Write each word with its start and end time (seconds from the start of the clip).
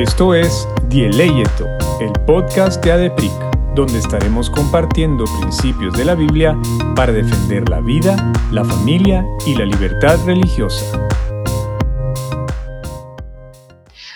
Esto 0.00 0.34
es 0.34 0.66
Dieleyeto, 0.88 1.66
el 2.00 2.10
podcast 2.26 2.82
de 2.82 2.90
ADEPRIC, 2.90 3.30
donde 3.74 3.98
estaremos 3.98 4.48
compartiendo 4.48 5.26
principios 5.38 5.92
de 5.92 6.06
la 6.06 6.14
Biblia 6.14 6.56
para 6.96 7.12
defender 7.12 7.68
la 7.68 7.80
vida, 7.80 8.16
la 8.50 8.64
familia 8.64 9.26
y 9.46 9.54
la 9.56 9.66
libertad 9.66 10.18
religiosa. 10.24 11.06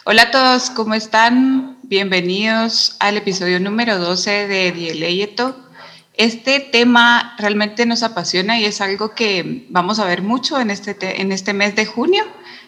Hola 0.07 0.23
a 0.23 0.31
todos, 0.31 0.71
¿cómo 0.71 0.95
están? 0.95 1.77
Bienvenidos 1.83 2.97
al 2.99 3.19
episodio 3.19 3.61
número 3.61 3.99
12 3.99 4.49
de 4.49 4.73
Dieleyeto. 4.73 5.55
Este 6.15 6.61
tema 6.61 7.35
realmente 7.37 7.85
nos 7.85 8.03
apasiona 8.03 8.59
y 8.59 8.65
es 8.65 8.81
algo 8.81 9.15
que 9.15 9.67
vamos 9.69 9.99
a 9.99 10.07
ver 10.07 10.23
mucho 10.23 10.59
en 10.59 10.71
este, 10.71 11.21
en 11.21 11.31
este 11.31 11.53
mes 11.53 11.77
de 11.77 11.85
junio 11.85 12.25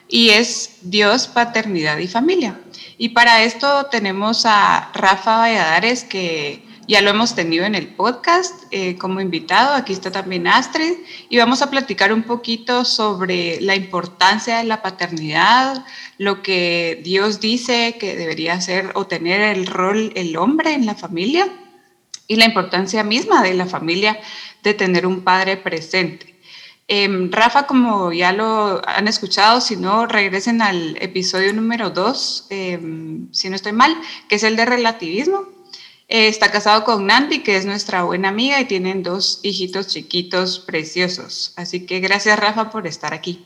y 0.08 0.30
es 0.30 0.78
Dios, 0.82 1.28
paternidad 1.28 1.98
y 1.98 2.08
familia. 2.08 2.60
Y 2.98 3.10
para 3.10 3.42
esto 3.42 3.86
tenemos 3.86 4.44
a 4.46 4.90
Rafa 4.94 5.38
Valladares, 5.38 6.04
que 6.04 6.62
ya 6.88 7.00
lo 7.00 7.10
hemos 7.10 7.34
tenido 7.34 7.64
en 7.64 7.74
el 7.74 7.88
podcast 7.88 8.64
eh, 8.70 8.96
como 8.96 9.20
invitado. 9.20 9.74
Aquí 9.74 9.92
está 9.92 10.12
también 10.12 10.46
Astrid. 10.46 10.94
Y 11.28 11.36
vamos 11.36 11.60
a 11.60 11.70
platicar 11.70 12.12
un 12.12 12.22
poquito 12.22 12.84
sobre 12.84 13.60
la 13.60 13.74
importancia 13.74 14.58
de 14.58 14.64
la 14.64 14.82
paternidad, 14.82 15.84
lo 16.18 16.42
que 16.42 17.00
Dios 17.02 17.40
dice 17.40 17.96
que 17.98 18.16
debería 18.16 18.60
ser 18.60 18.92
o 18.94 19.06
tener 19.06 19.40
el 19.40 19.66
rol 19.66 20.12
el 20.14 20.36
hombre 20.36 20.74
en 20.74 20.86
la 20.86 20.94
familia 20.94 21.48
y 22.28 22.36
la 22.36 22.44
importancia 22.44 23.02
misma 23.02 23.42
de 23.42 23.54
la 23.54 23.66
familia 23.66 24.18
de 24.62 24.74
tener 24.74 25.06
un 25.06 25.22
padre 25.22 25.56
presente. 25.56 26.35
Em, 26.88 27.32
Rafa, 27.32 27.66
como 27.66 28.12
ya 28.12 28.32
lo 28.32 28.80
han 28.88 29.08
escuchado, 29.08 29.60
si 29.60 29.76
no, 29.76 30.06
regresen 30.06 30.62
al 30.62 30.96
episodio 31.00 31.52
número 31.52 31.90
2, 31.90 32.46
em, 32.50 33.26
si 33.32 33.48
no 33.50 33.56
estoy 33.56 33.72
mal, 33.72 33.96
que 34.28 34.36
es 34.36 34.44
el 34.44 34.54
de 34.54 34.66
relativismo. 34.66 35.48
Eh, 36.08 36.28
está 36.28 36.52
casado 36.52 36.84
con 36.84 37.06
Nandy, 37.06 37.40
que 37.40 37.56
es 37.56 37.66
nuestra 37.66 38.04
buena 38.04 38.28
amiga, 38.28 38.60
y 38.60 38.66
tienen 38.66 39.02
dos 39.02 39.40
hijitos 39.42 39.88
chiquitos 39.88 40.60
preciosos. 40.60 41.52
Así 41.56 41.84
que 41.86 41.98
gracias, 41.98 42.38
Rafa, 42.38 42.70
por 42.70 42.86
estar 42.86 43.12
aquí. 43.12 43.44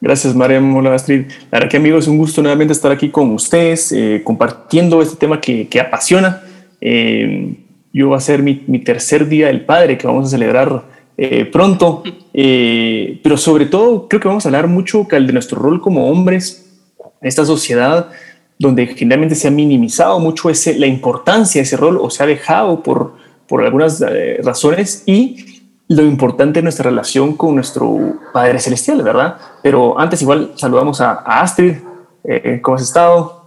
Gracias, 0.00 0.34
María 0.34 0.60
Mola 0.60 0.94
Astrid. 0.94 1.26
La 1.50 1.58
verdad 1.58 1.70
que, 1.70 1.76
amigos, 1.76 2.04
es 2.04 2.08
un 2.08 2.16
gusto 2.16 2.40
nuevamente 2.40 2.72
estar 2.72 2.92
aquí 2.92 3.10
con 3.10 3.32
ustedes, 3.32 3.92
eh, 3.92 4.22
compartiendo 4.24 5.02
este 5.02 5.16
tema 5.16 5.38
que, 5.38 5.68
que 5.68 5.80
apasiona. 5.80 6.42
Em, 6.80 7.56
yo 7.92 8.08
va 8.08 8.16
a 8.16 8.20
ser 8.20 8.42
mi, 8.42 8.64
mi 8.66 8.78
tercer 8.78 9.28
día 9.28 9.48
del 9.48 9.66
padre 9.66 9.98
que 9.98 10.06
vamos 10.06 10.26
a 10.26 10.30
celebrar 10.30 10.95
eh, 11.18 11.46
pronto, 11.46 12.02
eh, 12.34 13.20
pero 13.22 13.38
sobre 13.38 13.64
todo 13.66 14.06
creo 14.06 14.20
que 14.20 14.28
vamos 14.28 14.44
a 14.44 14.48
hablar 14.48 14.66
mucho 14.66 15.06
de 15.10 15.32
nuestro 15.32 15.58
rol 15.58 15.80
como 15.80 16.10
hombres 16.10 16.66
en 17.22 17.28
esta 17.28 17.46
sociedad 17.46 18.10
donde 18.58 18.86
generalmente 18.88 19.34
se 19.34 19.48
ha 19.48 19.50
minimizado 19.50 20.18
mucho 20.18 20.50
ese, 20.50 20.78
la 20.78 20.86
importancia 20.86 21.60
de 21.60 21.62
ese 21.62 21.76
rol 21.78 21.98
o 21.98 22.10
se 22.10 22.22
ha 22.22 22.26
dejado 22.26 22.82
por, 22.82 23.14
por 23.48 23.64
algunas 23.64 24.02
eh, 24.02 24.40
razones 24.42 25.04
y 25.06 25.62
lo 25.88 26.02
importante 26.02 26.58
de 26.58 26.64
nuestra 26.64 26.90
relación 26.90 27.34
con 27.34 27.54
nuestro 27.54 28.18
Padre 28.34 28.58
Celestial, 28.58 29.02
¿verdad? 29.02 29.38
Pero 29.62 29.98
antes 29.98 30.20
igual 30.20 30.52
saludamos 30.56 31.00
a, 31.00 31.12
a 31.12 31.40
Astrid. 31.40 31.76
¿Cómo 32.60 32.76
has 32.76 32.82
estado? 32.82 33.46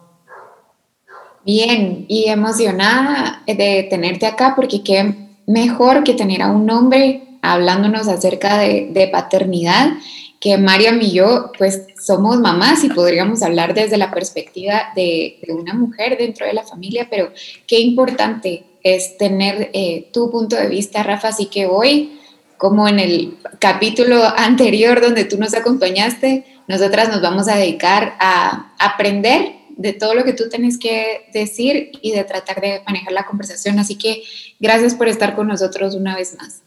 Bien, 1.45 2.05
y 2.07 2.29
emocionada 2.29 3.43
de 3.45 3.87
tenerte 3.89 4.25
acá 4.25 4.53
porque 4.55 4.81
qué 4.81 5.13
mejor 5.47 6.03
que 6.03 6.13
tener 6.13 6.41
a 6.41 6.49
un 6.49 6.69
hombre 6.69 7.28
hablándonos 7.41 8.07
acerca 8.07 8.57
de, 8.57 9.09
paternidad, 9.11 9.93
que 10.39 10.57
Mariam 10.57 11.01
y 11.01 11.11
yo 11.11 11.51
pues 11.57 11.83
somos 12.01 12.39
mamás 12.39 12.83
y 12.83 12.89
podríamos 12.89 13.43
hablar 13.43 13.73
desde 13.73 13.97
la 13.97 14.11
perspectiva 14.11 14.83
de, 14.95 15.39
una 15.49 15.73
mujer 15.73 16.17
dentro 16.17 16.45
de 16.45 16.53
la 16.53 16.63
familia, 16.63 17.07
pero 17.09 17.31
qué 17.67 17.79
importante 17.79 18.63
es 18.83 19.17
tener 19.17 19.69
eh, 19.73 20.09
tu 20.13 20.31
punto 20.31 20.55
de 20.55 20.67
vista, 20.67 21.03
Rafa, 21.03 21.29
así 21.29 21.47
que 21.47 21.65
hoy, 21.65 22.19
como 22.57 22.87
en 22.87 22.99
el 22.99 23.37
capítulo 23.59 24.23
anterior 24.23 25.01
donde 25.01 25.25
tú 25.25 25.37
nos 25.37 25.53
acompañaste, 25.53 26.45
nosotras 26.67 27.09
nos 27.09 27.21
vamos 27.21 27.47
a 27.47 27.55
dedicar 27.55 28.15
a 28.19 28.73
aprender 28.79 29.59
de 29.79 29.93
todo 29.93 30.13
lo 30.13 30.25
que 30.25 30.33
tú 30.33 30.49
tienes 30.49 30.77
que 30.77 31.29
decir 31.33 31.91
y 32.01 32.11
de 32.11 32.25
tratar 32.25 32.59
de 32.59 32.81
manejar 32.85 33.13
la 33.13 33.25
conversación. 33.25 33.79
Así 33.79 33.95
que 33.95 34.23
gracias 34.59 34.93
por 34.93 35.07
estar 35.07 35.37
con 35.37 35.47
nosotros 35.47 35.95
una 35.95 36.17
vez 36.17 36.35
más. 36.37 36.61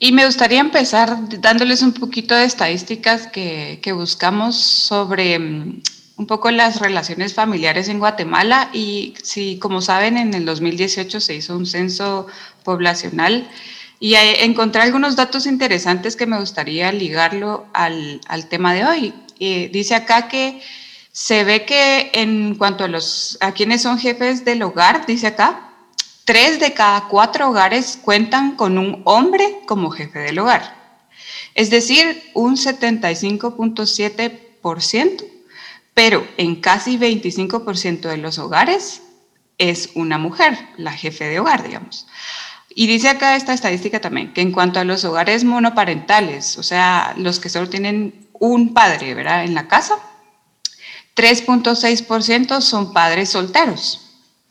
Y 0.00 0.12
me 0.12 0.26
gustaría 0.26 0.60
empezar 0.60 1.16
dándoles 1.40 1.82
un 1.82 1.92
poquito 1.92 2.34
de 2.34 2.44
estadísticas 2.44 3.26
que, 3.26 3.80
buscamos 3.92 4.56
sobre 4.56 5.38
mm, 5.38 5.82
un 6.16 6.26
poco 6.26 6.50
las 6.50 6.78
relaciones 6.78 7.34
familiares 7.34 7.88
en 7.88 7.98
Guatemala 7.98 8.70
y 8.72 9.14
si 9.22 9.58
como 9.58 9.80
saben 9.80 10.16
en 10.16 10.34
el 10.34 10.44
2018 10.44 11.20
se 11.20 11.34
hizo 11.34 11.56
un 11.56 11.66
censo 11.66 12.26
poblacional 12.64 13.48
y 13.98 14.14
encontré 14.14 14.82
algunos 14.82 15.16
datos 15.16 15.46
interesantes 15.46 16.14
que 16.14 16.26
me 16.26 16.38
gustaría 16.38 16.92
ligarlo 16.92 17.66
al, 17.72 18.20
al 18.28 18.48
tema 18.48 18.74
de 18.74 18.84
hoy. 18.84 19.14
Eh, 19.40 19.68
dice 19.72 19.96
acá 19.96 20.28
que 20.28 20.60
se 21.10 21.42
ve 21.42 21.64
que 21.64 22.10
en 22.14 22.54
cuanto 22.54 22.84
a 22.84 22.88
los 22.88 23.36
a 23.40 23.50
quienes 23.50 23.82
son 23.82 23.98
jefes 23.98 24.44
del 24.44 24.62
hogar, 24.62 25.06
dice 25.06 25.26
acá, 25.26 25.67
Tres 26.28 26.60
de 26.60 26.74
cada 26.74 27.08
cuatro 27.08 27.48
hogares 27.48 27.98
cuentan 28.02 28.54
con 28.54 28.76
un 28.76 29.00
hombre 29.06 29.60
como 29.64 29.90
jefe 29.90 30.18
del 30.18 30.40
hogar, 30.40 30.76
es 31.54 31.70
decir, 31.70 32.22
un 32.34 32.56
75.7%, 32.56 35.24
pero 35.94 36.28
en 36.36 36.56
casi 36.56 36.98
25% 36.98 38.00
de 38.00 38.18
los 38.18 38.38
hogares 38.38 39.00
es 39.56 39.88
una 39.94 40.18
mujer, 40.18 40.58
la 40.76 40.92
jefe 40.92 41.24
de 41.24 41.40
hogar, 41.40 41.62
digamos. 41.62 42.06
Y 42.68 42.88
dice 42.88 43.08
acá 43.08 43.34
esta 43.34 43.54
estadística 43.54 43.98
también, 43.98 44.34
que 44.34 44.42
en 44.42 44.52
cuanto 44.52 44.80
a 44.80 44.84
los 44.84 45.06
hogares 45.06 45.44
monoparentales, 45.44 46.58
o 46.58 46.62
sea, 46.62 47.14
los 47.16 47.40
que 47.40 47.48
solo 47.48 47.70
tienen 47.70 48.28
un 48.34 48.74
padre, 48.74 49.14
¿verdad? 49.14 49.44
En 49.44 49.54
la 49.54 49.66
casa, 49.66 49.96
3.6% 51.16 52.60
son 52.60 52.92
padres 52.92 53.30
solteros 53.30 54.04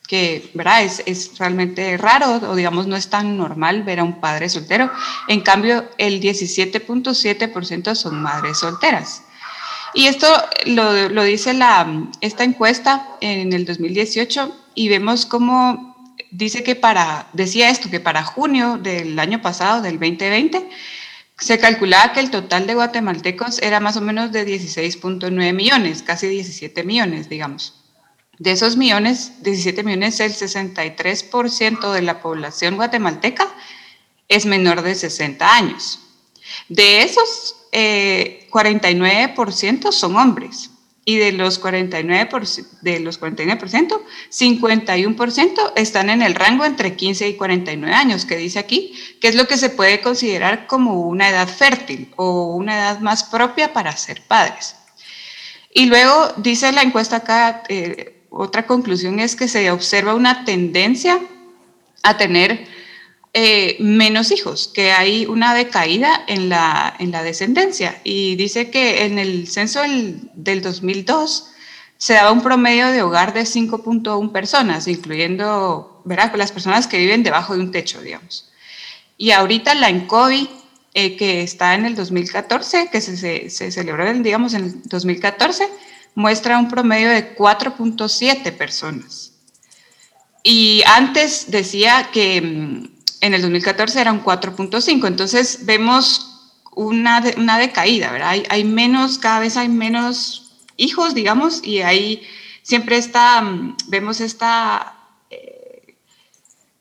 que 0.08 0.50
¿verdad? 0.54 0.84
Es, 0.84 1.04
es, 1.06 1.38
realmente 1.38 1.98
raro 1.98 2.40
o 2.50 2.56
digamos 2.56 2.88
no 2.88 2.96
es 2.96 3.10
tan 3.10 3.38
normal 3.38 3.84
ver 3.84 4.00
a 4.00 4.04
un 4.04 4.20
padre 4.20 4.50
soltero. 4.50 4.90
En 5.28 5.42
cambio, 5.42 5.90
el 5.98 6.22
17.7% 6.22 7.96
son 7.96 8.22
madres 8.22 8.60
solteras. 8.60 9.24
Y 9.94 10.08
esto 10.08 10.28
lo, 10.66 11.10
lo, 11.10 11.24
dice 11.24 11.54
la, 11.54 11.88
esta 12.22 12.44
encuesta 12.44 13.08
en 13.22 13.54
el 13.54 13.66
2018 13.66 14.56
y 14.76 14.90
vemos 14.90 15.26
cómo 15.26 15.96
dice 16.32 16.64
que 16.64 16.76
para, 16.76 17.28
decía 17.34 17.70
esto, 17.70 17.90
que 17.90 18.00
para 18.00 18.24
junio 18.24 18.78
del 18.78 19.18
año 19.20 19.42
pasado, 19.42 19.82
del 19.82 20.00
2020, 20.00 20.70
se 21.40 21.60
calculaba 21.60 22.14
que 22.14 22.20
el 22.20 22.32
total 22.32 22.68
de 22.68 22.74
guatemaltecos 22.74 23.62
era 23.62 23.80
más 23.80 23.98
o 23.98 24.02
menos 24.02 24.32
de 24.32 24.46
16.9 24.46 25.54
millones, 25.54 26.04
casi 26.04 26.28
17 26.28 26.84
millones, 26.84 27.30
digamos. 27.30 27.87
De 28.40 28.52
esos 28.52 28.78
millones, 28.78 29.42
17 29.42 29.84
millones, 29.84 30.20
el 30.20 30.34
63% 30.34 31.92
de 31.92 32.02
la 32.04 32.22
población 32.22 32.76
guatemalteca 32.76 33.48
es 34.28 34.46
menor 34.46 34.84
de 34.84 34.94
60 34.94 35.56
años. 35.56 36.00
De 36.70 37.02
esos, 37.02 37.56
49% 37.72 39.90
eh, 39.90 39.92
son 39.92 40.16
hombres. 40.16 40.70
Y 41.04 41.16
de 41.16 41.32
los 41.32 41.64
49%, 41.64 42.68
de 42.82 43.00
los 43.00 43.20
49%, 43.22 44.02
51% 44.30 45.72
están 45.78 46.10
en 46.10 46.22
el 46.22 46.36
rango 46.36 46.66
entre 46.66 46.98
15 46.98 47.30
y 47.30 47.36
49 47.36 47.96
años, 47.96 48.26
que 48.26 48.36
dice 48.36 48.60
aquí, 48.60 48.94
que 49.22 49.30
es 49.30 49.36
lo 49.36 49.48
que 49.48 49.56
se 49.56 49.70
puede 49.70 50.02
considerar 50.02 50.68
como 50.68 51.04
una 51.04 51.30
edad 51.30 51.48
fértil 51.48 52.12
o 52.18 52.54
una 52.54 52.76
edad 52.76 53.00
más 53.00 53.24
propia 53.24 53.72
para 53.72 53.96
ser 53.96 54.22
padres. 54.28 54.76
Y 55.74 55.86
luego 55.86 56.34
dice 56.36 56.74
la 56.74 56.82
encuesta 56.82 57.16
acá, 57.18 57.64
eh, 57.70 58.17
otra 58.38 58.68
conclusión 58.68 59.20
es 59.20 59.36
que 59.36 59.48
se 59.48 59.72
observa 59.72 60.14
una 60.14 60.46
tendencia 60.46 61.20
a 62.04 62.18
tener 62.18 62.68
eh, 63.34 63.78
menos 63.80 64.32
hijos, 64.32 64.70
que 64.72 64.92
hay 64.92 65.26
una 65.26 65.56
decaída 65.56 66.24
en 66.28 66.48
la, 66.50 66.96
en 67.00 67.12
la 67.12 67.24
descendencia. 67.24 68.00
Y 68.04 68.36
dice 68.36 68.70
que 68.70 69.06
en 69.06 69.18
el 69.18 69.48
censo 69.48 69.82
del, 69.82 70.30
del 70.36 70.62
2002 70.62 71.50
se 71.98 72.14
daba 72.14 72.32
un 72.32 72.44
promedio 72.44 72.88
de 72.88 73.02
hogar 73.02 73.34
de 73.34 73.42
5.1 73.42 74.32
personas, 74.32 74.88
incluyendo 74.88 76.02
¿verdad? 76.06 76.32
las 76.36 76.52
personas 76.52 76.86
que 76.86 77.00
viven 77.00 77.24
debajo 77.24 77.56
de 77.56 77.62
un 77.62 77.72
techo, 77.72 78.02
digamos. 78.02 78.50
Y 79.18 79.32
ahorita 79.32 79.74
la 79.74 79.90
ENCOVI, 79.90 80.48
eh, 80.94 81.18
que 81.18 81.42
está 81.42 81.74
en 81.74 81.86
el 81.86 81.96
2014, 81.96 82.90
que 82.92 83.02
se, 83.02 83.18
se, 83.18 83.50
se 83.50 83.72
celebró, 83.72 84.14
digamos, 84.14 84.54
en 84.54 84.66
el 84.66 84.84
2014, 84.84 85.68
muestra 86.18 86.58
un 86.58 86.68
promedio 86.68 87.10
de 87.10 87.36
4.7 87.36 88.52
personas. 88.58 89.34
Y 90.42 90.82
antes 90.88 91.52
decía 91.52 92.10
que 92.12 92.42
mm, 92.42 92.90
en 93.22 93.34
el 93.36 93.42
2014 93.44 94.02
eran 94.02 94.24
4.5, 94.24 95.08
entonces 95.08 95.68
vemos 95.68 96.56
una, 96.76 97.24
una 97.38 97.60
decaída, 97.60 98.12
¿verdad? 98.12 98.44
Hay, 98.50 98.64
menos, 98.64 99.20
cada 99.20 99.42
vez 99.42 99.58
hay 99.58 99.70
menos 99.70 100.56
hijos, 100.76 101.14
digamos, 101.14 101.64
y 101.64 101.82
hay 101.84 102.24
siempre 102.64 102.98
está, 102.98 103.40
mm, 103.42 103.78
vemos 103.86 104.20
esta, 104.20 104.96
eh, 105.30 105.98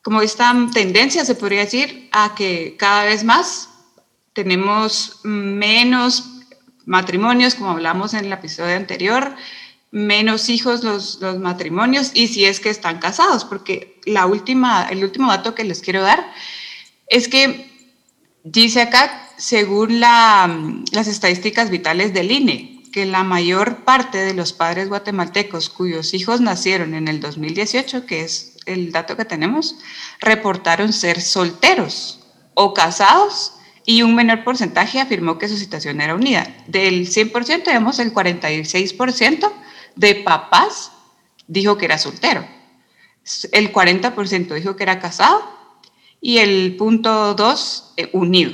como 0.01 0.23
esta 0.23 0.55
tendencia, 0.73 1.27
se 1.27 1.35
podría 1.35 1.61
decir, 1.61 2.09
a 2.11 2.35
que 2.35 2.75
cada 2.79 3.05
vez 3.05 3.23
más 3.23 3.69
tenemos 4.33 5.21
menos 5.25 6.36
matrimonios, 6.87 7.57
como 7.57 7.73
hablamos 7.73 8.15
en 8.15 8.25
el 8.25 8.33
episodio 8.33 8.77
anterior, 8.77 9.35
menos 9.91 10.49
hijos 10.49 10.83
los, 10.83 11.21
los 11.21 11.39
matrimonios 11.39 12.13
y 12.15 12.29
si 12.29 12.45
es 12.45 12.61
que 12.61 12.71
están 12.71 12.99
casados, 12.99 13.45
porque 13.45 14.01
la 14.05 14.27
última, 14.27 14.89
el 14.89 15.05
último 15.05 15.31
dato 15.31 15.55
que 15.55 15.65
les 15.65 15.81
quiero 15.81 16.03
dar 16.03 16.33
es 17.09 17.29
que 17.29 17.71
dice 18.45 18.83
acá, 18.83 19.29
según 19.37 20.01
la, 20.01 20.75
las 20.93 21.09
estadísticas 21.09 21.71
vitales 21.71 22.15
del 22.15 22.31
INE, 22.31 22.83
que 22.93 23.05
la 23.05 23.25
mayor 23.25 23.85
parte 23.85 24.19
de 24.19 24.33
los 24.33 24.53
padres 24.53 24.89
guatemaltecos 24.89 25.69
cuyos 25.69 26.15
hijos 26.15 26.41
nacieron 26.41 26.95
en 26.95 27.09
el 27.09 27.21
2018, 27.21 28.07
que 28.07 28.23
es 28.23 28.57
el 28.65 28.91
dato 28.93 29.17
que 29.17 29.25
tenemos, 29.25 29.77
reportaron 30.21 30.93
ser 30.93 31.21
solteros 31.21 32.21
o 32.55 32.73
casados 32.73 33.56
y 33.87 34.03
un 34.03 34.17
menor 34.17 34.43
porcentaje 34.43 35.01
afirmó 35.01 35.39
que 35.39 35.49
su 35.49 35.57
situación 35.57 36.01
era 36.01 36.17
unida. 36.17 36.53
Del 36.67 37.07
100%, 37.09 37.65
digamos, 37.65 38.01
el 38.01 38.13
46% 38.13 39.53
de 39.95 40.15
papás 40.17 40.91
dijo 41.47 41.79
que 41.79 41.85
era 41.85 41.97
soltero. 41.97 42.45
El 43.53 43.73
40% 43.73 44.55
dijo 44.55 44.75
que 44.75 44.83
era 44.83 44.99
casado 44.99 45.43
y 46.21 46.39
el 46.39 46.75
punto 46.77 47.35
2 47.35 47.95
eh, 47.97 48.11
unido. 48.13 48.53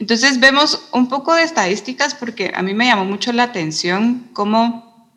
Entonces 0.00 0.40
vemos 0.40 0.88
un 0.92 1.08
poco 1.08 1.34
de 1.34 1.44
estadísticas 1.44 2.14
porque 2.14 2.52
a 2.54 2.62
mí 2.62 2.74
me 2.74 2.86
llamó 2.86 3.04
mucho 3.04 3.32
la 3.32 3.44
atención 3.44 4.28
cómo 4.32 5.08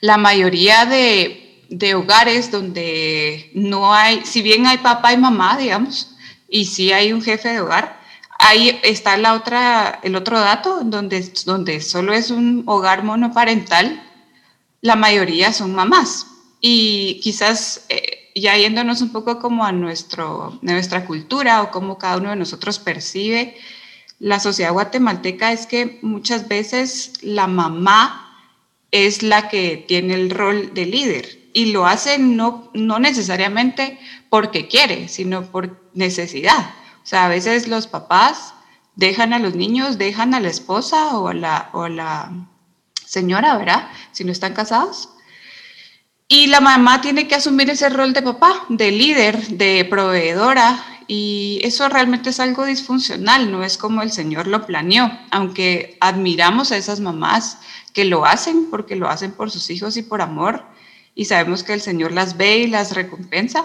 la 0.00 0.18
mayoría 0.18 0.84
de, 0.84 1.64
de 1.70 1.94
hogares 1.94 2.50
donde 2.50 3.50
no 3.54 3.94
hay, 3.94 4.24
si 4.24 4.42
bien 4.42 4.66
hay 4.66 4.78
papá 4.78 5.14
y 5.14 5.16
mamá, 5.16 5.56
digamos, 5.56 6.14
y 6.48 6.66
si 6.66 6.92
hay 6.92 7.12
un 7.12 7.22
jefe 7.22 7.48
de 7.48 7.60
hogar, 7.60 7.97
Ahí 8.38 8.78
está 8.84 9.16
la 9.16 9.34
otra, 9.34 10.00
el 10.02 10.14
otro 10.16 10.38
dato, 10.38 10.80
donde, 10.84 11.32
donde 11.44 11.80
solo 11.80 12.12
es 12.12 12.30
un 12.30 12.62
hogar 12.66 13.02
monoparental, 13.02 14.02
la 14.80 14.96
mayoría 14.96 15.52
son 15.52 15.74
mamás. 15.74 16.26
Y 16.60 17.20
quizás 17.22 17.84
eh, 17.88 18.30
ya 18.34 18.56
yéndonos 18.56 19.00
un 19.02 19.10
poco 19.10 19.38
como 19.38 19.64
a 19.64 19.72
nuestro, 19.72 20.58
nuestra 20.62 21.04
cultura 21.04 21.62
o 21.62 21.70
cómo 21.70 21.98
cada 21.98 22.16
uno 22.18 22.30
de 22.30 22.36
nosotros 22.36 22.78
percibe 22.78 23.56
la 24.18 24.40
sociedad 24.40 24.72
guatemalteca, 24.72 25.52
es 25.52 25.66
que 25.66 25.98
muchas 26.02 26.48
veces 26.48 27.12
la 27.22 27.46
mamá 27.46 28.36
es 28.90 29.22
la 29.22 29.48
que 29.48 29.76
tiene 29.76 30.14
el 30.14 30.30
rol 30.30 30.74
de 30.74 30.86
líder 30.86 31.38
y 31.52 31.66
lo 31.66 31.86
hace 31.86 32.18
no, 32.18 32.70
no 32.74 32.98
necesariamente 32.98 33.98
porque 34.30 34.66
quiere, 34.66 35.08
sino 35.08 35.42
por 35.42 35.90
necesidad. 35.94 36.74
Sea, 37.08 37.24
a 37.24 37.28
veces 37.28 37.68
los 37.68 37.86
papás 37.86 38.52
dejan 38.94 39.32
a 39.32 39.38
los 39.38 39.54
niños, 39.54 39.96
dejan 39.96 40.34
a 40.34 40.40
la 40.40 40.50
esposa 40.50 41.16
o 41.16 41.28
a 41.28 41.32
la, 41.32 41.70
o 41.72 41.88
la 41.88 42.30
señora, 43.02 43.56
¿verdad? 43.56 43.88
Si 44.12 44.24
no 44.24 44.32
están 44.32 44.52
casados. 44.52 45.08
Y 46.28 46.48
la 46.48 46.60
mamá 46.60 47.00
tiene 47.00 47.26
que 47.26 47.34
asumir 47.34 47.70
ese 47.70 47.88
rol 47.88 48.12
de 48.12 48.20
papá, 48.20 48.66
de 48.68 48.90
líder, 48.90 49.40
de 49.56 49.86
proveedora, 49.88 50.84
y 51.06 51.60
eso 51.62 51.88
realmente 51.88 52.28
es 52.28 52.40
algo 52.40 52.66
disfuncional, 52.66 53.50
no 53.50 53.64
es 53.64 53.78
como 53.78 54.02
el 54.02 54.12
Señor 54.12 54.46
lo 54.46 54.66
planeó, 54.66 55.10
aunque 55.30 55.96
admiramos 56.02 56.72
a 56.72 56.76
esas 56.76 57.00
mamás 57.00 57.56
que 57.94 58.04
lo 58.04 58.26
hacen 58.26 58.68
porque 58.70 58.96
lo 58.96 59.08
hacen 59.08 59.32
por 59.32 59.50
sus 59.50 59.70
hijos 59.70 59.96
y 59.96 60.02
por 60.02 60.20
amor, 60.20 60.66
y 61.14 61.24
sabemos 61.24 61.62
que 61.62 61.72
el 61.72 61.80
Señor 61.80 62.12
las 62.12 62.36
ve 62.36 62.58
y 62.58 62.66
las 62.66 62.94
recompensa, 62.94 63.64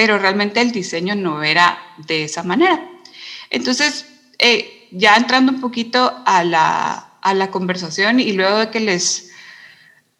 pero 0.00 0.18
realmente 0.18 0.62
el 0.62 0.72
diseño 0.72 1.14
no 1.14 1.42
era 1.42 1.78
de 1.98 2.24
esa 2.24 2.42
manera. 2.42 2.88
Entonces, 3.50 4.06
eh, 4.38 4.88
ya 4.92 5.14
entrando 5.14 5.52
un 5.52 5.60
poquito 5.60 6.22
a 6.24 6.42
la, 6.42 7.18
a 7.20 7.34
la, 7.34 7.50
conversación 7.50 8.18
y 8.18 8.32
luego 8.32 8.60
de 8.60 8.70
que 8.70 8.80
les 8.80 9.30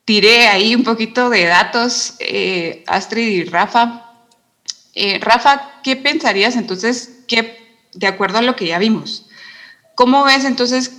tiré 0.05 0.49
ahí 0.49 0.75
un 0.75 0.85
poquito 0.85 1.31
de 1.31 1.47
datos, 1.47 2.17
eh, 2.19 2.85
Astrid 2.89 3.27
y 3.27 3.45
Rafa, 3.45 4.19
eh, 4.93 5.19
Rafa, 5.19 5.81
¿qué 5.83 5.97
pensarías 5.97 6.57
entonces 6.57 7.21
que, 7.27 7.79
de 7.95 8.07
acuerdo 8.07 8.37
a 8.37 8.43
lo 8.43 8.57
que 8.57 8.67
ya 8.67 8.79
vimos, 8.79 9.31
cómo 9.95 10.25
ves 10.25 10.45
entonces 10.45 10.93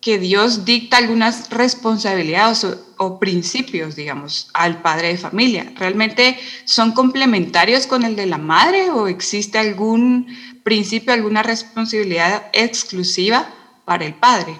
que 0.00 0.18
Dios 0.18 0.64
dicta 0.64 0.96
algunas 0.96 1.50
responsabilidades 1.50 2.66
o, 2.96 3.18
principios, 3.18 3.96
digamos, 3.96 4.48
al 4.54 4.80
padre 4.80 5.08
de 5.08 5.16
familia. 5.16 5.72
¿Realmente 5.76 6.36
son 6.64 6.92
complementarios 6.92 7.86
con 7.86 8.04
el 8.04 8.16
de 8.16 8.26
la 8.26 8.38
madre 8.38 8.90
o 8.90 9.08
existe 9.08 9.58
algún 9.58 10.26
principio, 10.62 11.12
alguna 11.12 11.42
responsabilidad 11.42 12.44
exclusiva 12.52 13.48
para 13.84 14.04
el 14.04 14.14
padre? 14.14 14.54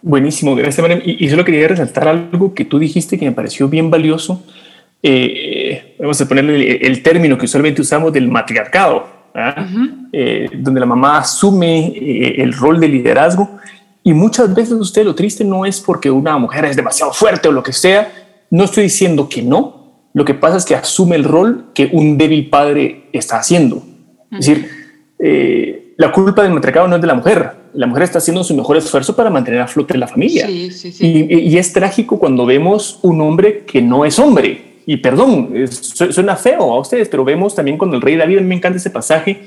Buenísimo, 0.00 0.56
gracias 0.56 0.82
María. 0.82 1.00
Y, 1.04 1.28
solo 1.28 1.44
quería 1.44 1.68
resaltar 1.68 2.08
algo 2.08 2.54
que 2.54 2.64
tú 2.64 2.78
dijiste 2.78 3.18
que 3.18 3.24
me 3.24 3.32
pareció 3.32 3.68
bien 3.68 3.88
valioso. 3.88 4.44
Eh, 5.00 5.96
vamos 5.98 6.20
a 6.20 6.28
ponerle 6.28 6.76
el, 6.76 7.02
término 7.02 7.38
que 7.38 7.46
usualmente 7.46 7.82
usamos 7.82 8.12
del 8.12 8.28
matriarcado, 8.28 9.08
¿ah? 9.34 9.66
eh, 10.12 10.48
donde 10.54 10.80
la 10.80 10.86
mamá 10.86 11.18
asume 11.18 11.88
eh, 11.88 12.42
el 12.42 12.52
rol 12.52 12.80
de 12.80 12.88
liderazgo 12.88 13.58
y 14.04 14.12
muchas 14.12 14.52
veces 14.54 14.74
usted 14.74 15.04
lo 15.04 15.14
triste 15.14 15.44
no 15.44 15.64
es 15.64 15.80
porque 15.80 16.10
una 16.10 16.36
mujer 16.38 16.64
es 16.64 16.76
demasiado 16.76 17.12
fuerte 17.12 17.48
o 17.48 17.52
lo 17.52 17.62
que 17.62 17.72
sea. 17.72 18.12
No 18.50 18.64
estoy 18.64 18.84
diciendo 18.84 19.28
que 19.28 19.42
no. 19.42 20.08
Lo 20.12 20.24
que 20.24 20.34
pasa 20.34 20.56
es 20.56 20.64
que 20.64 20.74
asume 20.74 21.16
el 21.16 21.24
rol 21.24 21.66
que 21.72 21.88
un 21.92 22.18
débil 22.18 22.50
padre 22.50 23.08
está 23.12 23.38
haciendo. 23.38 23.82
Es 24.30 24.46
decir, 24.46 24.68
eh, 25.18 25.94
la 25.96 26.10
culpa 26.10 26.42
del 26.42 26.52
matriarcado 26.52 26.88
no 26.88 26.96
es 26.96 27.00
de 27.00 27.06
la 27.06 27.14
mujer. 27.14 27.52
La 27.74 27.86
mujer 27.86 28.02
está 28.02 28.18
haciendo 28.18 28.42
su 28.44 28.54
mejor 28.54 28.76
esfuerzo 28.76 29.14
para 29.14 29.30
mantener 29.30 29.60
a 29.60 29.68
flote 29.68 29.96
la 29.96 30.08
familia. 30.08 30.50
Y, 30.50 30.68
y, 31.00 31.56
es 31.56 31.72
trágico 31.72 32.18
cuando 32.18 32.44
vemos 32.44 32.98
un 33.02 33.20
hombre 33.20 33.64
que 33.64 33.80
no 33.80 34.04
es 34.04 34.18
hombre. 34.18 34.80
Y 34.84 34.96
perdón, 34.96 35.54
suena 35.70 36.36
feo 36.36 36.72
a 36.72 36.80
ustedes, 36.80 37.08
pero 37.08 37.24
vemos 37.24 37.54
también 37.54 37.78
cuando 37.78 37.96
el 37.96 38.02
rey 38.02 38.16
David, 38.16 38.40
me 38.40 38.56
encanta 38.56 38.78
ese 38.78 38.90
pasaje, 38.90 39.44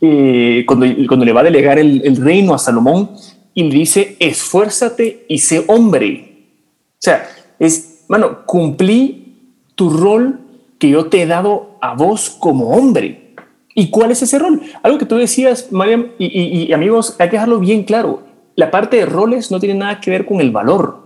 eh, 0.00 0.64
cuando, 0.66 0.86
cuando 1.08 1.26
le 1.26 1.32
va 1.32 1.40
a 1.40 1.44
delegar 1.44 1.78
el, 1.78 2.00
el 2.04 2.16
reino 2.16 2.54
a 2.54 2.58
Salomón, 2.58 3.10
y 3.54 3.64
le 3.64 3.74
dice, 3.74 4.16
esfuérzate 4.18 5.24
y 5.28 5.38
sé 5.38 5.64
hombre. 5.66 6.46
O 6.92 7.02
sea, 7.02 7.28
es, 7.58 8.04
mano, 8.08 8.44
cumplí 8.46 9.54
tu 9.74 9.90
rol 9.90 10.40
que 10.78 10.90
yo 10.90 11.06
te 11.06 11.22
he 11.22 11.26
dado 11.26 11.78
a 11.80 11.94
vos 11.94 12.30
como 12.30 12.70
hombre. 12.70 13.34
¿Y 13.74 13.90
cuál 13.90 14.10
es 14.10 14.22
ese 14.22 14.38
rol? 14.38 14.60
Algo 14.82 14.98
que 14.98 15.06
tú 15.06 15.16
decías, 15.16 15.70
Mariam, 15.70 16.08
y, 16.18 16.72
amigos, 16.72 17.16
hay 17.18 17.28
que 17.28 17.36
dejarlo 17.36 17.60
bien 17.60 17.84
claro. 17.84 18.22
La 18.56 18.70
parte 18.70 18.96
de 18.96 19.06
roles 19.06 19.50
no 19.50 19.60
tiene 19.60 19.76
nada 19.78 20.00
que 20.00 20.10
ver 20.10 20.26
con 20.26 20.40
el 20.40 20.50
valor, 20.50 20.98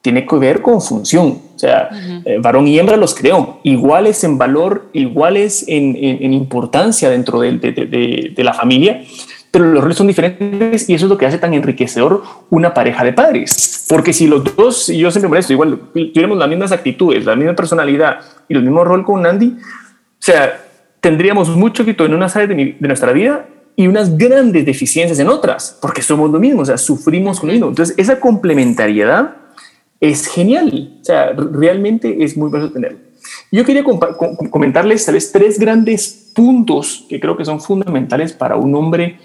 tiene 0.00 0.26
que 0.26 0.36
ver 0.36 0.62
con 0.62 0.80
función. 0.80 1.38
O 1.54 1.58
sea, 1.58 1.90
eh, 2.24 2.38
varón 2.40 2.66
y 2.66 2.78
hembra 2.78 2.96
los 2.96 3.14
creó, 3.14 3.60
iguales 3.62 4.24
en 4.24 4.38
valor, 4.38 4.88
iguales 4.94 5.64
en, 5.68 6.32
importancia 6.32 7.10
dentro 7.10 7.40
de, 7.40 7.52
de, 7.58 8.44
la 8.44 8.54
familia, 8.54 9.04
pero 9.52 9.66
los 9.66 9.82
roles 9.82 9.98
son 9.98 10.06
diferentes 10.06 10.88
y 10.88 10.94
eso 10.94 11.04
es 11.04 11.10
lo 11.10 11.18
que 11.18 11.26
hace 11.26 11.36
tan 11.36 11.52
enriquecedor 11.52 12.22
una 12.48 12.72
pareja 12.72 13.04
de 13.04 13.12
padres. 13.12 13.84
Porque 13.86 14.14
si 14.14 14.26
los 14.26 14.56
dos, 14.56 14.88
y 14.88 14.98
yo 14.98 15.10
siempre 15.10 15.30
me 15.30 15.38
esto, 15.38 15.52
igual 15.52 15.78
tuviéramos 15.92 16.38
las 16.38 16.48
mismas 16.48 16.72
actitudes, 16.72 17.26
la 17.26 17.36
misma 17.36 17.54
personalidad 17.54 18.20
y 18.48 18.54
el 18.54 18.62
mismo 18.62 18.82
rol 18.82 19.04
con 19.04 19.20
Nandi, 19.20 19.48
o 19.48 20.24
sea, 20.24 20.58
tendríamos 21.00 21.50
mucho 21.54 21.82
éxito 21.82 22.06
en 22.06 22.14
unas 22.14 22.34
áreas 22.34 22.48
de, 22.48 22.76
de, 22.80 22.88
nuestra 22.88 23.12
vida 23.12 23.46
y 23.76 23.88
unas 23.88 24.16
grandes 24.16 24.64
deficiencias 24.64 25.18
en 25.18 25.28
otras, 25.28 25.78
porque 25.82 26.00
somos 26.00 26.30
lo 26.30 26.38
mismo, 26.38 26.62
o 26.62 26.64
sea, 26.64 26.78
sufrimos 26.78 27.38
con 27.38 27.48
lo 27.48 27.52
mismo. 27.52 27.68
Entonces, 27.68 27.94
esa 27.98 28.20
complementariedad 28.20 29.36
es 30.00 30.28
genial, 30.28 30.96
o 30.98 31.04
sea, 31.04 31.32
realmente 31.32 32.24
es 32.24 32.38
muy 32.38 32.48
bueno 32.48 32.70
tenerlo. 32.70 32.98
Yo 33.50 33.64
quería 33.64 33.84
comentarles 33.84 35.04
tal 35.04 35.14
vez 35.14 35.30
tres 35.30 35.58
grandes 35.58 36.32
puntos 36.34 37.04
que 37.08 37.20
creo 37.20 37.36
que 37.36 37.44
son 37.44 37.60
fundamentales 37.60 38.32
para 38.32 38.56
un 38.56 38.74
hombre 38.74 39.18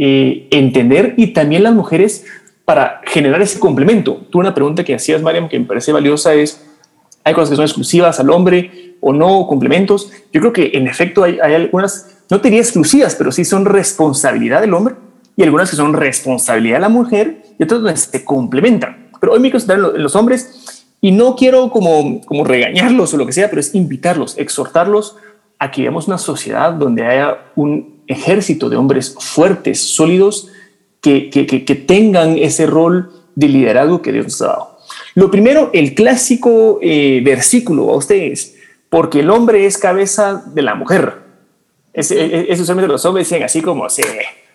eh, 0.00 0.46
entender 0.52 1.14
y 1.16 1.32
también 1.32 1.64
las 1.64 1.74
mujeres 1.74 2.24
para 2.64 3.00
generar 3.04 3.42
ese 3.42 3.58
complemento. 3.58 4.20
Tú 4.30 4.38
una 4.38 4.54
pregunta 4.54 4.84
que 4.84 4.94
hacías, 4.94 5.22
Mariam, 5.22 5.48
que 5.48 5.58
me 5.58 5.64
parece 5.64 5.90
valiosa 5.90 6.34
es, 6.34 6.64
¿hay 7.24 7.34
cosas 7.34 7.50
que 7.50 7.56
son 7.56 7.64
exclusivas 7.64 8.20
al 8.20 8.30
hombre 8.30 8.94
o 9.00 9.12
no, 9.12 9.46
complementos? 9.48 10.12
Yo 10.32 10.40
creo 10.40 10.52
que 10.52 10.70
en 10.74 10.86
efecto 10.86 11.24
hay, 11.24 11.40
algunas, 11.40 12.16
no 12.30 12.40
te 12.40 12.48
diría 12.48 12.60
exclusivas, 12.60 13.16
pero 13.16 13.32
sí 13.32 13.44
son 13.44 13.64
responsabilidad 13.64 14.60
del 14.60 14.72
hombre 14.74 14.94
y 15.36 15.42
algunas 15.42 15.68
que 15.68 15.76
son 15.76 15.94
responsabilidad 15.94 16.76
de 16.76 16.82
la 16.82 16.88
mujer 16.88 17.42
y 17.58 17.64
otras 17.64 17.82
donde 17.82 17.96
se 17.96 18.24
complementan. 18.24 19.10
Pero 19.20 19.32
hoy 19.32 19.40
me 19.40 19.50
centrar 19.50 19.78
en 19.78 20.02
los 20.02 20.14
hombres 20.14 20.86
y 21.00 21.10
no 21.10 21.34
quiero 21.34 21.70
como, 21.70 22.20
como 22.20 22.44
regañarlos 22.44 23.14
o 23.14 23.16
lo 23.16 23.26
que 23.26 23.32
sea, 23.32 23.48
pero 23.48 23.58
es 23.60 23.74
invitarlos, 23.74 24.38
exhortarlos 24.38 25.16
a 25.58 25.72
que 25.72 25.82
veamos 25.82 26.06
una 26.06 26.18
sociedad 26.18 26.72
donde 26.72 27.04
haya 27.04 27.38
un 27.56 27.97
ejército 28.08 28.68
de 28.68 28.76
hombres 28.76 29.14
fuertes, 29.18 29.80
sólidos, 29.80 30.48
que, 31.00 31.30
que, 31.30 31.74
tengan 31.74 32.36
ese 32.38 32.66
rol 32.66 33.10
de 33.34 33.48
liderazgo 33.48 34.02
que 34.02 34.12
Dios 34.12 34.26
nos 34.26 34.42
ha 34.42 34.46
dado. 34.46 34.78
Lo 35.14 35.30
primero, 35.30 35.70
el 35.72 35.94
clásico 35.94 36.78
eh, 36.82 37.20
versículo 37.24 37.90
a 37.90 37.96
ustedes, 37.96 38.56
porque 38.90 39.20
el 39.20 39.30
hombre 39.30 39.66
es 39.66 39.78
cabeza 39.78 40.42
de 40.46 40.62
la 40.62 40.74
mujer. 40.74 41.14
Es, 41.92 42.10
es, 42.10 42.60
usualmente 42.60 42.90
los 42.90 43.04
hombres 43.04 43.28
decían 43.28 43.44
así 43.44 43.62
como, 43.62 43.88
sí, 43.88 44.02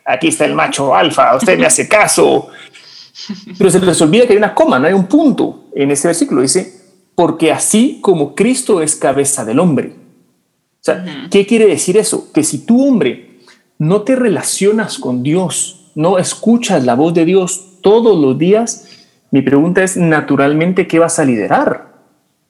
aquí 0.06 0.28
está 0.28 0.46
el 0.46 0.54
macho 0.54 0.94
alfa, 0.96 1.36
usted 1.36 1.58
me 1.58 1.66
hace 1.66 1.88
caso. 1.88 2.50
Pero 3.58 3.70
se 3.70 3.80
les 3.80 4.02
olvida 4.02 4.26
que 4.26 4.34
hay 4.34 4.38
una 4.38 4.54
coma, 4.54 4.80
no 4.80 4.88
hay 4.88 4.94
un 4.94 5.08
punto 5.08 5.66
en 5.76 5.92
ese 5.92 6.08
versículo. 6.08 6.42
Dice, 6.42 6.74
porque 7.16 7.52
así 7.52 8.00
como 8.02 8.36
Cristo 8.36 8.82
es 8.82 8.96
cabeza 8.96 9.46
del 9.46 9.60
hombre. 9.60 9.94
O 10.84 10.86
sea, 10.86 11.28
¿qué 11.32 11.46
quiere 11.46 11.68
decir 11.68 11.96
eso? 11.98 12.32
Que 12.34 12.44
si 12.44 12.66
tú, 12.66 12.86
hombre, 12.86 13.33
no 13.88 14.04
te 14.04 14.16
relacionas 14.16 14.98
con 14.98 15.24
Dios, 15.24 15.92
no 15.96 16.18
escuchas 16.18 16.86
la 16.86 16.96
voz 16.96 17.14
de 17.14 17.26
Dios 17.26 17.80
todos 17.82 18.18
los 18.18 18.38
días, 18.38 18.88
mi 19.32 19.42
pregunta 19.42 19.84
es, 19.84 19.98
naturalmente, 19.98 20.88
¿qué 20.88 21.00
vas 21.00 21.20
a 21.20 21.26
liderar? 21.26 21.90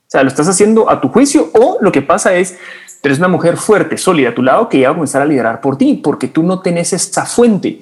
O 0.05 0.09
sea, 0.13 0.21
¿lo 0.21 0.29
estás 0.29 0.47
haciendo 0.47 0.89
a 0.89 1.01
tu 1.01 1.09
juicio 1.09 1.49
o 1.53 1.77
lo 1.81 1.91
que 1.91 2.01
pasa 2.01 2.35
es, 2.35 2.57
eres 3.01 3.17
una 3.17 3.29
mujer 3.29 3.57
fuerte, 3.57 3.97
sólida 3.97 4.29
a 4.29 4.35
tu 4.35 4.43
lado 4.43 4.69
que 4.69 4.79
ya 4.79 4.89
va 4.89 4.91
a 4.91 4.95
comenzar 4.95 5.21
a 5.23 5.25
liderar 5.25 5.59
por 5.59 5.77
ti, 5.77 5.99
porque 6.03 6.27
tú 6.27 6.43
no 6.43 6.61
tenés 6.61 6.93
esa 6.93 7.25
fuente. 7.25 7.79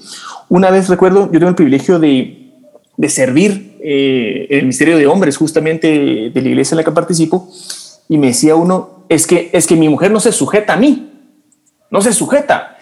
Una 0.48 0.72
vez 0.72 0.88
recuerdo, 0.88 1.26
yo 1.26 1.40
tengo 1.40 1.50
el 1.50 1.56
privilegio 1.56 2.00
de, 2.00 2.54
de 2.96 3.10
servir 3.10 3.78
eh, 3.84 4.48
en 4.50 4.60
el 4.60 4.64
Ministerio 4.64 4.98
de 4.98 5.08
Hombres, 5.08 5.36
justamente 5.36 6.32
de 6.34 6.42
la 6.42 6.48
iglesia 6.48 6.76
en 6.76 6.78
la 6.78 6.84
que 6.84 6.92
participo, 6.92 7.50
y 8.08 8.18
me 8.18 8.28
decía 8.28 8.56
uno, 8.56 9.06
es 9.10 9.28
que, 9.28 9.50
es 9.52 9.68
que 9.68 9.76
mi 9.76 9.90
mujer 9.90 10.12
no 10.12 10.22
se 10.22 10.32
sujeta 10.32 10.74
a 10.74 10.78
mí, 10.78 11.12
no 11.90 12.02
se 12.02 12.14
sujeta. 12.14 12.78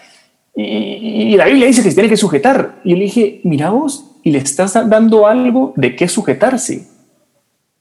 Y, 0.54 1.36
la 1.36 1.46
Biblia 1.46 1.66
dice 1.66 1.82
que 1.82 1.90
se 1.90 1.94
tiene 1.94 2.08
que 2.08 2.16
sujetar. 2.16 2.80
Y 2.84 2.90
yo 2.90 2.96
le 2.96 3.04
dije, 3.04 3.40
mira 3.44 3.70
vos, 3.70 4.16
y 4.22 4.32
le 4.32 4.38
estás 4.38 4.74
dando 4.88 5.26
algo 5.26 5.72
de 5.76 5.96
qué 5.96 6.08
sujetarse. 6.08 6.86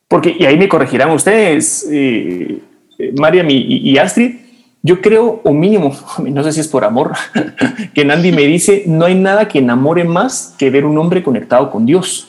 Porque, 0.07 0.35
y 0.37 0.45
ahí 0.45 0.57
me 0.57 0.69
corregirán 0.69 1.11
ustedes, 1.11 1.87
eh, 1.91 2.59
Mariam 3.17 3.47
y, 3.49 3.97
Astrid, 3.97 4.35
yo 4.81 5.01
creo, 5.01 5.41
o 5.43 5.53
mínimo, 5.53 5.95
no 6.23 6.43
sé 6.43 6.51
si 6.51 6.59
es 6.61 6.67
por 6.67 6.83
amor, 6.83 7.13
que 7.93 8.05
Nandi 8.05 8.31
me 8.31 8.43
dice, 8.43 8.83
no 8.87 9.05
hay 9.05 9.15
nada 9.15 9.47
que 9.47 9.59
enamore 9.59 10.03
más 10.03 10.55
que 10.57 10.69
ver 10.69 10.85
un 10.85 10.97
hombre 10.97 11.23
conectado 11.23 11.69
con 11.71 11.85
Dios. 11.85 12.27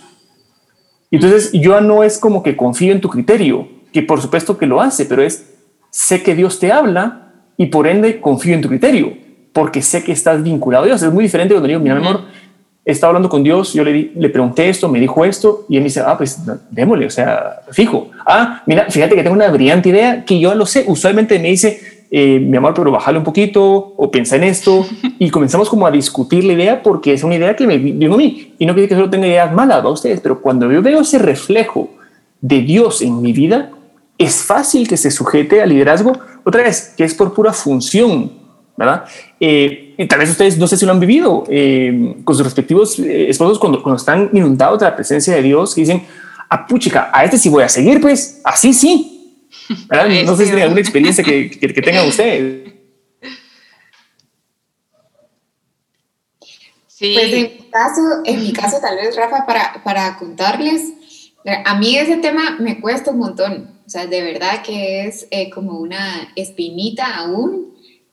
Entonces, 1.10 1.52
yo 1.52 1.80
no 1.80 2.04
es 2.04 2.18
como 2.18 2.42
que 2.42 2.56
confío 2.56 2.92
en 2.92 3.00
tu 3.00 3.08
criterio, 3.08 3.68
que 3.92 4.02
por 4.02 4.20
supuesto 4.20 4.58
que 4.58 4.66
lo 4.66 4.80
hace, 4.80 5.06
pero 5.06 5.22
es, 5.22 5.50
sé 5.90 6.22
que 6.22 6.34
Dios 6.34 6.60
te 6.60 6.70
habla 6.70 7.32
y 7.56 7.66
por 7.66 7.86
ende 7.86 8.20
confío 8.20 8.54
en 8.54 8.60
tu 8.60 8.68
criterio, 8.68 9.16
porque 9.52 9.82
sé 9.82 10.02
que 10.04 10.12
estás 10.12 10.42
vinculado 10.42 10.84
a 10.84 10.86
Dios. 10.86 11.02
Es 11.02 11.12
muy 11.12 11.24
diferente 11.24 11.54
cuando 11.54 11.68
digo, 11.68 11.80
mira, 11.80 11.94
mi 11.94 12.06
amor, 12.06 12.22
estaba 12.84 13.10
hablando 13.10 13.28
con 13.28 13.42
Dios, 13.42 13.72
yo 13.74 13.84
le, 13.84 14.12
le 14.14 14.28
pregunté 14.30 14.68
esto, 14.68 14.88
me 14.88 14.98
dijo 14.98 15.24
esto, 15.24 15.66
y 15.68 15.76
él 15.76 15.82
me 15.82 15.88
dice, 15.88 16.00
ah, 16.04 16.16
pues 16.16 16.40
démosle, 16.70 17.06
o 17.06 17.10
sea, 17.10 17.60
fijo. 17.70 18.10
Ah, 18.26 18.62
mira, 18.66 18.86
fíjate 18.88 19.14
que 19.14 19.22
tengo 19.22 19.36
una 19.36 19.48
brillante 19.48 19.90
idea 19.90 20.24
que 20.24 20.38
yo 20.38 20.54
lo 20.54 20.66
sé. 20.66 20.84
Usualmente 20.86 21.38
me 21.38 21.48
dice, 21.48 21.80
eh, 22.10 22.40
mi 22.40 22.56
amor, 22.56 22.74
pero 22.74 22.90
bájale 22.90 23.18
un 23.18 23.24
poquito 23.24 23.62
o 23.96 24.10
piensa 24.10 24.36
en 24.36 24.44
esto. 24.44 24.86
Y 25.22 25.28
comenzamos 25.28 25.68
como 25.68 25.86
a 25.86 25.90
discutir 25.90 26.44
la 26.44 26.54
idea 26.54 26.82
porque 26.82 27.12
es 27.12 27.22
una 27.22 27.34
idea 27.34 27.54
que 27.54 27.66
me 27.66 27.76
vino 27.76 28.14
a 28.14 28.16
mí. 28.16 28.54
Y 28.58 28.64
no 28.64 28.72
quiere 28.72 28.88
que 28.88 28.94
solo 28.94 29.10
tenga 29.10 29.26
ideas 29.26 29.52
malas 29.52 29.84
a 29.84 29.88
ustedes, 29.88 30.18
pero 30.20 30.40
cuando 30.40 30.72
yo 30.72 30.80
veo 30.80 31.02
ese 31.02 31.18
reflejo 31.18 31.90
de 32.40 32.62
Dios 32.62 33.02
en 33.02 33.20
mi 33.20 33.34
vida, 33.34 33.70
es 34.16 34.42
fácil 34.42 34.88
que 34.88 34.96
se 34.96 35.10
sujete 35.10 35.60
al 35.60 35.68
liderazgo, 35.68 36.12
otra 36.44 36.62
vez, 36.62 36.94
que 36.96 37.04
es 37.04 37.14
por 37.14 37.34
pura 37.34 37.52
función, 37.52 38.32
¿verdad? 38.80 39.04
Eh, 39.38 39.94
y 39.98 40.06
tal 40.06 40.20
vez 40.20 40.30
ustedes 40.30 40.56
no 40.56 40.66
sé 40.66 40.78
si 40.78 40.86
lo 40.86 40.92
han 40.92 41.00
vivido 41.00 41.44
eh, 41.50 42.16
con 42.24 42.34
sus 42.34 42.42
respectivos 42.42 42.98
eh, 42.98 43.28
esposos 43.28 43.58
cuando, 43.58 43.82
cuando 43.82 43.98
están 43.98 44.30
inundados 44.32 44.80
de 44.80 44.86
la 44.86 44.96
presencia 44.96 45.34
de 45.34 45.42
Dios, 45.42 45.74
que 45.74 45.82
dicen, 45.82 46.06
ah, 46.48 46.66
puchica, 46.66 47.10
a 47.12 47.22
este 47.22 47.36
sí 47.36 47.50
voy 47.50 47.62
a 47.62 47.68
seguir, 47.68 48.00
pues, 48.00 48.40
así 48.42 48.72
sí. 48.72 49.46
No 50.24 50.34
sé 50.34 50.44
si 50.44 50.50
tienen 50.50 50.62
alguna 50.62 50.80
experiencia 50.80 51.22
que, 51.22 51.50
que, 51.50 51.74
que 51.74 51.82
tengan 51.82 52.08
ustedes. 52.08 52.72
Sí. 56.86 57.12
Pues 57.14 57.32
en 57.32 57.42
mi 57.42 57.70
caso, 57.70 58.00
en 58.24 58.40
mi 58.40 58.52
caso 58.54 58.78
tal 58.80 58.96
vez, 58.96 59.14
Rafa, 59.14 59.44
para, 59.44 59.82
para 59.84 60.16
contarles, 60.16 60.84
a 61.66 61.78
mí 61.78 61.96
ese 61.96 62.16
tema 62.16 62.56
me 62.58 62.80
cuesta 62.80 63.10
un 63.10 63.18
montón. 63.18 63.78
O 63.86 63.90
sea, 63.90 64.06
de 64.06 64.22
verdad 64.22 64.62
que 64.62 65.06
es 65.06 65.26
como 65.52 65.78
una 65.80 66.32
espinita 66.34 67.16
aún 67.16 67.70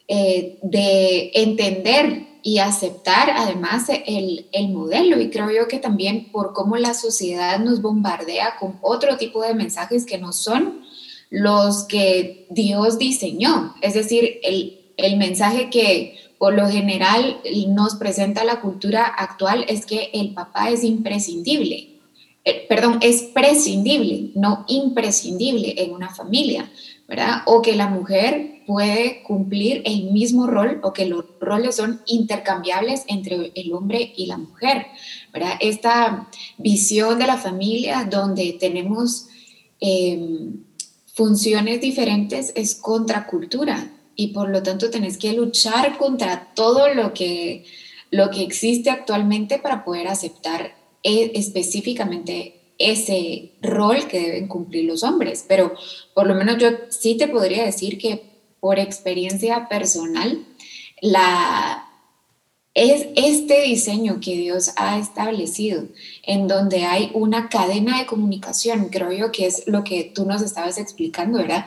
eh, 0.07 0.57
de 0.61 1.31
entender 1.33 2.27
y 2.41 2.59
aceptar 2.59 3.31
además 3.35 3.89
el, 3.89 4.47
el, 4.51 4.69
modelo. 4.69 5.19
Y 5.19 5.29
creo 5.29 5.51
yo 5.51 5.67
que 5.67 5.79
también 5.79 6.31
por 6.31 6.53
cómo 6.53 6.77
la 6.77 6.93
sociedad 6.93 7.59
nos 7.59 7.81
bombardea 7.81 8.55
con 8.57 8.79
otro 8.81 9.17
tipo 9.17 9.41
de 9.41 9.53
mensajes 9.53 10.05
que 10.05 10.17
no 10.17 10.31
son 10.31 10.81
los 11.29 11.83
que 11.83 12.47
Dios 12.49 12.97
diseñó. 12.97 13.75
Es 13.81 13.95
decir, 13.95 14.39
el, 14.43 14.79
el 14.95 15.17
mensaje 15.17 15.69
que 15.69 16.15
por 16.37 16.53
lo 16.53 16.69
general 16.69 17.41
nos 17.67 17.95
presenta 17.95 18.45
la 18.45 18.61
cultura 18.61 19.05
actual 19.05 19.65
es 19.67 19.85
que 19.85 20.11
el 20.13 20.33
papá 20.33 20.69
es 20.69 20.83
imprescindible. 20.83 21.99
Eh, 22.45 22.65
perdón, 22.69 22.99
es 23.01 23.23
prescindible, 23.23 24.31
no 24.35 24.63
imprescindible 24.69 25.73
en 25.83 25.91
una 25.91 26.15
familia. 26.15 26.71
¿verdad? 27.07 27.41
O 27.45 27.61
que 27.61 27.75
la 27.75 27.87
mujer 27.87 28.56
puede 28.67 29.23
cumplir 29.23 29.81
el 29.85 30.11
mismo 30.11 30.45
rol 30.45 30.81
o 30.83 30.91
que 30.91 31.05
los 31.05 31.23
roles 31.39 31.77
son 31.77 32.01
intercambiables 32.05 33.05
entre 33.07 33.53
el 33.55 33.73
hombre 33.73 34.13
y 34.17 34.25
la 34.25 34.37
mujer, 34.37 34.87
¿verdad? 35.33 35.53
Esta 35.61 36.29
visión 36.57 37.17
de 37.17 37.27
la 37.27 37.37
familia 37.37 38.05
donde 38.11 38.57
tenemos 38.59 39.27
em, 39.79 40.65
funciones 41.13 41.79
diferentes 41.79 42.51
es 42.55 42.75
contracultura 42.75 43.89
y 44.17 44.27
por 44.27 44.49
lo 44.49 44.61
tanto 44.61 44.89
tenés 44.89 45.17
que 45.17 45.31
luchar 45.31 45.97
contra 45.97 46.51
todo 46.53 46.93
lo 46.93 47.13
que, 47.13 47.63
lo 48.11 48.29
que 48.31 48.43
existe 48.43 48.89
actualmente 48.89 49.59
para 49.59 49.85
poder 49.85 50.09
aceptar 50.09 50.75
eh, 51.03 51.31
específicamente 51.35 52.73
ese 52.79 53.53
rol 53.61 54.07
que 54.07 54.19
deben 54.19 54.47
cumplir 54.49 54.83
los 54.83 55.03
hombres, 55.03 55.45
pero 55.47 55.73
por 56.13 56.27
lo 56.27 56.35
menos 56.35 56.57
yo 56.57 56.67
sí 56.89 57.15
te 57.15 57.29
podría 57.29 57.63
decir 57.63 57.97
que 57.97 58.36
por 58.67 58.79
experiencia 58.79 59.69
personal, 59.69 60.43
la, 60.99 61.87
es 62.73 63.07
este 63.15 63.61
diseño 63.61 64.19
que 64.19 64.35
Dios 64.35 64.73
ha 64.75 64.99
establecido, 64.99 65.85
en 66.23 66.49
donde 66.49 66.83
hay 66.83 67.09
una 67.13 67.47
cadena 67.47 67.97
de 67.97 68.05
comunicación, 68.05 68.89
creo 68.89 69.13
yo 69.13 69.31
que 69.31 69.45
es 69.45 69.63
lo 69.67 69.85
que 69.85 70.03
tú 70.03 70.25
nos 70.25 70.41
estabas 70.41 70.77
explicando, 70.79 71.37
¿verdad? 71.37 71.65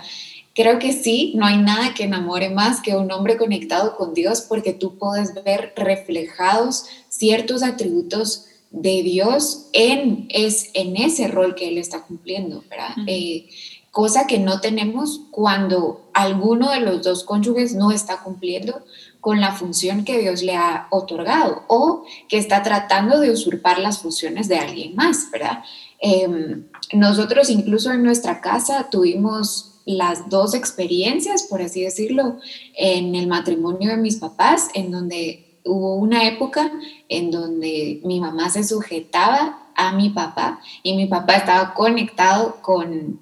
Creo 0.54 0.78
que 0.78 0.92
sí, 0.92 1.33
no 1.37 1.47
hay 1.47 1.57
nada 1.57 1.95
que 1.95 2.04
enamore 2.04 2.50
más 2.50 2.83
que 2.83 2.95
un 2.95 3.11
hombre 3.12 3.38
conectado 3.38 3.97
con 3.97 4.12
Dios 4.12 4.42
porque 4.42 4.75
tú 4.75 4.99
puedes 4.99 5.33
ver 5.42 5.73
reflejados 5.76 6.85
ciertos 7.09 7.62
atributos 7.62 8.45
de 8.71 9.02
Dios 9.02 9.71
en, 9.73 10.26
es, 10.28 10.69
en 10.75 10.99
ese 10.99 11.28
rol 11.28 11.54
que 11.54 11.69
Él 11.69 11.78
está 11.78 12.02
cumpliendo, 12.02 12.62
¿verdad? 12.69 12.95
Eh, 13.07 13.49
cosa 13.90 14.26
que 14.26 14.38
no 14.38 14.61
tenemos 14.61 15.23
cuando 15.30 16.11
alguno 16.14 16.70
de 16.70 16.80
los 16.80 17.02
dos 17.02 17.25
cónyuges 17.25 17.75
no 17.75 17.90
está 17.90 18.23
cumpliendo 18.23 18.85
con 19.20 19.40
la 19.40 19.52
función 19.52 20.04
que 20.04 20.18
Dios 20.18 20.42
le 20.42 20.56
ha 20.56 20.87
otorgado 20.90 21.64
o 21.68 22.04
que 22.28 22.38
está 22.38 22.62
tratando 22.62 23.20
de 23.20 23.30
usurpar 23.30 23.78
las 23.78 23.99
funciones 23.99 24.49
de 24.49 24.59
alguien 24.59 24.94
más, 24.94 25.30
¿verdad? 25.30 25.64
Em, 25.99 26.66
nosotros 26.92 27.50
incluso 27.50 27.92
en 27.92 28.02
nuestra 28.02 28.40
casa 28.40 28.88
tuvimos 28.90 29.80
las 29.85 30.28
dos 30.28 30.54
experiencias, 30.54 31.42
por 31.44 31.61
así 31.61 31.82
decirlo, 31.82 32.38
en 32.76 33.14
el 33.14 33.26
matrimonio 33.26 33.90
de 33.90 33.97
mis 33.97 34.16
papás, 34.16 34.68
en 34.75 34.90
donde 34.90 35.59
hubo 35.64 35.97
una 35.97 36.26
época 36.26 36.70
en 37.09 37.30
donde 37.30 38.00
mi 38.04 38.20
mamá 38.20 38.49
se 38.50 38.64
sujetaba 38.64 39.70
a 39.75 39.92
mi 39.92 40.11
papá 40.11 40.61
y 40.82 40.97
mi 40.97 41.06
papá 41.06 41.35
estaba 41.35 41.75
conectado 41.75 42.56
con, 42.62 43.20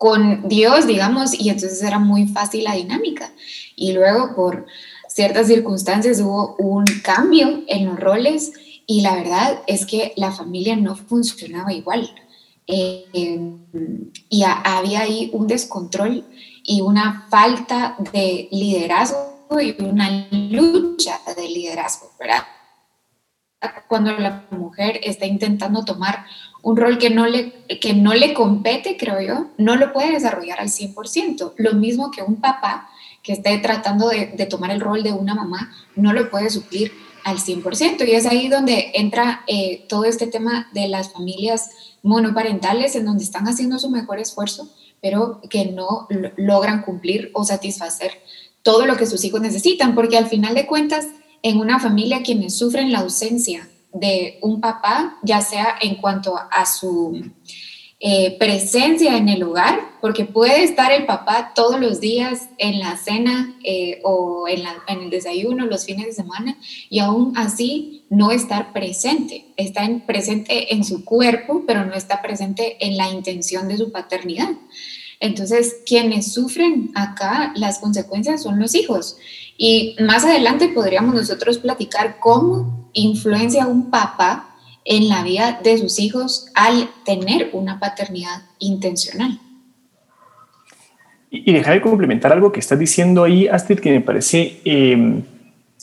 con 0.00 0.48
Dios, 0.48 0.86
digamos, 0.86 1.38
y 1.38 1.50
entonces 1.50 1.82
era 1.82 1.98
muy 1.98 2.26
fácil 2.26 2.64
la 2.64 2.72
dinámica. 2.72 3.30
Y 3.76 3.92
luego 3.92 4.34
por 4.34 4.64
ciertas 5.06 5.48
circunstancias 5.48 6.20
hubo 6.20 6.56
un 6.56 6.86
cambio 7.02 7.64
en 7.66 7.84
los 7.84 8.00
roles 8.00 8.50
y 8.86 9.02
la 9.02 9.14
verdad 9.16 9.60
es 9.66 9.84
que 9.84 10.14
la 10.16 10.32
familia 10.32 10.74
no 10.74 10.96
funcionaba 10.96 11.74
igual. 11.74 12.10
Eh, 12.66 13.04
y 14.30 14.42
había 14.42 15.00
ahí 15.00 15.28
un 15.34 15.46
descontrol 15.46 16.24
y 16.64 16.80
una 16.80 17.26
falta 17.28 17.94
de 18.14 18.48
liderazgo 18.52 19.60
y 19.60 19.76
una 19.82 20.28
lucha 20.30 21.20
de 21.36 21.46
liderazgo, 21.46 22.10
¿verdad? 22.18 22.44
Cuando 23.86 24.12
la 24.12 24.46
mujer 24.50 24.98
está 25.02 25.26
intentando 25.26 25.84
tomar 25.84 26.24
un 26.62 26.76
rol 26.76 26.98
que 26.98 27.10
no 27.10 27.26
le, 27.26 27.52
que 27.80 27.94
no 27.94 28.14
le 28.14 28.34
compete, 28.34 28.96
creo 28.96 29.20
yo, 29.20 29.46
no 29.56 29.76
lo 29.76 29.92
puede 29.92 30.12
desarrollar 30.12 30.60
al 30.60 30.68
100%. 30.68 31.54
Lo 31.56 31.74
mismo 31.74 32.10
que 32.10 32.22
un 32.22 32.36
papá 32.36 32.88
que 33.22 33.32
esté 33.32 33.58
tratando 33.58 34.08
de, 34.08 34.26
tomar 34.48 34.70
el 34.70 34.80
rol 34.80 35.02
de 35.02 35.12
una 35.12 35.34
mamá, 35.34 35.72
no 35.94 36.12
lo 36.12 36.30
puede 36.30 36.50
suplir 36.50 36.92
al 37.24 37.38
100%. 37.38 38.06
Y 38.06 38.12
es 38.12 38.26
ahí 38.26 38.48
donde 38.48 38.92
entra 38.94 39.42
eh, 39.46 39.84
todo 39.88 40.04
este 40.04 40.26
tema 40.26 40.68
de 40.72 40.88
las 40.88 41.12
familias 41.12 41.70
monoparentales 42.02 42.96
en 42.96 43.04
donde 43.04 43.24
están 43.24 43.46
haciendo 43.46 43.78
su 43.78 43.90
mejor 43.90 44.18
esfuerzo, 44.18 44.70
pero 45.02 45.40
que 45.48 45.66
no 45.66 46.08
logran 46.36 46.82
cumplir 46.82 47.30
o 47.34 47.44
satisfacer 47.44 48.12
todo 48.62 48.86
lo 48.86 48.96
que 48.96 49.06
sus 49.06 49.24
hijos 49.24 49.40
necesitan, 49.40 49.94
porque 49.94 50.18
al 50.18 50.26
final 50.26 50.54
de 50.54 50.66
cuentas, 50.66 51.06
en 51.42 51.58
una 51.58 51.80
familia 51.80 52.22
quienes 52.22 52.56
sufren 52.56 52.92
la 52.92 52.98
ausencia 52.98 53.69
de 53.92 54.38
un 54.42 54.60
papá, 54.60 55.18
ya 55.22 55.40
sea 55.40 55.76
en 55.80 55.96
cuanto 55.96 56.36
a 56.36 56.66
su 56.66 57.30
eh, 58.02 58.38
presencia 58.38 59.18
en 59.18 59.28
el 59.28 59.42
hogar, 59.42 59.78
porque 60.00 60.24
puede 60.24 60.64
estar 60.64 60.90
el 60.90 61.04
papá 61.04 61.52
todos 61.54 61.78
los 61.78 62.00
días 62.00 62.48
en 62.56 62.78
la 62.78 62.96
cena 62.96 63.54
eh, 63.62 64.00
o 64.04 64.48
en, 64.48 64.62
el 64.86 65.10
desayuno 65.10 65.66
los 65.66 65.84
fines 65.84 66.06
de 66.06 66.12
semana 66.12 66.56
y 66.88 67.00
aún 67.00 67.36
así 67.36 68.06
no 68.08 68.30
estar 68.30 68.72
presente. 68.72 69.44
Está 69.58 69.84
en, 69.84 70.00
presente 70.00 70.72
en 70.72 70.82
su 70.82 71.04
cuerpo, 71.04 71.64
pero 71.66 71.84
no 71.84 71.92
está 71.92 72.22
presente 72.22 72.78
en 72.80 72.96
la 72.96 73.10
intención 73.10 73.68
de 73.68 73.76
su 73.76 73.92
paternidad. 73.92 74.48
Entonces, 75.20 75.76
quienes 75.84 76.32
sufren 76.32 76.90
acá 76.94 77.52
las 77.54 77.78
consecuencias 77.78 78.42
son 78.42 78.58
los 78.58 78.74
hijos. 78.74 79.18
Y 79.58 79.94
más 80.00 80.24
adelante 80.24 80.68
podríamos 80.68 81.14
nosotros 81.14 81.58
platicar 81.58 82.16
cómo 82.18 82.88
influencia 82.94 83.66
un 83.66 83.90
papá 83.90 84.56
en 84.86 85.10
la 85.10 85.22
vida 85.22 85.60
de 85.62 85.76
sus 85.76 85.98
hijos 85.98 86.46
al 86.54 86.88
tener 87.04 87.50
una 87.52 87.78
paternidad 87.78 88.42
intencional. 88.58 89.38
Y 91.30 91.52
dejar 91.52 91.74
de 91.74 91.82
complementar 91.82 92.32
algo 92.32 92.50
que 92.50 92.60
estás 92.60 92.78
diciendo 92.78 93.22
ahí, 93.22 93.46
Astrid, 93.46 93.78
que 93.78 93.92
me 93.92 94.00
parece 94.00 94.60
em, 94.64 95.22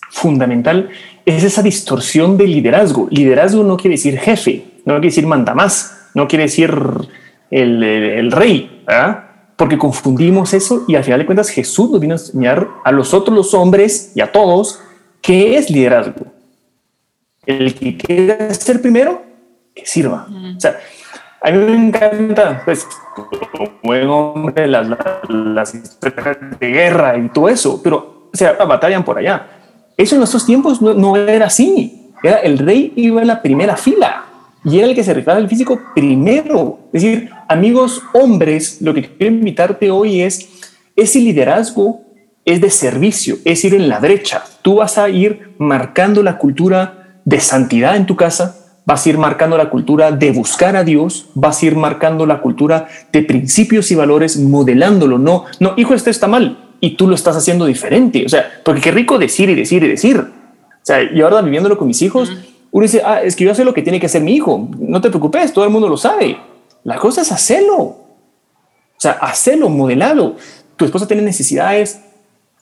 fundamental, 0.10 0.90
es 1.26 1.44
esa 1.44 1.62
distorsión 1.62 2.38
de 2.38 2.48
liderazgo. 2.48 3.08
Liderazgo 3.12 3.64
no 3.64 3.78
quiere 3.78 3.96
decir 3.96 4.18
jefe, 4.18 4.66
no 4.84 4.96
quiere 4.96 5.08
decir 5.08 5.28
manda 5.28 5.54
más, 5.54 6.10
no 6.16 6.28
quiere 6.28 6.46
decir 6.46 6.74
el, 7.52 7.84
el 7.84 8.32
rey, 8.32 8.84
porque 9.58 9.78
confundimos 9.78 10.54
eso 10.54 10.86
y 10.88 10.96
al 10.96 11.04
final 11.04 11.20
de 11.20 11.26
cuentas 11.26 11.50
Jesús 11.50 11.90
nos 11.92 12.00
vino 12.00 12.14
a 12.14 12.18
enseñar 12.18 12.70
a 12.86 12.92
los 12.94 13.14
otros 13.14 13.36
los 13.36 13.54
hombres 13.54 14.14
y 14.16 14.22
a 14.22 14.32
todos 14.32 14.80
qué 15.22 15.58
es 15.58 15.70
liderazgo 15.70 16.38
el 17.48 17.74
que 17.74 17.98
quiera 17.98 18.54
ser 18.54 18.82
primero, 18.82 19.24
que 19.74 19.86
sirva. 19.86 20.28
O 20.56 20.60
sea, 20.60 20.78
a 21.42 21.50
mí 21.50 21.58
me 21.58 21.88
encanta, 21.88 22.62
pues, 22.66 22.86
como 23.16 23.80
buen 23.82 24.08
hombre, 24.10 24.68
las, 24.68 24.88
las, 25.30 25.74
historias 25.74 26.38
de 26.60 26.68
guerra 26.68 27.18
y 27.18 27.30
todo 27.30 27.48
eso, 27.48 27.82
pero, 27.82 28.30
o 28.32 28.38
sea, 28.38 28.54
batallan 28.54 29.04
por 29.04 29.18
allá. 29.18 29.48
Eso 29.96 30.16
en 30.16 30.20
nuestros 30.20 30.46
tiempos 30.46 30.82
no, 30.82 31.16
era 31.16 31.48
así. 31.48 32.14
Era 32.22 32.38
el 32.38 32.60
rey 32.60 32.94
iba 32.96 33.22
en 33.22 33.28
la 33.28 33.42
primera 33.42 33.78
fila 33.78 34.17
y 34.68 34.80
era 34.80 34.90
el 34.90 34.96
que 34.96 35.04
se 35.04 35.14
rifaba 35.14 35.40
el 35.40 35.48
físico 35.48 35.80
primero. 35.96 36.80
Es 36.92 37.02
decir, 37.02 37.30
amigos 37.48 38.04
hombres, 38.14 38.82
lo 38.82 38.94
que 38.94 39.04
quiero 39.04 39.34
invitarte 39.34 39.90
hoy 39.90 40.22
es 40.22 40.50
ese 40.98 41.20
liderazgo 41.20 42.02
es 42.44 42.60
de 42.60 42.70
servicio, 42.70 43.38
es 43.46 43.64
ir 43.64 43.76
en 43.76 43.88
la 43.88 44.00
brecha. 44.00 44.44
Tú 44.62 44.76
vas 44.76 44.98
a 44.98 45.08
ir 45.10 45.54
marcando 45.58 46.22
la 46.22 46.38
cultura 46.38 47.22
de 47.24 47.40
santidad 47.40 47.96
en 47.96 48.06
tu 48.06 48.18
casa, 48.18 48.58
vas 48.86 49.06
a 49.06 49.10
ir 49.10 49.18
marcando 49.18 49.58
la 49.58 49.70
cultura 49.70 50.12
de 50.12 50.32
buscar 50.32 50.76
a 50.76 50.84
Dios, 50.84 51.28
vas 51.34 51.62
a 51.62 51.66
ir 51.66 51.76
marcando 51.78 52.26
la 52.26 52.42
cultura 52.42 52.90
de 53.14 53.22
principios 53.22 53.90
y 53.92 53.96
valores, 53.96 54.38
modelándolo. 54.38 55.18
No, 55.18 55.46
no, 55.62 55.76
hijo, 55.78 55.94
esto 55.94 56.10
está 56.10 56.28
mal 56.28 56.72
y 56.82 56.98
tú 56.98 57.08
lo 57.08 57.16
estás 57.16 57.38
haciendo 57.38 57.66
diferente. 57.66 58.26
O 58.26 58.30
sea, 58.30 58.50
porque 58.66 58.82
qué 58.82 58.92
rico 58.92 59.18
decir 59.18 59.50
y 59.50 59.56
decir 59.56 59.84
y 59.84 59.88
decir. 59.88 60.18
O 60.20 60.84
sea, 60.84 61.04
y 61.04 61.22
ahora 61.22 61.42
viviéndolo 61.42 61.78
con 61.78 61.88
mis 61.88 62.02
hijos, 62.02 62.32
uno 62.72 62.84
dice, 62.84 63.02
ah, 63.06 63.22
es 63.22 63.36
que 63.36 63.44
yo 63.44 63.56
sé 63.56 63.64
lo 63.64 63.74
que 63.74 63.82
tiene 63.82 64.00
que 64.00 64.06
hacer 64.06 64.22
mi 64.22 64.36
hijo. 64.36 64.70
No 64.78 65.02
te 65.02 65.10
preocupes, 65.10 65.54
todo 65.54 65.66
el 65.66 65.72
mundo 65.72 65.88
lo 65.88 65.98
sabe. 65.98 66.38
La 66.84 66.98
cosa 66.98 67.22
es 67.22 67.32
hacerlo. 67.32 67.84
O 67.84 69.00
sea, 69.00 69.12
hacerlo, 69.14 69.70
modelado. 69.70 70.36
Tu 70.76 70.86
esposa 70.86 71.08
tiene 71.08 71.24
necesidades, 71.24 72.02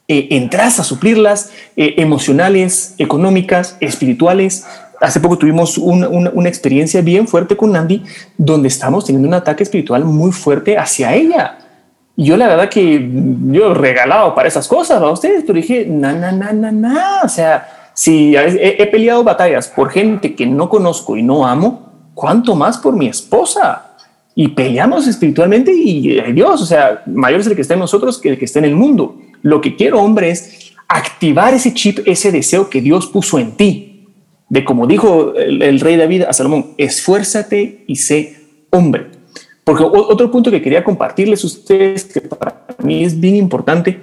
eh, 0.07 0.27
entras 0.31 0.79
a 0.79 0.83
suplirlas 0.83 1.51
eh, 1.75 1.95
emocionales, 1.97 2.95
económicas, 2.97 3.77
espirituales. 3.79 4.65
Hace 5.01 5.19
poco 5.19 5.37
tuvimos 5.37 5.77
una 5.77 6.49
experiencia 6.49 7.01
bien 7.01 7.27
fuerte 7.27 7.57
con 7.57 7.73
Nandy, 7.73 8.03
donde 8.37 8.69
estamos 8.69 9.05
teniendo 9.05 9.27
un 9.27 9.33
ataque 9.33 9.63
espiritual 9.63 10.05
muy 10.05 10.31
fuerte 10.31 10.77
hacia 10.77 11.13
ella. 11.13 11.57
Y 12.15 12.25
yo 12.25 12.37
la 12.37 12.47
verdad 12.47 12.69
que 12.69 13.09
yo 13.51 13.73
regalado 13.73 14.33
para 14.35 14.47
esas 14.47 14.67
cosas 14.67 15.01
a 15.01 15.09
ustedes, 15.09 15.43
pero 15.45 15.55
dije, 15.55 15.85
na, 15.85 16.13
na, 16.13 16.31
na, 16.31 16.53
na, 16.53 16.71
na. 16.71 17.21
O 17.23 17.29
sea, 17.29 17.84
si 17.95 18.35
he, 18.35 18.85
peleado 18.87 19.23
batallas 19.23 19.69
por 19.69 19.89
gente 19.89 20.35
que 20.35 20.45
no 20.45 20.67
conozco 20.67 21.15
y 21.15 21.23
no 21.23 21.47
amo, 21.47 22.11
¿cuánto 22.13 22.53
más 22.53 22.77
por 22.77 22.93
mi 22.93 23.07
esposa? 23.07 23.95
Y 24.35 24.49
peleamos 24.49 25.07
espiritualmente 25.07 25.71
y 25.73 26.19
eh, 26.19 26.33
Dios, 26.33 26.61
o 26.61 26.65
sea, 26.65 27.03
mayor 27.05 27.39
es 27.39 27.47
el 27.47 27.55
que 27.55 27.61
está 27.61 27.75
en 27.75 27.79
nosotros 27.79 28.19
que 28.19 28.29
el 28.29 28.37
que 28.37 28.43
está 28.43 28.59
en 28.59 28.65
el 28.65 28.75
mundo. 28.75 29.17
Lo 29.41 29.61
que 29.61 29.77
quiero, 29.77 30.01
hombre, 30.01 30.29
es 30.29 30.73
activar 30.89 31.53
ese 31.53 31.73
chip, 31.73 31.99
ese 32.05 32.33
deseo 32.33 32.69
que 32.69 32.81
Dios 32.81 33.07
puso 33.07 33.39
en 33.39 33.53
ti. 33.53 34.07
De 34.49 34.65
como 34.65 34.87
dijo 34.87 35.33
el, 35.35 35.79
rey 35.79 35.95
David 35.95 36.23
a 36.23 36.33
Salomón, 36.33 36.73
esfuérzate 36.77 37.85
y 37.87 37.95
sé 37.95 38.35
hombre. 38.71 39.07
Porque 39.63 39.83
otro 39.83 40.29
punto 40.29 40.51
que 40.51 40.61
quería 40.61 40.83
compartirles 40.83 41.43
a 41.45 41.47
ustedes, 41.47 42.03
que 42.03 42.21
para 42.21 42.65
mí 42.83 43.05
es 43.05 43.17
bien 43.19 43.37
importante, 43.37 44.01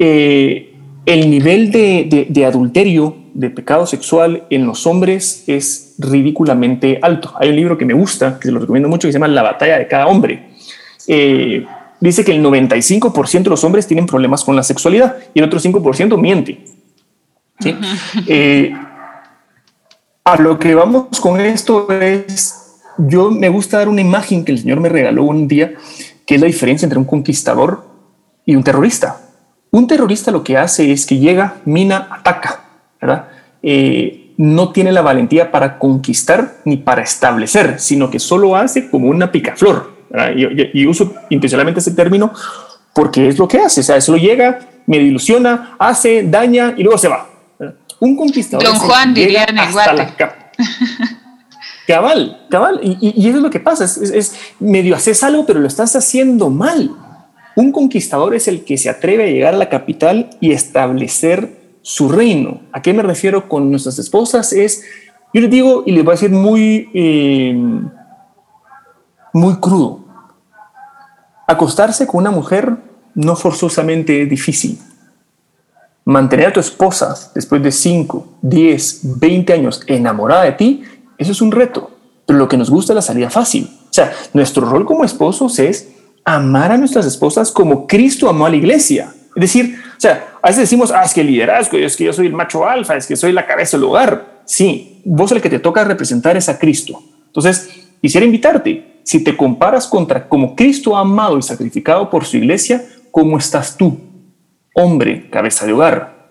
eh, 0.00 0.70
el 1.06 1.30
nivel 1.30 1.70
de, 1.70 2.44
adulterio, 2.46 3.16
de 3.34 3.50
pecado 3.50 3.86
sexual 3.86 4.44
en 4.50 4.66
los 4.66 4.86
hombres 4.86 5.44
es 5.46 5.94
ridículamente 5.98 6.98
alto. 7.02 7.32
Hay 7.38 7.50
un 7.50 7.56
libro 7.56 7.78
que 7.78 7.84
me 7.84 7.94
gusta, 7.94 8.38
que 8.38 8.48
se 8.48 8.52
lo 8.52 8.60
recomiendo 8.60 8.88
mucho, 8.88 9.08
que 9.08 9.12
se 9.12 9.18
llama 9.18 9.28
La 9.28 9.42
batalla 9.42 9.78
de 9.78 9.86
cada 9.86 10.06
hombre. 10.06 10.50
Eh, 11.06 11.66
dice 12.00 12.24
que 12.24 12.32
el 12.32 12.42
95% 12.42 13.42
de 13.42 13.50
los 13.50 13.64
hombres 13.64 13.86
tienen 13.86 14.06
problemas 14.06 14.44
con 14.44 14.56
la 14.56 14.62
sexualidad 14.62 15.16
y 15.34 15.38
el 15.38 15.44
otro 15.44 15.58
5% 15.58 16.18
miente. 16.20 16.64
¿sí? 17.60 17.76
Eh, 18.26 18.72
a 20.24 20.36
lo 20.36 20.58
que 20.58 20.74
vamos 20.74 21.20
con 21.20 21.40
esto 21.40 21.90
es, 21.90 22.82
yo 22.98 23.30
me 23.30 23.48
gusta 23.48 23.78
dar 23.78 23.88
una 23.88 24.00
imagen 24.00 24.44
que 24.44 24.52
el 24.52 24.58
Señor 24.58 24.80
me 24.80 24.88
regaló 24.88 25.24
un 25.24 25.48
día, 25.48 25.72
que 26.26 26.36
es 26.36 26.40
la 26.40 26.46
diferencia 26.46 26.86
entre 26.86 26.98
un 26.98 27.04
conquistador 27.04 27.84
y 28.44 28.54
un 28.54 28.62
terrorista. 28.62 29.20
Un 29.70 29.86
terrorista 29.86 30.30
lo 30.30 30.42
que 30.42 30.56
hace 30.56 30.92
es 30.92 31.06
que 31.06 31.18
llega, 31.18 31.56
mina, 31.64 32.08
ataca, 32.10 32.69
¿verdad? 33.00 33.28
Eh, 33.62 34.32
no 34.36 34.72
tiene 34.72 34.92
la 34.92 35.02
valentía 35.02 35.50
para 35.50 35.78
conquistar 35.78 36.56
ni 36.64 36.78
para 36.78 37.02
establecer, 37.02 37.78
sino 37.78 38.10
que 38.10 38.18
solo 38.18 38.56
hace 38.56 38.88
como 38.88 39.08
una 39.08 39.30
picaflor, 39.30 40.00
y, 40.34 40.86
uso 40.86 41.14
intencionalmente 41.28 41.80
ese 41.80 41.92
término 41.92 42.32
porque 42.92 43.28
es 43.28 43.38
lo 43.38 43.46
que 43.46 43.58
hace. 43.58 43.80
O 43.80 43.84
sea, 43.84 44.00
solo 44.00 44.18
llega, 44.18 44.58
me 44.86 44.96
ilusiona, 44.96 45.76
hace, 45.78 46.24
daña 46.24 46.74
y 46.76 46.82
luego 46.82 46.98
se 46.98 47.08
va. 47.08 47.28
Un 48.00 48.16
conquistador. 48.16 48.64
Don 48.64 48.76
Juan 48.76 49.14
diría 49.14 49.44
en 49.44 49.58
el. 49.58 49.68
Cabal, 51.86 52.46
cabal. 52.48 52.80
Y, 52.82 53.28
eso 53.28 53.38
es 53.38 53.42
lo 53.42 53.50
que 53.50 53.60
pasa. 53.60 53.84
Es, 53.84 54.34
medio 54.58 54.96
haces 54.96 55.22
algo, 55.22 55.44
pero 55.44 55.60
lo 55.60 55.66
estás 55.66 55.96
haciendo 55.96 56.48
mal. 56.48 56.90
Un 57.56 57.72
conquistador 57.72 58.34
es 58.34 58.48
el 58.48 58.64
que 58.64 58.78
se 58.78 58.88
atreve 58.88 59.24
a 59.24 59.26
llegar 59.26 59.54
a 59.54 59.58
la 59.58 59.68
capital 59.68 60.30
y 60.40 60.52
establecer 60.52 61.59
su 61.82 62.08
reino. 62.08 62.60
¿A 62.72 62.82
qué 62.82 62.92
me 62.92 63.02
refiero 63.02 63.48
con 63.48 63.70
nuestras 63.70 63.98
esposas? 63.98 64.52
Es, 64.52 64.82
yo 65.32 65.40
les 65.40 65.50
digo 65.50 65.82
y 65.86 65.92
les 65.92 66.04
voy 66.04 66.12
a 66.12 66.14
decir 66.14 66.30
muy, 66.30 66.90
eh, 66.94 67.56
muy 69.32 69.56
crudo. 69.56 70.04
Acostarse 71.46 72.06
con 72.06 72.20
una 72.20 72.30
mujer 72.30 72.76
no 73.14 73.36
forzosamente 73.36 74.26
difícil. 74.26 74.78
Mantener 76.04 76.48
a 76.48 76.52
tu 76.52 76.60
esposa 76.60 77.14
después 77.34 77.62
de 77.62 77.72
5, 77.72 78.38
10, 78.42 79.18
20 79.18 79.52
años 79.52 79.82
enamorada 79.86 80.44
de 80.44 80.52
ti, 80.52 80.82
eso 81.18 81.32
es 81.32 81.42
un 81.42 81.52
reto. 81.52 81.90
Pero 82.26 82.38
lo 82.38 82.48
que 82.48 82.56
nos 82.56 82.70
gusta 82.70 82.92
es 82.92 82.96
la 82.96 83.02
salida 83.02 83.30
fácil. 83.30 83.68
O 83.90 83.92
sea, 83.92 84.12
nuestro 84.32 84.68
rol 84.68 84.86
como 84.86 85.04
esposos 85.04 85.58
es 85.58 85.88
amar 86.24 86.72
a 86.72 86.78
nuestras 86.78 87.06
esposas 87.06 87.50
como 87.50 87.86
Cristo 87.86 88.28
amó 88.28 88.46
a 88.46 88.50
la 88.50 88.56
iglesia. 88.56 89.12
Es 89.36 89.40
decir, 89.42 89.80
o 89.96 90.00
sea, 90.00 90.34
a 90.42 90.48
veces 90.48 90.62
decimos, 90.62 90.90
ah, 90.90 91.04
es 91.04 91.14
que 91.14 91.22
liderazgo, 91.22 91.78
es 91.78 91.96
que 91.96 92.04
yo 92.04 92.12
soy 92.12 92.26
el 92.26 92.32
macho 92.32 92.68
alfa, 92.68 92.96
es 92.96 93.06
que 93.06 93.16
soy 93.16 93.32
la 93.32 93.46
cabeza 93.46 93.76
del 93.76 93.84
hogar. 93.84 94.40
Sí, 94.44 95.00
vos 95.04 95.30
el 95.32 95.40
que 95.40 95.50
te 95.50 95.60
toca 95.60 95.84
representar 95.84 96.36
es 96.36 96.48
a 96.48 96.58
Cristo. 96.58 97.00
Entonces, 97.26 97.70
quisiera 98.00 98.26
invitarte, 98.26 99.00
si 99.04 99.22
te 99.22 99.36
comparas 99.36 99.86
contra 99.86 100.28
como 100.28 100.56
Cristo 100.56 100.96
amado 100.96 101.38
y 101.38 101.42
sacrificado 101.42 102.10
por 102.10 102.24
su 102.24 102.36
iglesia, 102.38 102.84
¿cómo 103.10 103.38
estás 103.38 103.76
tú, 103.76 103.98
hombre, 104.74 105.30
cabeza 105.30 105.66
de 105.66 105.72
hogar? 105.72 106.28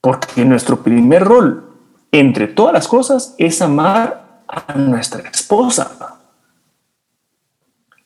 Porque 0.00 0.44
nuestro 0.44 0.82
primer 0.82 1.24
rol, 1.24 1.64
entre 2.12 2.46
todas 2.46 2.72
las 2.72 2.86
cosas, 2.86 3.34
es 3.38 3.60
amar 3.60 4.42
a 4.46 4.74
nuestra 4.74 5.28
esposa. 5.28 6.18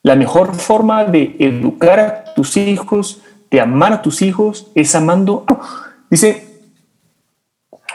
La 0.02 0.16
mejor 0.16 0.54
forma 0.54 1.04
de 1.04 1.36
educar 1.38 2.00
a 2.00 2.34
tus 2.34 2.56
hijos, 2.56 3.22
de 3.52 3.60
amar 3.60 3.92
a 3.92 4.02
tus 4.02 4.22
hijos, 4.22 4.72
es 4.74 4.94
amando. 4.94 5.44
Dice, 6.10 6.48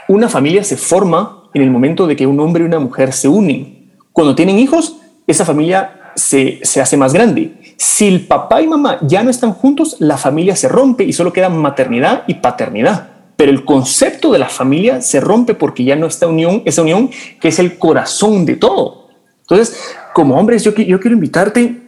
una 0.07 0.29
familia 0.29 0.63
se 0.63 0.77
forma 0.77 1.49
en 1.53 1.63
el 1.63 1.71
momento 1.71 2.05
de 2.05 2.15
que 2.15 2.27
un 2.27 2.39
hombre 2.39 2.63
y 2.63 2.67
una 2.67 2.79
mujer 2.79 3.11
se 3.11 3.27
unen. 3.27 3.91
Cuando 4.13 4.35
tienen 4.35 4.59
hijos, 4.59 4.97
esa 5.25 5.43
familia 5.43 6.13
se, 6.15 6.59
se 6.61 6.79
hace 6.79 6.95
más 6.95 7.11
grande. 7.11 7.73
Si 7.75 8.07
el 8.07 8.27
papá 8.27 8.61
y 8.61 8.67
mamá 8.67 8.99
ya 9.01 9.23
no 9.23 9.31
están 9.31 9.51
juntos, 9.51 9.97
la 9.99 10.17
familia 10.17 10.55
se 10.55 10.69
rompe 10.69 11.03
y 11.03 11.11
solo 11.11 11.33
queda 11.33 11.49
maternidad 11.49 12.23
y 12.27 12.35
paternidad. 12.35 13.09
Pero 13.35 13.51
el 13.51 13.65
concepto 13.65 14.31
de 14.31 14.39
la 14.39 14.49
familia 14.49 15.01
se 15.01 15.19
rompe 15.19 15.55
porque 15.55 15.83
ya 15.83 15.95
no 15.95 16.05
está 16.05 16.27
unión, 16.27 16.61
esa 16.65 16.83
unión 16.83 17.09
que 17.41 17.47
es 17.47 17.57
el 17.57 17.79
corazón 17.79 18.45
de 18.45 18.55
todo. 18.57 19.09
Entonces, 19.41 19.79
como 20.13 20.37
hombres, 20.37 20.63
yo, 20.63 20.73
yo 20.75 20.99
quiero 20.99 21.15
invitarte, 21.15 21.81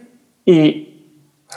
eh, 0.46 0.89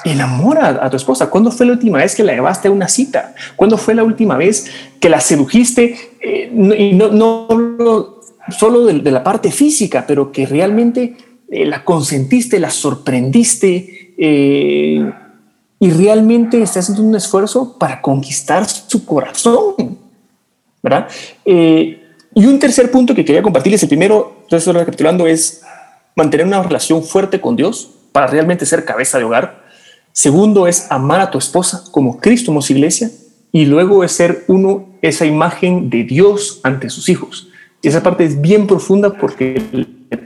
enamora 0.03 0.79
a 0.81 0.89
tu 0.89 0.97
esposa. 0.97 1.29
¿Cuándo 1.29 1.51
fue 1.51 1.65
la 1.65 1.73
última 1.73 1.99
vez 1.99 2.15
que 2.15 2.23
la 2.23 2.33
llevaste 2.33 2.67
a 2.67 2.71
una 2.71 2.87
cita? 2.87 3.35
¿Cuándo 3.55 3.77
fue 3.77 3.95
la 3.95 4.03
última 4.03 4.37
vez 4.37 4.69
que 4.99 5.09
la 5.09 5.19
sedujiste? 5.19 5.95
Eh, 6.21 6.51
y 6.77 6.93
no, 6.93 7.09
no, 7.11 8.19
solo 8.49 8.85
de, 8.85 9.11
la 9.11 9.23
parte 9.23 9.51
física, 9.51 10.05
pero 10.07 10.31
que 10.31 10.45
realmente 10.45 11.15
eh, 11.49 11.65
la 11.65 11.83
consentiste, 11.83 12.59
la 12.59 12.69
sorprendiste 12.69 14.13
eh, 14.17 15.11
y 15.79 15.91
realmente 15.91 16.61
estás 16.61 16.89
haciendo 16.89 17.03
un 17.03 17.15
esfuerzo 17.15 17.77
para 17.77 18.01
conquistar 18.01 18.67
su 18.67 19.05
corazón. 19.05 20.01
¿verdad? 20.81 21.07
y 21.45 22.45
un 22.45 22.59
tercer 22.59 22.91
punto 22.91 23.15
que 23.15 23.23
quería 23.23 23.41
compartirles, 23.41 23.81
el 23.83 23.87
primero, 23.87 24.39
entonces 24.43 24.73
recapitulando, 24.73 25.25
es 25.27 25.61
mantener 26.13 26.45
una 26.45 26.61
relación 26.61 27.03
fuerte 27.03 27.39
con 27.39 27.55
Dios 27.55 27.89
para 28.11 28.27
realmente 28.27 28.65
ser 28.65 28.83
cabeza 28.83 29.17
de 29.17 29.23
hogar. 29.23 29.62
Segundo 30.13 30.67
es 30.67 30.89
amar 30.89 31.19
a 31.19 31.29
tu 31.31 31.37
esposa 31.37 31.83
como 31.91 32.19
Cristo 32.19 32.47
como 32.47 32.61
su 32.61 32.71
iglesia. 32.73 33.11
Y 33.51 33.65
luego 33.65 34.03
es 34.03 34.13
ser 34.13 34.45
uno, 34.47 34.97
esa 35.01 35.25
imagen 35.25 35.89
de 35.89 36.03
Dios 36.03 36.61
ante 36.63 36.89
sus 36.89 37.09
hijos. 37.09 37.49
Y 37.81 37.89
esa 37.89 38.01
parte 38.01 38.23
es 38.23 38.39
bien 38.39 38.65
profunda 38.65 39.11
porque 39.11 39.61
la 40.09 40.17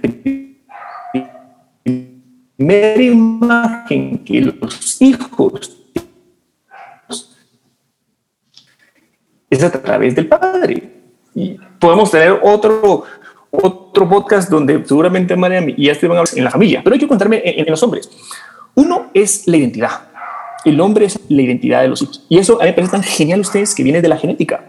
primera 2.57 3.01
imagen 3.01 4.23
que 4.23 4.41
los 4.41 5.01
hijos 5.01 5.77
es 9.49 9.63
a 9.63 9.71
través 9.71 10.15
del 10.15 10.27
Padre. 10.27 10.91
Y 11.35 11.57
podemos 11.79 12.11
tener 12.11 12.39
otro, 12.43 13.03
otro 13.51 14.09
podcast 14.09 14.49
donde 14.49 14.83
seguramente 14.85 15.35
María 15.35 15.63
y 15.75 15.85
ya 15.85 15.93
van 16.03 16.17
a 16.17 16.19
hablar 16.19 16.27
en 16.35 16.43
la 16.43 16.51
familia, 16.51 16.81
pero 16.83 16.93
hay 16.93 16.99
que 16.99 17.07
contarme 17.07 17.41
en, 17.43 17.65
los 17.67 17.81
hombres. 17.83 18.09
Uno 18.77 19.09
es 19.15 19.47
la 19.47 19.57
identidad. 19.57 20.01
El 20.63 20.79
hombre 20.81 21.05
es 21.05 21.19
la 21.29 21.41
identidad 21.41 21.81
de 21.81 21.87
los 21.87 22.03
hijos. 22.03 22.23
Y 22.29 22.37
eso 22.37 22.61
a 22.61 22.63
mí 22.63 22.69
me 22.69 22.73
parece 22.73 22.91
tan 22.91 23.01
genial 23.01 23.39
ustedes 23.39 23.73
que 23.73 23.81
viene 23.81 24.03
de 24.03 24.07
la 24.07 24.17
genética. 24.17 24.65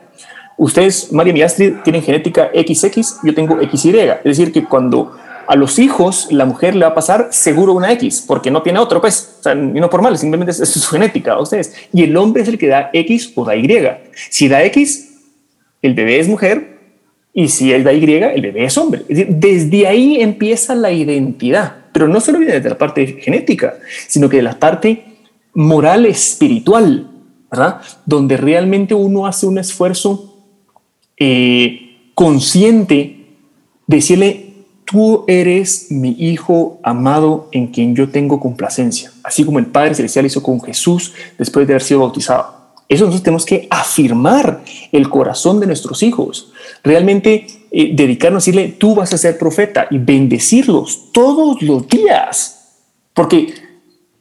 Ustedes, 0.57 1.13
María 1.13 1.37
y 1.37 1.43
Astrid, 1.43 1.75
tienen 1.85 2.03
genética 2.03 2.51
XX, 2.55 3.21
yo 3.23 3.35
tengo 3.35 3.59
XY. 3.61 3.99
Es 3.99 4.25
decir, 4.25 4.51
que 4.51 4.65
cuando 4.65 5.15
a 5.47 5.55
los 5.57 5.79
hijos 5.79 6.29
la 6.31 6.47
mujer 6.47 6.75
le 6.75 6.87
va 6.87 6.93
a 6.93 6.95
pasar 6.95 7.29
seguro 7.33 7.75
una 7.75 7.93
X, 7.93 8.25
porque 8.27 8.51
no 8.51 8.63
tiene 8.63 8.79
otro, 8.79 8.99
pues, 9.03 9.37
o 9.41 9.43
sea, 9.43 9.55
no 9.55 9.91
por 9.91 10.01
mal, 10.01 10.17
simplemente 10.17 10.53
es, 10.53 10.61
es 10.61 10.71
su 10.71 10.91
genética 10.91 11.35
a 11.35 11.41
ustedes. 11.41 11.75
Y 11.93 12.05
el 12.05 12.17
hombre 12.17 12.43
es 12.45 12.49
el 12.49 12.57
que 12.57 12.69
da 12.69 12.89
X 12.95 13.33
o 13.35 13.45
da 13.45 13.57
Y. 13.57 13.69
Si 14.31 14.49
da 14.49 14.65
X, 14.65 15.19
el 15.83 15.93
bebé 15.93 16.19
es 16.19 16.29
mujer, 16.29 16.79
y 17.35 17.49
si 17.49 17.73
él 17.73 17.85
da 17.85 17.93
Y, 17.93 18.05
el 18.05 18.43
bebé 18.43 18.65
es 18.65 18.79
hombre. 18.79 19.03
desde 19.07 19.87
ahí 19.87 20.21
empieza 20.21 20.75
la 20.75 20.91
identidad, 20.91 21.78
pero 21.99 22.07
no 22.07 22.21
solo 22.21 22.39
viene 22.39 22.61
de 22.61 22.69
la 22.69 22.79
parte 22.79 23.19
genética, 23.21 23.77
sino 24.07 24.29
que 24.29 24.37
de 24.37 24.45
la 24.45 24.57
parte 24.57 25.17
moral 25.53 26.07
espiritual, 26.07 27.11
¿verdad? 27.51 27.81
Donde 28.07 28.37
realmente 28.37 28.95
uno 28.95 29.27
hace 29.27 29.47
un 29.47 29.59
esfuerzo 29.59 30.47
eh, 31.17 32.13
consciente 32.15 33.27
de 33.89 33.97
decirle, 33.97 34.55
tú 34.85 35.25
eres 35.27 35.91
mi 35.91 36.11
hijo 36.11 36.79
amado 36.85 37.49
en 37.51 37.67
quien 37.67 37.97
yo 37.97 38.11
tengo 38.11 38.39
complacencia, 38.39 39.11
así 39.25 39.45
como 39.45 39.59
el 39.59 39.67
Padre 39.67 39.97
Celestial 39.97 40.27
hizo 40.27 40.41
con 40.41 40.61
Jesús 40.61 41.15
después 41.37 41.67
de 41.67 41.73
haber 41.73 41.83
sido 41.83 41.99
bautizado. 41.99 42.58
Eso 42.89 43.05
nosotros 43.05 43.23
tenemos 43.23 43.45
que 43.45 43.67
afirmar 43.71 44.65
el 44.93 45.11
corazón 45.11 45.61
de 45.61 45.67
nuestros 45.67 46.03
hijos, 46.03 46.53
realmente 46.83 47.47
eh, 47.71 47.91
dedicarnos 47.95 48.43
a 48.43 48.47
decirle, 48.47 48.69
tú 48.79 48.95
vas 48.95 49.13
a 49.13 49.19
ser 49.19 49.37
profeta 49.37 49.87
y 49.91 49.99
bendecirlos 49.99 51.13
todos 51.13 51.61
los 51.61 51.87
días. 51.87 52.81
Porque 53.13 53.53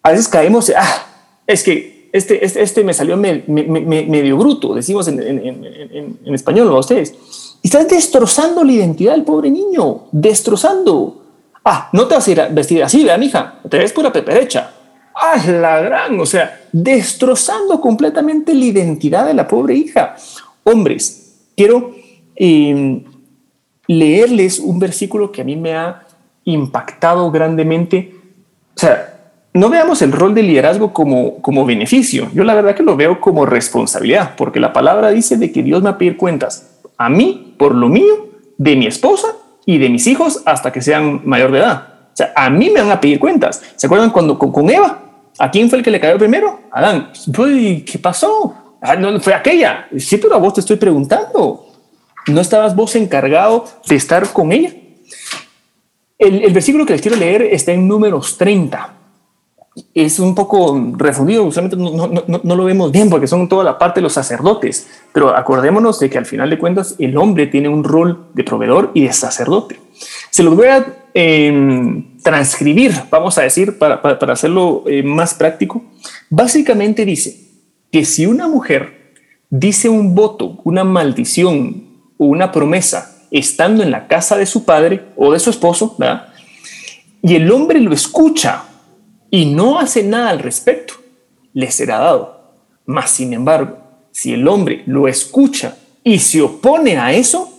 a 0.03 0.11
veces 0.11 0.27
caemos, 0.27 0.71
ah, 0.75 1.05
es 1.45 1.63
que 1.63 2.09
este, 2.11 2.43
este, 2.43 2.61
este 2.61 2.83
me 2.83 2.93
salió 2.93 3.15
medio 3.15 4.37
bruto, 4.37 4.73
decimos 4.73 5.07
en, 5.07 5.21
en, 5.21 6.33
español 6.33 6.67
a 6.69 6.79
ustedes. 6.79 7.15
Y 7.61 7.67
estás 7.67 7.87
destrozando 7.87 8.63
la 8.63 8.71
identidad 8.71 9.13
del 9.13 9.23
pobre 9.23 9.49
niño, 9.49 10.07
destrozando. 10.11 11.23
Ah, 11.63 11.89
no 11.93 12.07
te 12.07 12.15
vas 12.15 12.27
a 12.27 12.31
ir 12.31 12.41
a 12.41 12.47
vestir 12.47 12.83
así, 12.83 13.03
vean, 13.03 13.23
hija, 13.23 13.59
te 13.69 13.77
ves 13.77 13.93
pura 13.93 14.11
peperecha. 14.11 14.73
¡Ah, 15.19 15.41
la 15.47 15.79
gran! 15.81 16.19
O 16.19 16.25
sea, 16.25 16.61
destrozando 16.71 17.81
completamente 17.81 18.53
la 18.53 18.65
identidad 18.65 19.25
de 19.25 19.33
la 19.33 19.47
pobre 19.47 19.73
hija. 19.73 20.15
Hombres, 20.63 21.49
quiero 21.55 21.95
em, 22.35 23.03
leerles 23.87 24.59
un 24.59 24.77
versículo 24.77 25.31
que 25.31 25.41
a 25.41 25.43
mí 25.43 25.55
me 25.55 25.73
ha 25.73 26.03
impactado 26.43 27.31
grandemente. 27.31 28.13
O 28.75 28.79
sea, 28.79 29.31
no 29.53 29.69
veamos 29.69 30.03
el 30.03 30.11
rol 30.11 30.35
de 30.35 30.43
liderazgo 30.43 30.93
como, 30.93 31.41
como 31.41 31.65
beneficio. 31.65 32.29
Yo 32.33 32.43
la 32.43 32.53
verdad 32.53 32.75
que 32.75 32.83
lo 32.83 32.95
veo 32.95 33.19
como 33.19 33.47
responsabilidad, 33.47 34.35
porque 34.37 34.59
la 34.59 34.71
palabra 34.71 35.09
dice 35.09 35.35
de 35.37 35.51
que 35.51 35.63
Dios 35.63 35.81
me 35.81 35.89
va 35.89 35.95
a 35.95 35.97
pedir 35.97 36.15
cuentas 36.15 36.77
a 36.95 37.09
mí 37.09 37.55
por 37.57 37.73
lo 37.73 37.89
mío, 37.89 38.27
de 38.57 38.75
mi 38.75 38.85
esposa 38.85 39.27
y 39.65 39.79
de 39.79 39.89
mis 39.89 40.05
hijos 40.05 40.43
hasta 40.45 40.71
que 40.71 40.81
sean 40.81 41.21
mayor 41.25 41.51
de 41.51 41.59
edad. 41.59 41.87
O 42.13 42.17
sea, 42.17 42.33
a 42.35 42.49
mí 42.49 42.69
me 42.69 42.81
van 42.81 42.91
a 42.91 43.01
pedir 43.01 43.19
cuentas. 43.19 43.63
¿Se 43.75 43.87
acuerdan 43.87 44.11
cuando 44.11 44.37
con 44.37 44.69
Eva? 44.69 45.06
¿A 45.39 45.51
quién 45.51 45.69
fue 45.69 45.79
el 45.79 45.83
que 45.83 45.91
le 45.91 45.99
cayó 45.99 46.17
primero? 46.17 46.61
Adán. 46.71 47.11
¿Qué 47.33 47.99
pasó? 48.01 48.55
Ah, 48.81 48.95
no, 48.95 49.19
fue 49.19 49.33
aquella. 49.33 49.87
Sí, 49.97 50.17
pero 50.17 50.35
a 50.35 50.39
vos 50.39 50.53
te 50.53 50.61
estoy 50.61 50.77
preguntando. 50.77 51.65
¿No 52.27 52.41
estabas 52.41 52.75
vos 52.75 52.95
encargado 52.95 53.65
de 53.87 53.95
estar 53.95 54.31
con 54.33 54.51
ella? 54.51 54.71
El, 56.17 56.51
versículo 56.51 56.85
que 56.85 56.93
les 56.93 57.01
quiero 57.01 57.17
leer 57.17 57.43
está 57.43 57.71
en 57.71 57.87
números 57.87 58.37
30. 58.37 58.93
Es 59.93 60.19
un 60.19 60.33
poco 60.33 60.93
refundido, 60.95 61.43
usualmente 61.43 61.77
no, 61.77 62.07
no, 62.07 62.55
lo 62.55 62.65
vemos 62.65 62.91
bien 62.91 63.11
porque 63.11 63.27
son 63.27 63.47
toda 63.47 63.63
la 63.63 63.77
parte 63.77 63.99
de 63.99 64.03
los 64.03 64.13
sacerdotes, 64.13 64.87
pero 65.13 65.37
acordémonos 65.37 65.99
de 65.99 66.09
que 66.09 66.17
al 66.17 66.25
final 66.25 66.49
de 66.49 66.57
cuentas 66.57 66.95
el 66.97 67.15
hombre 67.15 67.45
tiene 67.45 67.69
un 67.69 67.83
rol 67.83 68.29
de 68.33 68.43
proveedor 68.43 68.89
y 68.95 69.03
de 69.03 69.13
sacerdote. 69.13 69.79
Se 70.31 70.41
los 70.41 70.55
voy 70.55 70.67
a 70.67 70.83
em, 71.13 72.16
transcribir, 72.27 72.93
vamos 73.09 73.37
a 73.37 73.43
decir, 73.43 73.77
para, 73.77 74.01
hacerlo 74.33 74.83
eh, 74.85 75.01
más 75.01 75.33
práctico. 75.33 75.85
Básicamente 76.29 77.05
dice 77.05 77.39
que 77.89 78.03
si 78.03 78.25
una 78.25 78.49
mujer 78.49 79.13
dice 79.49 79.87
un 79.87 80.13
voto, 80.13 80.59
una 80.65 80.83
maldición 80.83 81.85
o 82.17 82.25
una 82.25 82.51
promesa 82.51 83.17
estando 83.31 83.81
en 83.81 83.91
la 83.91 84.09
casa 84.09 84.35
de 84.35 84.45
su 84.45 84.65
padre 84.65 85.05
o 85.15 85.31
de 85.31 85.39
su 85.39 85.49
esposo, 85.49 85.95
y 87.21 87.35
el 87.35 87.49
hombre 87.49 87.79
lo 87.79 87.93
escucha 87.93 88.65
y 89.31 89.45
no 89.45 89.79
hace 89.79 90.03
nada 90.03 90.31
al 90.31 90.39
respecto, 90.39 90.95
le 91.53 91.71
será 91.71 91.99
dado. 91.99 92.57
Mas, 92.85 93.09
sin 93.09 93.31
embargo, 93.31 93.77
si 94.11 94.33
el 94.33 94.45
hombre 94.49 94.83
lo 94.85 95.07
escucha 95.07 95.77
y 96.03 96.19
se 96.19 96.41
opone 96.41 96.97
a 96.97 97.13
eso, 97.13 97.49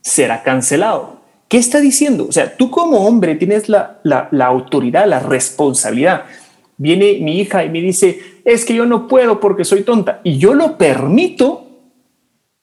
será 0.00 0.42
cancelado. 0.42 1.15
¿Qué 1.48 1.58
está 1.58 1.80
diciendo? 1.80 2.26
O 2.28 2.32
sea, 2.32 2.56
tú 2.56 2.70
como 2.70 3.06
hombre 3.06 3.36
tienes 3.36 3.68
la, 3.68 4.00
autoridad, 4.40 5.06
la 5.06 5.20
responsabilidad. 5.20 6.24
Viene 6.76 7.18
mi 7.20 7.40
hija 7.40 7.64
y 7.64 7.70
me 7.70 7.80
dice, 7.80 8.20
es 8.44 8.64
que 8.64 8.74
yo 8.74 8.84
no 8.84 9.06
puedo 9.06 9.38
porque 9.38 9.64
soy 9.64 9.82
tonta. 9.82 10.20
Y 10.24 10.38
yo 10.38 10.54
lo 10.54 10.76
permito, 10.76 11.66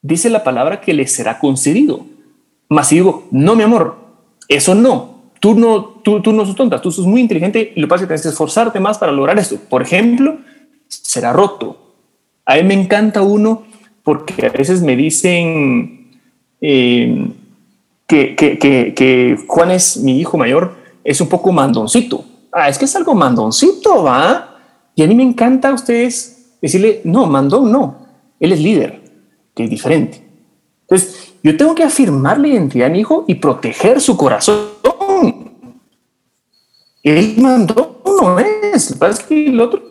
dice 0.02 0.28
la 0.28 0.44
palabra 0.44 0.80
que 0.80 0.92
le 0.92 1.06
será 1.06 1.38
concedido. 1.38 2.04
Mas 2.68 2.88
si 2.88 2.96
digo, 2.96 3.26
no, 3.30 3.56
mi 3.56 3.62
amor, 3.62 3.96
eso 4.48 4.74
no. 4.74 5.14
Tú 5.40 5.54
no, 5.54 5.84
tú, 5.84 6.20
tú 6.20 6.32
no 6.32 6.46
sos 6.46 6.56
tonta, 6.56 6.80
tú 6.80 6.90
sos 6.90 7.06
muy 7.06 7.20
inteligente 7.20 7.72
y 7.74 7.80
lo 7.80 7.86
que 7.86 7.90
pasa 7.90 8.04
es 8.04 8.06
que 8.06 8.08
tienes 8.08 8.22
que 8.22 8.28
esforzarte 8.30 8.80
más 8.80 8.98
para 8.98 9.12
lograr 9.12 9.38
esto. 9.38 9.56
Por 9.68 9.82
ejemplo, 9.82 10.38
será 10.88 11.32
roto. 11.32 11.94
A 12.46 12.56
mí 12.56 12.62
me 12.64 12.74
encanta 12.74 13.22
uno 13.22 13.64
porque 14.02 14.46
a 14.46 14.50
veces 14.50 14.82
me 14.82 14.96
dicen, 14.96 16.20
eh, 16.60 17.28
que, 18.06 18.36
que, 18.36 18.58
que, 18.58 19.38
Juan 19.46 19.70
es 19.70 19.96
mi 19.98 20.20
hijo 20.20 20.36
mayor, 20.36 20.74
es 21.02 21.20
un 21.20 21.28
poco 21.28 21.52
mandoncito. 21.52 22.24
Ah, 22.52 22.68
es 22.68 22.78
que 22.78 22.84
es 22.84 22.96
algo 22.96 23.14
mandoncito, 23.14 24.02
¿va? 24.04 24.58
Y 24.94 25.02
a 25.02 25.06
mí 25.06 25.14
me 25.14 25.22
encanta 25.22 25.70
a 25.70 25.74
ustedes 25.74 26.56
decirle, 26.60 27.00
no, 27.04 27.26
mandón 27.26 27.70
no, 27.70 28.06
él 28.38 28.52
es 28.52 28.60
líder, 28.60 29.02
que 29.54 29.64
es 29.64 29.70
diferente. 29.70 30.22
Entonces, 30.82 31.34
yo 31.42 31.56
tengo 31.56 31.74
que 31.74 31.82
afirmar 31.82 32.38
la 32.38 32.48
identidad 32.48 32.86
de 32.86 32.92
mi 32.92 33.00
hijo 33.00 33.24
y 33.26 33.34
proteger 33.36 34.00
su 34.00 34.16
corazón. 34.16 34.68
Él 37.02 37.34
mandó 37.38 37.94
no 38.04 38.38
es, 38.38 38.90
lo 38.92 38.98
que 38.98 39.12
es 39.12 39.20
que 39.20 39.46
el 39.46 39.60
otro 39.60 39.82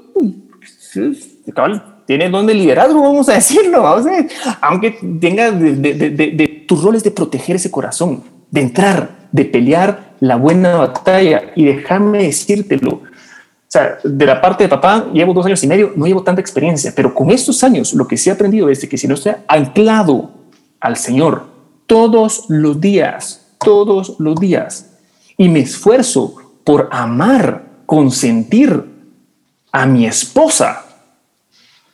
tiene 2.06 2.30
don 2.30 2.46
de 2.46 2.54
liderazgo, 2.54 3.02
vamos 3.02 3.30
a 3.30 3.34
decirlo, 3.34 3.82
vamos 3.84 4.06
a 4.06 4.58
aunque 4.62 4.92
tenga 5.20 5.52
de, 5.52 5.76
de, 5.76 6.10
de, 6.10 6.66
tus 6.68 6.84
roles 6.84 7.04
de 7.04 7.12
proteger 7.12 7.56
ese 7.56 7.72
corazón, 7.72 8.24
de 8.52 8.62
entrar, 8.62 9.28
de 9.32 9.46
pelear 9.46 10.14
la 10.20 10.36
buena 10.36 10.78
batalla. 10.78 11.52
Y 11.56 11.66
déjame 11.66 12.24
decírtelo, 12.24 12.92
o 12.94 13.02
sea, 13.68 13.98
de 14.04 14.26
la 14.26 14.40
parte 14.40 14.66
de 14.66 14.70
papá 14.70 15.08
llevo 15.14 15.34
dos 15.34 15.46
años 15.46 15.64
y 15.64 15.68
medio, 15.68 15.94
no 15.96 16.06
llevo 16.06 16.24
tanta 16.24 16.42
experiencia, 16.42 16.94
pero 16.96 17.14
con 17.14 17.32
estos 17.32 17.64
años 17.64 17.94
lo 17.94 18.08
que 18.08 18.18
sí 18.18 18.30
he 18.30 18.34
aprendido 18.34 18.70
es 18.70 18.88
que 18.88 18.98
si 18.98 19.08
no 19.08 19.16
estoy 19.16 19.34
anclado 19.48 20.30
al 20.80 20.98
Señor 20.98 21.46
todos 21.88 22.46
los 22.50 22.80
días, 22.80 23.48
todos 23.58 24.16
los 24.20 24.40
días, 24.40 24.92
y 25.38 25.50
me 25.50 25.62
esfuerzo 25.62 26.36
por 26.64 26.90
amar, 26.92 27.66
consentir 27.86 28.84
a 29.72 29.86
mi 29.86 30.06
esposa, 30.06 30.83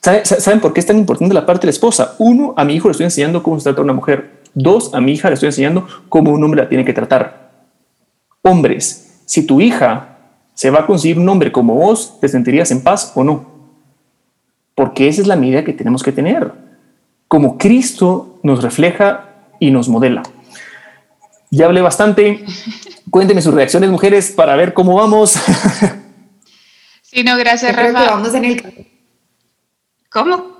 ¿Saben 0.02 0.62
por 0.62 0.74
qué 0.74 0.80
es 0.80 0.86
tan 0.86 0.98
importante 0.98 1.34
la 1.34 1.46
parte 1.46 1.62
de 1.62 1.68
la 1.68 1.72
esposa? 1.72 2.16
Uno, 2.20 2.54
a 2.56 2.64
mi 2.64 2.74
hijo 2.74 2.88
le 2.88 2.92
estoy 2.92 3.06
enseñando 3.06 3.44
cómo 3.44 3.60
se 3.60 3.66
trata 3.66 3.82
una 3.82 3.94
mujer. 3.94 4.40
Dos, 4.54 4.94
a 4.94 5.02
mi 5.02 5.12
hija 5.12 5.28
le 5.30 5.34
estoy 5.34 5.48
enseñando 5.48 5.88
cómo 6.08 6.32
un 6.32 6.44
hombre 6.44 6.62
la 6.62 6.70
tiene 6.70 6.86
que 6.86 6.94
tratar. 6.94 7.52
Hombres, 8.42 9.22
si 9.26 9.46
tu 9.46 9.60
hija 9.60 10.18
se 10.54 10.70
va 10.70 10.80
a 10.80 10.86
conseguir 10.86 11.20
un 11.20 11.28
hombre 11.28 11.52
como 11.52 11.76
vos, 11.76 12.20
¿te 12.22 12.30
sentirías 12.30 12.72
en 12.72 12.82
paz 12.82 13.12
o 13.16 13.24
no? 13.24 13.46
Porque 14.74 15.10
esa 15.10 15.22
es 15.22 15.28
la 15.28 15.36
medida 15.36 15.66
que 15.66 15.74
tenemos 15.74 16.02
que 16.02 16.14
tener. 16.14 16.54
Como 17.28 17.58
Cristo 17.58 18.40
nos 18.42 18.64
refleja 18.64 19.26
y 19.60 19.72
nos 19.72 19.90
modela. 19.90 20.24
Ya 21.52 21.66
hablé 21.66 21.82
bastante. 21.82 22.46
Cuéntenme 23.12 23.42
sus 23.42 23.54
reacciones, 23.54 23.90
mujeres, 23.90 24.32
para 24.32 24.56
ver 24.56 24.74
cómo 24.74 24.96
vamos. 24.96 25.36
Sí, 27.02 27.24
no, 27.24 27.36
gracias, 27.38 27.76
Rafa. 27.76 28.06
vamos 28.06 28.36
en 28.36 28.46
el 28.46 28.62
¿Cómo? 30.10 30.58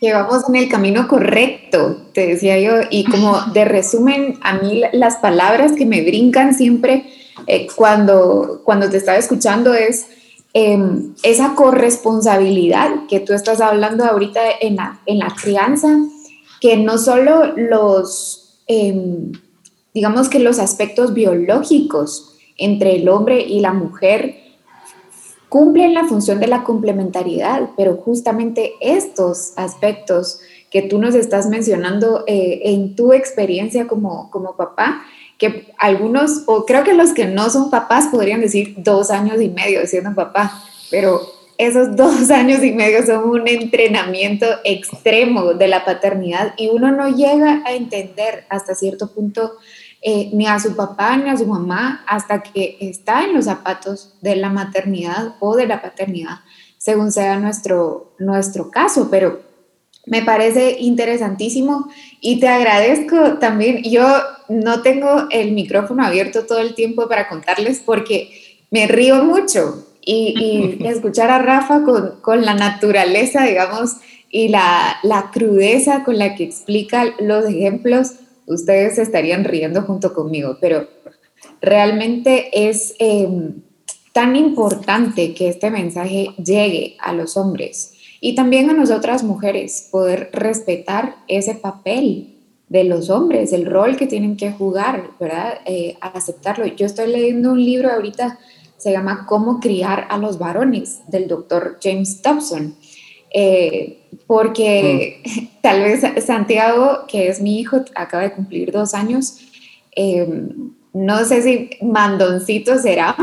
que 0.00 0.12
vamos 0.12 0.48
en 0.48 0.56
el 0.56 0.68
camino 0.68 1.08
correcto, 1.08 1.96
te 2.12 2.26
decía 2.26 2.58
yo, 2.58 2.86
y 2.90 3.04
como 3.04 3.40
de 3.52 3.64
resumen, 3.64 4.38
a 4.42 4.58
mí 4.58 4.82
las 4.92 5.16
palabras 5.16 5.72
que 5.72 5.86
me 5.86 6.02
brincan 6.02 6.54
siempre 6.54 7.06
eh, 7.46 7.66
cuando, 7.74 8.60
cuando 8.64 8.90
te 8.90 8.98
estaba 8.98 9.16
escuchando 9.16 9.72
es 9.72 10.06
em, 10.52 11.14
esa 11.22 11.54
corresponsabilidad 11.54 13.06
que 13.08 13.20
tú 13.20 13.32
estás 13.32 13.60
hablando 13.60 14.04
ahorita 14.04 14.40
en 14.60 14.76
la, 14.76 15.00
en 15.06 15.18
la 15.18 15.34
crianza, 15.34 15.98
que 16.60 16.76
no 16.76 16.98
solo 16.98 17.54
los, 17.56 18.60
em, 18.66 19.32
digamos 19.94 20.28
que 20.28 20.38
los 20.38 20.58
aspectos 20.58 21.14
biológicos 21.14 22.36
entre 22.58 22.96
el 22.96 23.08
hombre 23.08 23.40
y 23.40 23.60
la 23.60 23.72
mujer, 23.72 24.45
cumplen 25.48 25.94
la 25.94 26.04
función 26.04 26.40
de 26.40 26.46
la 26.46 26.64
complementariedad, 26.64 27.70
pero 27.76 27.96
justamente 27.96 28.72
estos 28.80 29.52
aspectos 29.56 30.40
que 30.70 30.82
tú 30.82 30.98
nos 30.98 31.14
estás 31.14 31.46
mencionando 31.46 32.24
eh, 32.26 32.60
en 32.64 32.96
tu 32.96 33.12
experiencia 33.12 33.86
como, 33.86 34.30
como 34.30 34.56
papá, 34.56 35.04
que 35.38 35.72
algunos, 35.78 36.42
o 36.46 36.64
creo 36.64 36.82
que 36.82 36.94
los 36.94 37.12
que 37.12 37.26
no 37.26 37.50
son 37.50 37.70
papás 37.70 38.08
podrían 38.08 38.40
decir 38.40 38.74
dos 38.78 39.10
años 39.10 39.40
y 39.40 39.48
medio 39.48 39.86
siendo 39.86 40.14
papá, 40.14 40.62
pero 40.90 41.20
esos 41.58 41.94
dos 41.96 42.30
años 42.30 42.62
y 42.64 42.72
medio 42.72 43.04
son 43.04 43.28
un 43.28 43.48
entrenamiento 43.48 44.46
extremo 44.64 45.54
de 45.54 45.68
la 45.68 45.84
paternidad 45.84 46.54
y 46.56 46.68
uno 46.68 46.90
no 46.90 47.08
llega 47.08 47.62
a 47.64 47.74
entender 47.74 48.44
hasta 48.48 48.74
cierto 48.74 49.12
punto 49.12 49.52
eh, 50.08 50.30
ni 50.32 50.46
a 50.46 50.60
su 50.60 50.76
papá 50.76 51.16
ni 51.16 51.28
a 51.28 51.36
su 51.36 51.46
mamá 51.46 52.04
hasta 52.06 52.40
que 52.40 52.76
está 52.78 53.24
en 53.24 53.34
los 53.34 53.46
zapatos 53.46 54.14
de 54.20 54.36
la 54.36 54.50
maternidad 54.50 55.34
o 55.40 55.56
de 55.56 55.66
la 55.66 55.82
paternidad, 55.82 56.42
según 56.78 57.10
sea 57.10 57.40
nuestro, 57.40 58.12
nuestro 58.20 58.70
caso. 58.70 59.08
Pero 59.10 59.40
me 60.06 60.22
parece 60.22 60.76
interesantísimo 60.78 61.88
y 62.20 62.38
te 62.38 62.46
agradezco 62.46 63.38
también. 63.40 63.82
Yo 63.82 64.06
no 64.48 64.80
tengo 64.82 65.26
el 65.32 65.50
micrófono 65.50 66.04
abierto 66.04 66.46
todo 66.46 66.60
el 66.60 66.76
tiempo 66.76 67.08
para 67.08 67.28
contarles 67.28 67.82
porque 67.84 68.30
me 68.70 68.86
río 68.86 69.24
mucho 69.24 69.88
y, 70.02 70.78
escuchar 70.84 71.32
a 71.32 71.40
Rafa 71.40 71.82
con, 71.82 72.20
con, 72.20 72.44
la 72.44 72.54
naturaleza, 72.54 73.42
digamos, 73.42 73.96
y 74.30 74.50
la, 74.50 74.98
la 75.02 75.32
crudeza 75.32 76.04
con 76.04 76.16
la 76.16 76.36
que 76.36 76.44
explica 76.44 77.06
los 77.18 77.44
ejemplos 77.46 78.12
ustedes 78.46 78.98
estarían 78.98 79.44
riendo 79.44 79.82
junto 79.82 80.14
conmigo, 80.14 80.58
pero 80.60 80.86
realmente 81.60 82.68
es 82.68 82.94
em, 82.98 83.62
tan 84.12 84.36
importante 84.36 85.34
que 85.34 85.48
este 85.48 85.70
mensaje 85.70 86.28
llegue 86.42 86.96
a 87.00 87.12
los 87.12 87.36
hombres 87.36 87.92
y 88.20 88.34
también 88.34 88.70
a 88.70 88.72
nosotras 88.72 89.22
mujeres, 89.22 89.88
poder 89.90 90.30
respetar 90.32 91.16
ese 91.28 91.54
papel 91.54 92.34
de 92.68 92.84
los 92.84 93.10
hombres, 93.10 93.52
el 93.52 93.66
rol 93.66 93.96
que 93.96 94.06
tienen 94.06 94.36
que 94.36 94.52
jugar, 94.52 95.10
¿verdad? 95.20 95.60
Eh, 95.66 95.96
aceptarlo. 96.00 96.66
Yo 96.66 96.86
estoy 96.86 97.08
leyendo 97.12 97.52
un 97.52 97.64
libro 97.64 97.90
ahorita, 97.90 98.38
se 98.76 98.90
llama 98.90 99.26
Cómo 99.28 99.60
criar 99.60 100.06
a 100.10 100.18
los 100.18 100.38
varones, 100.38 101.02
del 101.08 101.28
doctor 101.28 101.78
James 101.82 102.22
Dobson. 102.22 102.74
Eh, 103.32 104.05
porque 104.26 105.22
mm. 105.24 105.46
tal 105.62 105.80
vez 105.82 106.02
Santiago, 106.24 107.06
que 107.08 107.28
es 107.28 107.40
mi 107.40 107.60
hijo, 107.60 107.84
acaba 107.94 108.22
de 108.22 108.32
cumplir 108.32 108.72
dos 108.72 108.94
años, 108.94 109.38
em, 109.92 110.72
no 110.92 111.24
sé 111.24 111.42
si 111.42 111.70
mandoncito 111.82 112.78
será, 112.78 113.16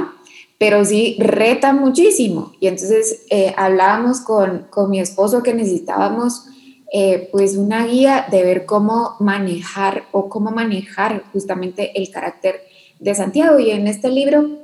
pero 0.57 0.85
sí 0.85 1.17
reta 1.19 1.73
muchísimo. 1.73 2.53
Y 2.59 2.67
entonces 2.67 3.25
eh, 3.29 3.53
hablábamos 3.57 4.21
con, 4.21 4.67
con, 4.69 4.89
mi 4.89 4.99
esposo 4.99 5.43
que 5.43 5.53
necesitábamos 5.53 6.45
eh, 6.91 7.27
pues 7.31 7.57
una 7.57 7.85
guía 7.85 8.27
de 8.29 8.43
ver 8.43 8.65
cómo 8.65 9.15
manejar 9.19 10.05
o 10.11 10.29
cómo 10.29 10.51
manejar 10.51 11.23
justamente 11.33 11.91
el 11.99 12.11
carácter 12.11 12.61
de 12.99 13.15
Santiago. 13.15 13.59
Y 13.59 13.71
en 13.71 13.87
este 13.87 14.09
libro 14.09 14.59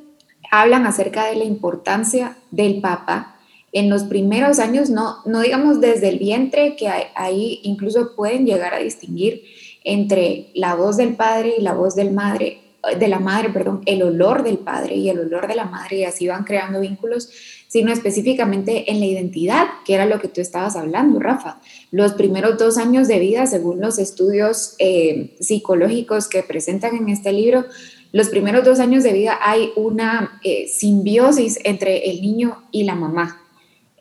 hablan 0.52 0.86
acerca 0.86 1.26
de 1.26 1.36
la 1.36 1.44
importancia 1.44 2.38
del 2.52 2.82
Papa 2.82 3.39
en 3.72 3.90
los 3.90 4.04
primeros 4.04 4.60
años, 4.60 4.90
no, 4.90 5.18
no 5.26 5.42
digamos 5.42 5.80
desde 5.80 6.10
el 6.10 6.20
vientre, 6.20 6.76
que 6.76 6.90
ahí 7.16 7.60
incluso 7.64 8.16
pueden 8.16 8.46
llegar 8.46 8.74
a 8.74 8.80
distinguir 8.80 9.44
entre 9.84 10.48
la 10.54 10.76
voz 10.76 10.98
del 10.98 11.16
padre 11.16 11.56
y 11.58 11.62
la 11.62 11.74
voz 11.74 11.96
del 11.96 12.12
madre, 12.12 12.62
de 12.98 13.08
la 13.08 13.20
madre, 13.20 13.50
perdón, 13.50 13.82
el 13.86 14.02
olor 14.04 14.44
del 14.44 14.58
padre 14.58 14.96
y 14.96 15.10
el 15.10 15.20
olor 15.20 15.48
de 15.48 15.56
la 15.56 15.66
madre, 15.66 15.98
y 15.98 16.04
así 16.06 16.28
van 16.28 16.46
creando 16.46 16.80
vínculos, 16.80 17.30
sino 17.68 17.92
específicamente 17.92 18.90
en 18.90 19.00
la 19.00 19.06
identidad, 19.06 19.68
que 19.86 19.94
era 19.94 20.06
lo 20.06 20.20
que 20.20 20.28
tú 20.28 20.42
estabas 20.42 20.76
hablando, 20.76 21.20
Rafa. 21.20 21.60
Los 21.92 22.14
primeros 22.14 22.58
dos 22.58 22.78
años 22.78 23.08
de 23.08 23.20
vida, 23.20 23.46
según 23.46 23.80
los 23.80 24.00
estudios 24.00 24.76
eh, 24.80 25.36
psicológicos 25.40 26.28
que 26.28 26.42
presentan 26.42 26.96
en 26.96 27.10
este 27.10 27.32
libro, 27.32 27.66
los 28.12 28.30
primeros 28.30 28.66
dos 28.66 28.80
años 28.80 29.04
de 29.04 29.14
vida 29.14 29.38
hay 29.40 29.72
una 29.76 30.40
eh, 30.44 30.68
simbiosis 30.68 31.60
entre 31.64 32.10
el 32.10 32.22
niño 32.22 32.64
y 32.72 32.84
la 32.84 32.96
mamá. 32.96 33.44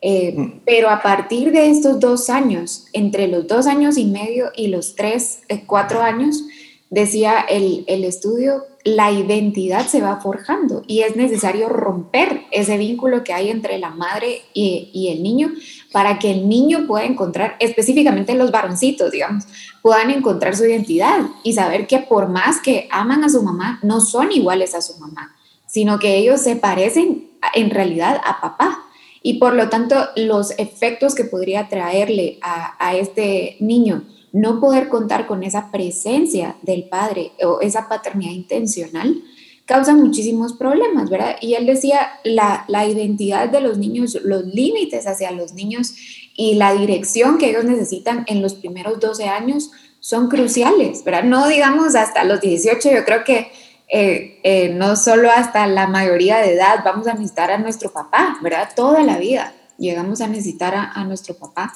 Eh, 0.01 0.33
mm. 0.35 0.61
pero 0.65 0.89
a 0.89 1.01
partir 1.01 1.51
de 1.51 1.69
estos 1.69 1.99
dos 1.99 2.29
años, 2.29 2.85
entre 2.93 3.27
los 3.27 3.47
dos 3.47 3.67
años 3.67 3.97
y 3.97 4.05
medio 4.05 4.51
y 4.55 4.67
los 4.67 4.95
tres, 4.95 5.41
eh, 5.49 5.63
cuatro 5.65 6.01
años, 6.01 6.43
decía 6.89 7.41
el, 7.41 7.83
el, 7.87 8.03
estudio, 8.03 8.63
la 8.83 9.11
identidad 9.11 9.85
se 9.85 10.01
va 10.01 10.21
forjando 10.21 10.83
y 10.87 11.01
es 11.01 11.15
necesario 11.15 11.69
romper 11.69 12.45
ese 12.51 12.77
vínculo 12.77 13.23
que 13.23 13.33
hay 13.33 13.49
entre 13.49 13.77
la 13.77 13.91
madre 13.91 14.41
y, 14.53 14.89
y, 14.93 15.09
el 15.09 15.21
niño 15.21 15.51
para 15.91 16.17
que 16.17 16.31
el 16.31 16.49
niño 16.49 16.87
pueda 16.87 17.05
encontrar, 17.05 17.57
específicamente 17.59 18.33
los 18.33 18.51
varoncitos, 18.51 19.11
digamos, 19.11 19.45
puedan 19.83 20.09
encontrar 20.09 20.55
su 20.55 20.65
identidad 20.65 21.19
y 21.43 21.53
saber 21.53 21.85
que 21.85 21.99
por 21.99 22.29
más 22.29 22.59
que 22.59 22.87
aman 22.89 23.23
a 23.23 23.29
su 23.29 23.43
mamá, 23.43 23.79
no 23.83 24.01
son 24.01 24.31
iguales 24.31 24.73
a 24.73 24.81
su 24.81 24.97
mamá, 24.97 25.35
sino 25.67 25.99
que 25.99 26.15
ellos 26.15 26.41
se 26.41 26.55
parecen 26.55 27.29
en 27.53 27.69
realidad 27.69 28.19
a 28.25 28.41
papá 28.41 28.85
y 29.21 29.39
por 29.39 29.53
lo 29.53 29.69
tanto 29.69 29.95
los 30.15 30.51
efectos 30.57 31.15
que 31.15 31.25
podría 31.25 31.67
traerle 31.67 32.39
a, 32.41 32.95
este 32.95 33.57
niño 33.59 34.03
no 34.31 34.59
poder 34.59 34.89
contar 34.89 35.27
con 35.27 35.43
esa 35.43 35.71
presencia 35.71 36.55
del 36.61 36.83
padre 36.85 37.31
o 37.43 37.61
esa 37.61 37.89
paternidad 37.89 38.31
intencional 38.31 39.21
causa 39.65 39.93
muchísimos 39.93 40.53
problemas, 40.53 41.11
¿verdad? 41.11 41.35
Y 41.41 41.53
él 41.53 41.67
decía, 41.67 42.09
la, 42.23 42.65
la 42.67 42.87
identidad 42.87 43.49
de 43.49 43.61
los 43.61 43.77
niños, 43.77 44.17
los 44.23 44.45
límites 44.45 45.05
hacia 45.05 45.31
los 45.31 45.53
niños 45.53 45.93
y 46.35 46.55
la 46.55 46.73
dirección 46.73 47.37
que 47.37 47.51
ellos 47.51 47.65
necesitan 47.65 48.23
en 48.27 48.41
los 48.41 48.55
primeros 48.55 48.99
12 48.99 49.25
años 49.25 49.69
son 49.99 50.27
cruciales, 50.27 51.03
¿verdad? 51.03 51.23
No 51.23 51.47
digamos 51.47 51.95
hasta 51.95 52.23
los 52.23 52.41
18, 52.41 52.89
yo 52.91 53.05
creo 53.05 53.23
que 53.23 53.51
eh, 53.91 54.39
eh, 54.43 54.69
no 54.69 54.95
solo 54.95 55.31
hasta 55.31 55.65
la 55.65 55.87
mayoría 55.87 56.37
de 56.37 56.53
edad 56.53 56.83
vamos 56.85 57.07
a 57.07 57.13
necesitar 57.13 57.49
a 57.49 57.57
nuestro 57.57 57.91
papá, 57.91 58.37
¿verdad? 58.41 58.69
Toda 58.75 59.01
la 59.01 59.17
vida 59.17 59.53
llegamos 59.79 60.21
a 60.21 60.27
necesitar 60.27 60.75
a, 60.75 61.03
nuestro 61.05 61.35
papá. 61.35 61.73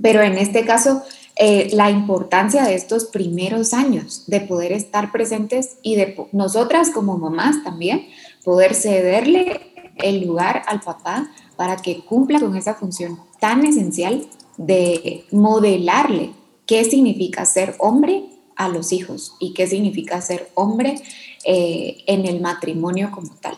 Pero 0.00 0.22
en 0.22 0.38
este 0.38 0.64
caso, 0.64 1.02
eh, 1.34 1.70
la 1.72 1.90
importancia 1.90 2.62
de 2.62 2.76
estos 2.76 3.06
primeros 3.06 3.74
años, 3.74 4.24
de 4.28 4.40
poder 4.40 4.70
estar 4.70 5.10
presentes 5.10 5.78
y 5.82 5.96
de 5.96 6.16
nosotras 6.30 6.90
como 6.90 7.18
mamás 7.18 7.64
también, 7.64 8.06
poder 8.44 8.76
cederle 8.76 9.72
el 9.96 10.24
lugar 10.24 10.62
al 10.66 10.80
papá 10.80 11.28
para 11.56 11.76
que 11.76 12.04
cumpla 12.04 12.38
con 12.38 12.56
esa 12.56 12.74
función 12.74 13.18
tan 13.40 13.66
esencial 13.66 14.28
de 14.56 15.24
modelarle 15.32 16.32
qué 16.66 16.84
significa 16.84 17.44
ser 17.44 17.74
hombre 17.78 18.37
a 18.58 18.68
los 18.68 18.92
hijos 18.92 19.34
y 19.38 19.54
qué 19.54 19.66
significa 19.66 20.20
ser 20.20 20.50
hombre 20.54 21.00
eh, 21.44 22.02
en 22.06 22.26
el 22.26 22.40
matrimonio 22.40 23.10
como 23.10 23.34
tal. 23.36 23.56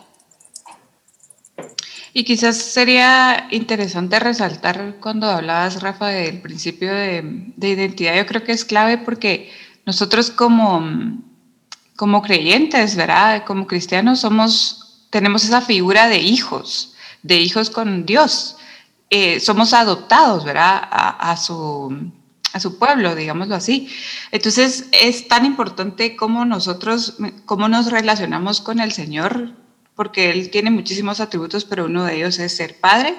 Y 2.13 2.23
quizás 2.23 2.57
sería 2.57 3.47
interesante 3.51 4.19
resaltar 4.19 4.97
cuando 4.99 5.27
hablabas, 5.27 5.81
Rafa, 5.81 6.07
del 6.07 6.41
principio 6.41 6.93
de, 6.93 7.53
identidad. 7.57 8.15
Yo 8.15 8.25
creo 8.25 8.43
que 8.43 8.51
es 8.51 8.65
clave 8.65 8.97
porque 8.97 9.49
nosotros 9.85 10.29
como, 10.29 11.21
como 11.95 12.21
creyentes, 12.21 12.95
¿verdad? 12.95 13.43
Como 13.45 13.65
cristianos 13.65 14.19
somos, 14.19 15.07
tenemos 15.09 15.45
esa 15.45 15.61
figura 15.61 16.09
de 16.09 16.19
hijos, 16.19 16.93
de 17.23 17.37
hijos 17.39 17.69
con 17.69 18.05
Dios. 18.05 18.57
Eh, 19.09 19.39
somos 19.39 19.73
adoptados, 19.73 20.43
¿verdad? 20.43 20.81
A, 20.91 21.37
su, 21.37 22.11
a 22.53 22.59
su 22.59 22.77
pueblo, 22.77 23.15
digámoslo 23.15 23.55
así. 23.55 23.89
Entonces 24.31 24.87
es 24.91 25.27
tan 25.27 25.45
importante 25.45 26.15
cómo 26.15 26.45
nosotros, 26.45 27.17
cómo 27.45 27.67
nos 27.67 27.91
relacionamos 27.91 28.61
con 28.61 28.79
el 28.79 28.91
Señor 28.91 29.53
porque 29.95 30.31
Él 30.31 30.49
tiene 30.49 30.71
muchísimos 30.71 31.19
atributos, 31.19 31.65
pero 31.65 31.85
uno 31.85 32.05
de 32.05 32.15
ellos 32.17 32.39
es 32.39 32.55
ser 32.55 32.79
padre. 32.79 33.15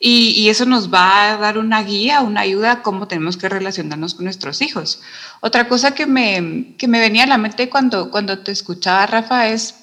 Y, 0.00 0.48
eso 0.48 0.64
nos 0.64 0.94
va 0.94 1.32
a 1.32 1.36
dar 1.38 1.58
una 1.58 1.82
guía, 1.82 2.20
una 2.20 2.42
ayuda 2.42 2.70
a 2.70 2.82
cómo 2.82 3.08
tenemos 3.08 3.36
que 3.36 3.48
relacionarnos 3.48 4.14
con 4.14 4.24
nuestros 4.24 4.62
hijos. 4.62 5.02
Otra 5.40 5.66
cosa 5.66 5.90
que 5.90 6.06
me, 6.06 6.76
que 6.78 6.86
me 6.86 7.00
venía 7.00 7.24
a 7.24 7.26
la 7.26 7.36
mente 7.36 7.68
cuando, 7.68 8.08
cuando 8.10 8.38
te 8.38 8.52
escuchaba, 8.52 9.06
Rafa, 9.06 9.48
es, 9.48 9.74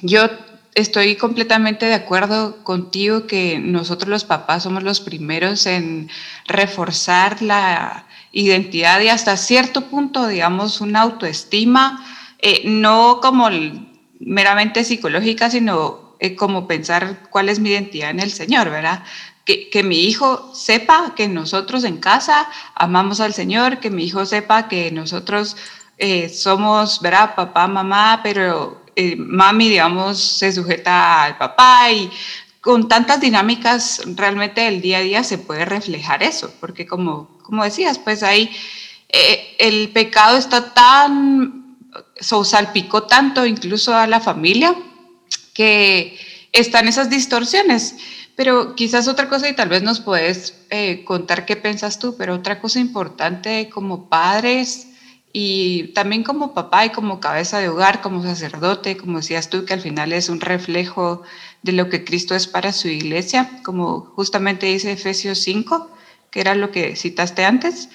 yo 0.00 0.26
estoy 0.74 1.16
completamente 1.16 1.86
de 1.86 1.94
acuerdo 1.94 2.62
contigo 2.64 3.26
que 3.26 3.58
nosotros 3.58 4.08
los 4.08 4.24
papás 4.24 4.62
somos 4.62 4.82
los 4.82 5.00
primeros 5.00 5.66
en 5.66 6.08
reforzar 6.46 7.42
la 7.42 8.06
identidad 8.32 9.00
y 9.00 9.08
hasta 9.08 9.36
cierto 9.36 9.82
punto, 9.82 10.26
digamos, 10.26 10.80
una 10.80 11.02
autoestima, 11.02 12.04
eh, 12.38 12.62
no 12.64 13.20
como 13.20 13.48
meramente 14.18 14.84
psicológica, 14.84 15.50
sino 15.50 16.14
eh, 16.18 16.34
como 16.34 16.66
pensar 16.66 17.28
cuál 17.30 17.48
es 17.48 17.58
mi 17.58 17.70
identidad 17.70 18.10
en 18.10 18.20
el 18.20 18.30
Señor, 18.30 18.70
¿verdad? 18.70 19.02
Que, 19.44 19.82
mi 19.82 20.04
hijo 20.04 20.54
sepa 20.54 21.14
que 21.16 21.26
nosotros 21.26 21.82
en 21.82 21.96
casa 21.96 22.48
amamos 22.76 23.20
al 23.20 23.34
Señor, 23.34 23.80
que 23.80 23.90
mi 23.90 24.04
hijo 24.04 24.24
sepa 24.24 24.68
que 24.68 24.92
nosotros 24.92 25.56
eh, 25.98 26.28
somos, 26.28 27.00
¿verdad? 27.02 27.34
Papá, 27.34 27.66
mamá, 27.66 28.20
pero 28.22 28.81
eh, 28.96 29.16
mami, 29.16 29.68
digamos, 29.68 30.20
se 30.20 30.52
sujeta 30.52 31.24
al 31.24 31.38
papá 31.38 31.90
y 31.90 32.10
con 32.60 32.88
tantas 32.88 33.20
dinámicas 33.20 34.02
realmente 34.16 34.68
el 34.68 34.80
día 34.80 34.98
a 34.98 35.02
día 35.02 35.24
se 35.24 35.38
puede 35.38 35.64
reflejar 35.64 36.22
eso, 36.22 36.52
porque 36.60 36.86
como, 36.86 37.38
como 37.42 37.64
decías, 37.64 37.98
pues 37.98 38.22
ahí 38.22 38.50
el 39.58 39.90
pecado 39.90 40.38
está 40.38 40.72
tan 40.72 41.62
so, 42.20 42.44
salpicó 42.44 43.04
tanto 43.04 43.44
incluso 43.46 43.94
a 43.94 44.06
la 44.06 44.20
familia 44.20 44.74
que 45.54 46.18
están 46.52 46.88
esas 46.88 47.10
distorsiones. 47.10 47.96
Pero 48.34 48.74
quizás 48.74 49.08
otra 49.08 49.28
cosa, 49.28 49.48
y 49.48 49.54
tal 49.54 49.68
vez 49.68 49.82
nos 49.82 50.00
puedes 50.00 50.54
eh, 50.70 51.04
contar 51.04 51.44
qué 51.44 51.56
piensas 51.56 51.98
tú, 51.98 52.16
pero 52.16 52.34
otra 52.34 52.60
cosa 52.60 52.80
importante 52.80 53.68
como 53.68 54.08
padres 54.08 54.88
y 55.32 55.88
también 55.94 56.24
como 56.24 56.52
papá 56.52 56.84
y 56.84 56.90
como 56.90 57.20
cabeza 57.20 57.58
de 57.58 57.70
hogar, 57.70 58.02
como 58.02 58.22
sacerdote, 58.22 58.96
como 58.96 59.18
decías 59.18 59.48
tú, 59.48 59.64
que 59.64 59.72
al 59.72 59.80
final 59.80 60.12
es 60.12 60.28
un 60.28 60.40
reflejo 60.40 61.22
de 61.62 61.72
lo 61.72 61.88
que 61.88 62.04
Cristo 62.04 62.34
es 62.34 62.46
para 62.46 62.72
su 62.72 62.88
iglesia, 62.88 63.60
como 63.62 64.00
justamente 64.14 64.66
dice 64.66 64.92
Efesios 64.92 65.38
5, 65.38 65.90
que 66.30 66.40
era 66.40 66.54
lo 66.54 66.70
que 66.70 66.96
citaste 66.96 67.44
antes. 67.44 67.88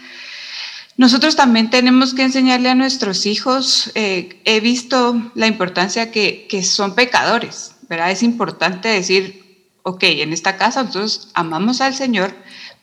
Nosotros 0.95 1.35
también 1.35 1.69
tenemos 1.69 2.15
que 2.15 2.23
enseñarle 2.23 2.69
a 2.69 2.75
nuestros 2.75 3.27
hijos, 3.27 3.91
eh, 3.93 4.41
he 4.45 4.59
visto 4.59 5.31
la 5.35 5.45
importancia 5.45 6.09
que, 6.11 6.47
que, 6.49 6.63
son 6.63 6.95
pecadores, 6.95 7.75
¿verdad? 7.87 8.09
Es 8.09 8.23
importante 8.23 8.87
decir, 8.87 9.67
ok, 9.83 10.03
en 10.03 10.33
esta 10.33 10.57
casa 10.57 10.81
nosotros 10.81 11.29
amamos 11.35 11.81
al 11.81 11.93
Señor, 11.93 12.33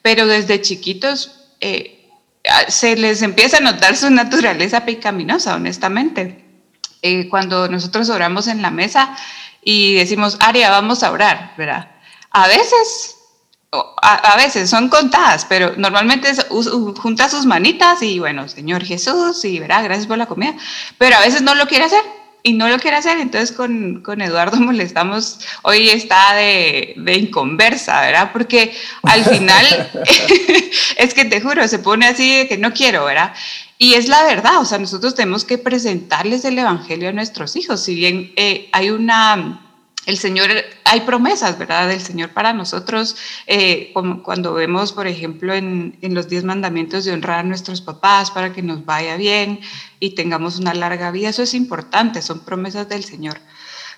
pero 0.01 0.27
desde 0.27 0.61
chiquitos 0.61 1.49
eh, 1.59 2.04
se 2.67 2.95
les 2.95 3.21
empieza 3.21 3.57
a 3.57 3.61
notar 3.61 3.95
su 3.95 4.09
naturaleza 4.09 4.85
pecaminosa, 4.85 5.55
honestamente. 5.55 6.43
Eh, 7.01 7.29
cuando 7.29 7.67
nosotros 7.67 8.09
oramos 8.09 8.47
en 8.47 8.61
la 8.61 8.71
mesa 8.71 9.15
y 9.61 9.95
decimos, 9.95 10.37
Aria, 10.39 10.69
vamos 10.69 11.03
a 11.03 11.11
orar, 11.11 11.53
¿verdad? 11.57 11.91
A 12.31 12.47
veces 12.47 13.15
a, 14.01 14.37
veces 14.37 14.69
son 14.69 14.89
contadas, 14.89 15.45
pero 15.45 15.73
normalmente 15.77 16.31
junta 16.97 17.29
sus 17.29 17.45
manitas 17.45 18.01
y 18.01 18.19
bueno, 18.19 18.47
Señor 18.47 18.83
Jesús, 18.83 19.43
y 19.43 19.59
verá, 19.59 19.81
gracias 19.81 20.07
por 20.07 20.17
la 20.17 20.27
comida, 20.27 20.55
pero 20.97 21.15
a 21.17 21.21
veces 21.21 21.41
no 21.41 21.55
lo 21.55 21.67
quiere 21.67 21.85
hacer 21.85 22.01
y 22.45 22.53
no 22.53 22.69
lo 22.69 22.77
quiere 22.77 22.97
hacer, 22.97 23.17
entonces 23.17 23.51
con, 23.51 24.01
con 24.01 24.21
Eduardo 24.21 24.57
molestamos, 24.61 25.39
hoy 25.63 25.89
está 25.89 26.35
de, 26.35 26.93
de, 26.95 27.15
inconversa, 27.15 28.01
¿verdad? 28.01 28.29
Porque 28.31 28.71
al 29.01 29.25
final, 29.25 29.65
es 30.97 31.13
que 31.15 31.25
te 31.25 31.41
juro, 31.41 31.67
se 31.67 31.79
pone 31.79 32.05
así 32.05 32.37
de 32.37 32.47
que 32.47 32.59
no 32.59 32.71
quiero, 32.71 33.03
¿verdad? 33.03 33.33
Y 33.79 33.95
es 33.95 34.07
la 34.07 34.23
verdad, 34.23 34.59
o 34.59 34.65
sea, 34.65 34.77
nosotros 34.77 35.15
tenemos 35.15 35.43
que 35.43 35.57
presentarles 35.57 36.45
el 36.45 36.59
Evangelio 36.59 37.09
a 37.09 37.13
nuestros 37.13 37.55
hijos, 37.55 37.81
si 37.81 37.95
bien 37.95 38.31
eh, 38.35 38.69
hay 38.71 38.91
una 38.91 39.64
el 40.05 40.17
Señor, 40.17 40.49
hay 40.83 41.01
promesas, 41.01 41.57
¿verdad? 41.57 41.87
Del 41.87 42.01
Señor 42.01 42.29
para 42.29 42.53
nosotros, 42.53 43.15
eh, 43.47 43.91
cuando 44.23 44.53
vemos, 44.53 44.93
por 44.93 45.07
ejemplo, 45.07 45.53
en, 45.53 45.97
los 46.01 46.29
diez 46.29 46.43
mandamientos 46.43 47.05
de 47.05 47.11
honrar 47.11 47.39
a 47.39 47.43
nuestros 47.43 47.81
papás 47.81 48.29
para 48.29 48.53
que 48.53 48.61
nos 48.61 48.85
vaya 48.85 49.17
bien 49.17 49.61
y 49.99 50.11
tengamos 50.11 50.59
una 50.59 50.73
larga 50.73 51.09
vida, 51.11 51.29
eso 51.29 51.41
es 51.41 51.55
importante, 51.55 52.21
son 52.21 52.41
promesas 52.41 52.87
del 52.87 53.03
Señor. 53.03 53.39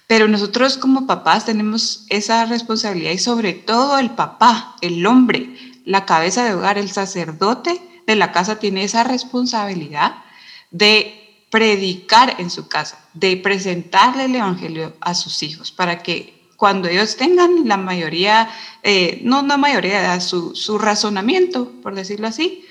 Pero 0.08 0.30
nosotros 0.30 0.78
como 0.78 1.06
papás 1.06 1.46
tenemos 1.46 2.06
esa 2.10 2.46
responsabilidad 2.46 3.12
y 3.12 3.18
sobre 3.18 3.52
todo 3.52 4.00
el 4.00 4.12
papá, 4.12 4.78
el 4.82 5.06
hombre, 5.06 5.56
la 5.84 6.06
cabeza 6.06 6.46
de 6.46 6.54
hogar, 6.54 6.78
el 6.78 6.90
sacerdote 6.90 7.82
de 8.08 8.16
la 8.16 8.32
casa 8.32 8.60
tiene 8.60 8.86
esa 8.86 9.04
responsabilidad 9.04 10.24
de 10.72 11.27
predicar 11.50 12.36
en 12.40 12.50
su 12.50 12.68
casa, 12.68 13.00
de 13.14 13.38
presentarle 13.38 14.26
el 14.26 14.36
Evangelio 14.36 14.96
a 15.00 15.16
sus 15.16 15.44
hijos, 15.44 15.72
para 15.72 16.00
que 16.04 16.38
cuando 16.58 16.88
ellos 16.88 17.16
tengan 17.18 17.68
la 17.68 17.78
mayoría, 17.78 18.50
eh, 18.84 19.20
no 19.24 19.44
la 19.44 19.58
mayoría, 19.58 20.20
su, 20.20 20.78
razonamiento, 20.80 21.72
por 21.84 21.96
decirlo 21.96 22.28
así, 22.28 22.66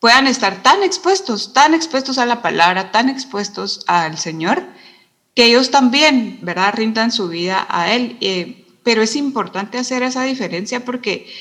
puedan 0.00 0.26
estar 0.26 0.62
tan 0.62 0.82
expuestos, 0.82 1.52
tan 1.52 1.72
expuestos 1.72 2.18
a 2.18 2.26
la 2.26 2.42
palabra, 2.42 2.90
tan 2.90 3.08
expuestos 3.08 3.84
al 3.86 4.18
Señor, 4.18 4.64
que 5.34 5.46
ellos 5.46 5.70
también, 5.70 6.40
¿verdad?, 6.42 6.74
rindan 6.74 7.12
su 7.12 7.28
vida 7.28 7.64
a 7.70 7.92
Él. 7.92 8.18
Eh, 8.20 8.66
pero 8.82 9.02
es 9.02 9.14
importante 9.14 9.78
hacer 9.78 10.02
esa 10.02 10.24
diferencia 10.24 10.84
porque 10.84 11.32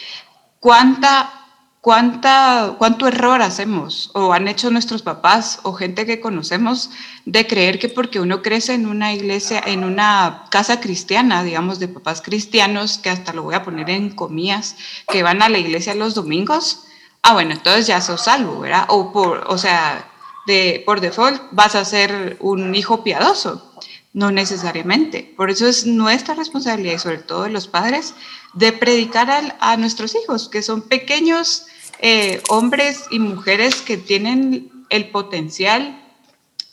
cuánta 0.59 1.40
¿Cuánta, 1.81 2.75
¿Cuánto 2.77 3.07
error 3.07 3.41
hacemos 3.41 4.11
o 4.13 4.33
han 4.33 4.47
hecho 4.47 4.69
nuestros 4.69 5.01
papás 5.01 5.59
o 5.63 5.73
gente 5.73 6.05
que 6.05 6.19
conocemos 6.19 6.91
de 7.25 7.47
creer 7.47 7.79
que 7.79 7.89
porque 7.89 8.19
uno 8.19 8.43
crece 8.43 8.75
en 8.75 8.85
una 8.85 9.13
iglesia, 9.13 9.63
en 9.65 9.83
una 9.83 10.45
casa 10.51 10.79
cristiana, 10.79 11.43
digamos, 11.43 11.79
de 11.79 11.87
papás 11.87 12.21
cristianos, 12.21 12.99
que 12.99 13.09
hasta 13.09 13.33
lo 13.33 13.41
voy 13.41 13.55
a 13.55 13.63
poner 13.63 13.89
en 13.89 14.11
comillas, 14.11 14.75
que 15.11 15.23
van 15.23 15.41
a 15.41 15.49
la 15.49 15.57
iglesia 15.57 15.95
los 15.95 16.13
domingos, 16.13 16.83
ah, 17.23 17.33
bueno, 17.33 17.51
entonces 17.53 17.87
ya 17.87 17.99
sos 17.99 18.25
salvo, 18.25 18.59
¿verdad? 18.59 18.85
O, 18.89 19.11
por, 19.11 19.45
o 19.47 19.57
sea, 19.57 20.07
de, 20.45 20.83
por 20.85 21.01
default 21.01 21.41
vas 21.49 21.73
a 21.73 21.83
ser 21.83 22.37
un 22.41 22.75
hijo 22.75 23.03
piadoso. 23.03 23.67
No 24.13 24.29
necesariamente. 24.29 25.33
Por 25.37 25.49
eso 25.49 25.65
es 25.67 25.85
nuestra 25.85 26.35
responsabilidad 26.35 26.95
y 26.95 26.99
sobre 26.99 27.19
todo 27.19 27.43
de 27.43 27.49
los 27.49 27.69
padres 27.69 28.13
de 28.53 28.73
predicar 28.73 29.31
a, 29.31 29.55
a 29.61 29.77
nuestros 29.77 30.15
hijos, 30.15 30.49
que 30.49 30.61
son 30.61 30.81
pequeños 30.81 31.67
eh, 32.01 32.41
hombres 32.49 33.05
y 33.11 33.19
mujeres 33.19 33.81
que 33.81 33.95
tienen 33.95 34.71
el 34.89 35.09
potencial 35.09 36.01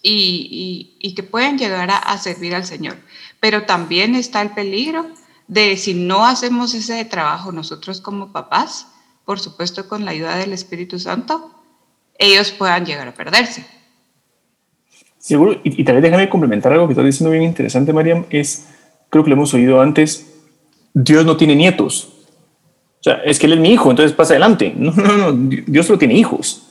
y, 0.02 1.14
que 1.14 1.22
pueden 1.22 1.58
llegar 1.58 1.90
a, 1.90 2.18
servir 2.18 2.54
al 2.54 2.64
Señor. 2.64 2.96
Pero 3.40 3.64
también 3.64 4.14
está 4.14 4.40
el 4.40 4.50
peligro 4.50 5.06
de 5.46 5.76
si 5.76 5.92
no 5.94 6.26
hacemos 6.26 6.74
ese 6.74 7.04
trabajo 7.04 7.52
nosotros 7.52 8.00
como 8.00 8.32
papás, 8.32 8.88
por 9.24 9.38
supuesto 9.38 9.86
con 9.88 10.04
la 10.04 10.12
ayuda 10.12 10.36
del 10.36 10.52
Espíritu 10.54 10.98
Santo, 10.98 11.52
ellos 12.18 12.50
puedan 12.50 12.86
llegar 12.86 13.06
a 13.06 13.14
perderse. 13.14 13.66
Seguro, 15.18 15.60
y, 15.62 15.80
y 15.80 15.84
tal 15.84 15.96
vez 15.96 16.04
déjame 16.04 16.30
complementar 16.30 16.72
algo 16.72 16.86
que 16.86 16.92
estás 16.92 17.04
diciendo 17.04 17.30
bien 17.30 17.42
interesante, 17.42 17.92
Mariam, 17.92 18.24
es, 18.30 18.66
creo 19.10 19.24
que 19.24 19.30
lo 19.30 19.36
hemos 19.36 19.52
oído 19.52 19.80
antes, 19.80 20.26
Dios 20.94 21.26
no 21.26 21.36
tiene 21.36 21.54
nietos. 21.54 22.17
O 23.00 23.02
sea, 23.02 23.14
es 23.24 23.38
que 23.38 23.46
él 23.46 23.54
es 23.54 23.60
mi 23.60 23.70
hijo, 23.70 23.90
entonces 23.90 24.14
pasa 24.14 24.34
adelante. 24.34 24.72
No, 24.76 24.92
no, 24.92 25.16
no, 25.16 25.32
Dios 25.66 25.86
solo 25.86 25.98
tiene 25.98 26.14
hijos. 26.14 26.64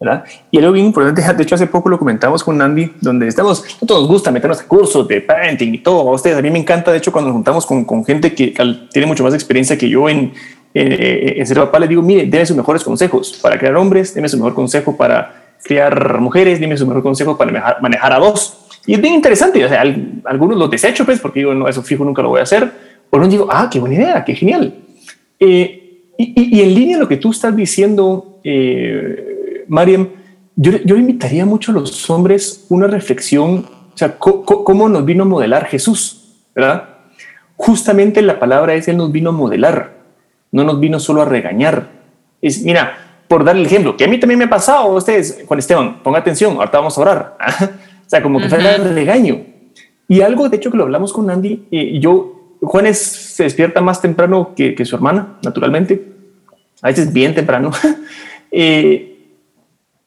¿verdad? 0.00 0.24
Y 0.50 0.58
algo 0.58 0.72
bien 0.72 0.86
importante, 0.86 1.22
de 1.36 1.42
hecho 1.42 1.54
hace 1.56 1.66
poco 1.66 1.88
lo 1.88 1.98
comentamos 1.98 2.44
con 2.44 2.60
Andy, 2.60 2.92
donde 3.00 3.26
estamos, 3.26 3.64
no 3.80 3.86
todos 3.86 4.02
nos 4.02 4.08
gusta 4.10 4.30
meternos 4.30 4.60
a 4.60 4.68
cursos 4.68 5.06
de 5.08 5.20
parenting 5.20 5.74
y 5.74 5.78
todo, 5.78 6.08
a 6.08 6.12
ustedes, 6.12 6.38
a 6.38 6.42
mí 6.42 6.50
me 6.50 6.58
encanta, 6.58 6.92
de 6.92 6.98
hecho 6.98 7.10
cuando 7.10 7.28
nos 7.28 7.34
juntamos 7.34 7.66
con, 7.66 7.84
con 7.84 8.04
gente 8.04 8.32
que 8.32 8.54
tiene 8.92 9.06
mucho 9.06 9.24
más 9.24 9.34
experiencia 9.34 9.76
que 9.76 9.88
yo 9.88 10.08
en, 10.08 10.32
en 10.74 11.46
ser 11.46 11.56
papá, 11.56 11.78
les 11.80 11.88
digo, 11.88 12.02
mire, 12.02 12.26
déme 12.26 12.46
sus 12.46 12.56
mejores 12.56 12.84
consejos 12.84 13.38
para 13.42 13.58
crear 13.58 13.76
hombres, 13.76 14.14
déme 14.14 14.28
su 14.28 14.36
mejor 14.36 14.54
consejo 14.54 14.96
para 14.96 15.54
criar 15.62 16.20
mujeres, 16.20 16.60
dime 16.60 16.76
su 16.76 16.86
mejor 16.86 17.02
consejo 17.02 17.36
para 17.36 17.78
manejar, 17.80 18.12
a 18.12 18.18
dos. 18.18 18.58
Y 18.86 18.94
es 18.94 19.00
bien 19.00 19.14
interesante, 19.14 19.64
o 19.64 19.68
sea, 19.68 19.82
algunos 20.24 20.56
los 20.56 20.70
desecho, 20.70 21.04
pues, 21.04 21.20
porque 21.20 21.40
digo, 21.40 21.54
no, 21.54 21.68
eso 21.68 21.82
fijo 21.82 22.04
nunca 22.04 22.22
lo 22.22 22.30
voy 22.30 22.40
a 22.40 22.44
hacer. 22.44 22.70
O 23.10 23.18
no 23.18 23.26
digo, 23.26 23.48
ah, 23.50 23.68
qué 23.70 23.80
buena 23.80 23.96
idea, 23.96 24.24
qué 24.24 24.34
genial. 24.34 24.74
Eh, 25.40 26.12
y, 26.18 26.60
en 26.60 26.74
línea 26.74 26.98
lo 26.98 27.08
que 27.08 27.16
tú 27.16 27.30
estás 27.30 27.54
diciendo, 27.54 28.40
eh, 28.42 29.64
Mariam, 29.68 30.08
yo, 30.56 30.72
yo 30.84 30.96
invitaría 30.96 31.46
mucho 31.46 31.70
a 31.70 31.74
los 31.74 32.10
hombres 32.10 32.66
una 32.68 32.88
reflexión, 32.88 33.66
o 33.94 33.96
sea, 33.96 34.18
cómo 34.18 34.88
nos 34.88 35.04
vino 35.04 35.22
a 35.22 35.26
modelar 35.26 35.66
Jesús, 35.66 36.42
¿verdad? 36.54 36.88
Justamente 37.56 38.22
la 38.22 38.38
palabra 38.38 38.74
es, 38.74 38.88
Él 38.88 38.96
nos 38.96 39.12
vino 39.12 39.30
a 39.30 39.32
modelar, 39.32 39.98
no 40.52 40.64
nos 40.64 40.80
vino 40.80 40.98
solo 41.00 41.22
a 41.22 41.24
regañar. 41.24 41.88
Es, 42.40 42.62
mira, 42.62 43.22
por 43.28 43.44
dar 43.44 43.56
el 43.56 43.66
ejemplo, 43.66 43.96
que 43.96 44.04
a 44.04 44.08
mí 44.08 44.18
también 44.18 44.38
me 44.38 44.46
ha 44.46 44.50
pasado, 44.50 44.94
ustedes, 44.94 45.44
Juan 45.46 45.58
Esteban, 45.58 46.02
ponga 46.02 46.18
atención, 46.18 46.56
ahorita 46.56 46.78
vamos 46.78 46.96
a 46.96 47.00
orar. 47.00 47.36
o 48.06 48.08
sea, 48.08 48.22
como 48.22 48.40
que 48.40 48.48
fue 48.48 48.58
el 48.58 48.94
regaño. 48.94 49.44
Y 50.08 50.22
algo, 50.22 50.48
de 50.48 50.56
hecho, 50.56 50.70
que 50.70 50.78
lo 50.78 50.84
hablamos 50.84 51.12
con 51.12 51.28
Andy, 51.30 51.66
eh, 51.70 51.98
yo, 52.00 52.37
Juanes 52.60 52.98
se 52.98 53.44
despierta 53.44 53.80
más 53.80 54.00
temprano 54.00 54.52
que, 54.56 54.74
que, 54.74 54.84
su 54.84 54.96
hermana, 54.96 55.38
naturalmente, 55.42 56.12
a 56.82 56.88
veces 56.88 57.12
bien 57.12 57.34
temprano, 57.34 57.70
eh, 58.50 59.16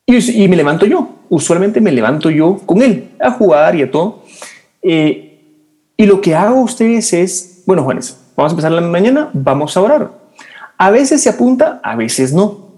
y, 0.05 0.43
y, 0.43 0.47
me 0.47 0.55
levanto 0.55 0.85
yo, 0.85 1.21
usualmente 1.29 1.79
me 1.79 1.91
levanto 1.91 2.29
yo 2.29 2.57
con 2.65 2.81
él 2.81 3.11
a 3.19 3.31
jugar 3.31 3.75
y 3.75 3.83
a 3.83 3.91
todo. 3.91 4.23
Eh, 4.81 5.31
y 5.95 6.05
lo 6.05 6.19
que 6.19 6.35
hago 6.35 6.61
ustedes 6.61 7.13
es, 7.13 7.63
bueno, 7.65 7.83
Juanes, 7.83 8.17
vamos 8.35 8.51
a 8.51 8.53
empezar 8.53 8.71
la 8.71 8.81
mañana, 8.81 9.29
vamos 9.33 9.77
a 9.77 9.81
orar. 9.81 10.11
A 10.77 10.89
veces 10.89 11.21
se 11.21 11.29
apunta, 11.29 11.79
a 11.83 11.95
veces 11.95 12.33
no. 12.33 12.71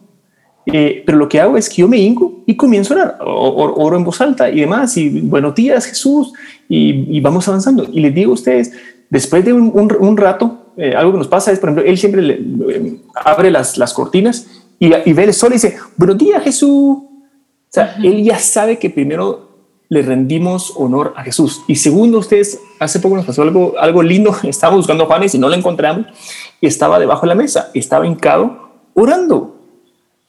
Eh, 0.65 1.03
pero 1.05 1.17
lo 1.17 1.27
que 1.27 1.41
hago 1.41 1.57
es 1.57 1.69
que 1.69 1.77
yo 1.77 1.87
me 1.87 1.97
hinco 1.97 2.43
y 2.45 2.55
comienzo 2.55 2.93
a 2.93 2.97
orar, 2.97 3.17
oro 3.21 3.97
en 3.97 4.03
voz 4.03 4.21
alta 4.21 4.49
y 4.49 4.61
demás, 4.61 4.95
y 4.97 5.21
buenos 5.21 5.55
días 5.55 5.85
Jesús, 5.85 6.33
y, 6.69 7.19
vamos 7.21 7.47
avanzando. 7.47 7.87
Y 7.91 7.99
les 8.01 8.13
digo 8.13 8.31
a 8.31 8.35
ustedes, 8.35 8.73
después 9.13 9.45
de 9.45 9.53
un, 9.53 10.17
rato, 10.17 10.71
eh, 10.75 10.95
algo 10.95 11.11
que 11.11 11.19
nos 11.19 11.27
pasa 11.27 11.51
es, 11.51 11.59
por 11.59 11.69
ejemplo, 11.69 11.89
él 11.89 11.97
siempre 11.99 12.21
le, 12.23 12.33
eh, 12.33 12.99
abre 13.13 13.51
las, 13.51 13.77
las 13.77 13.93
cortinas 13.93 14.47
y, 14.79 14.89
ve 14.89 15.23
el 15.23 15.33
sol 15.35 15.51
y 15.51 15.53
dice, 15.53 15.77
buenos 15.95 16.17
días 16.17 16.43
Jesús. 16.43 16.97
O 16.97 17.69
sea, 17.69 17.95
él 18.03 18.23
ya 18.23 18.39
sabe 18.39 18.79
que 18.79 18.89
primero 18.89 19.49
le 19.87 20.01
rendimos 20.01 20.73
honor 20.75 21.13
a 21.15 21.23
Jesús. 21.23 21.61
Y 21.67 21.75
segundo, 21.75 22.17
ustedes, 22.17 22.59
hace 22.79 22.99
poco 22.99 23.15
nos 23.15 23.25
pasó 23.25 23.43
algo, 23.43 23.75
algo 23.77 24.01
lindo. 24.01 24.35
Estábamos 24.43 24.79
buscando 24.79 25.03
a 25.03 25.07
Juanes 25.07 25.35
y 25.35 25.37
no 25.37 25.47
lo 25.47 25.53
encontramos. 25.53 26.07
Y 26.59 26.65
estaba 26.65 26.97
debajo 26.97 27.21
de 27.21 27.27
la 27.27 27.35
mesa, 27.35 27.69
estaba 27.75 28.07
hincado 28.07 28.71
orando. 28.95 29.59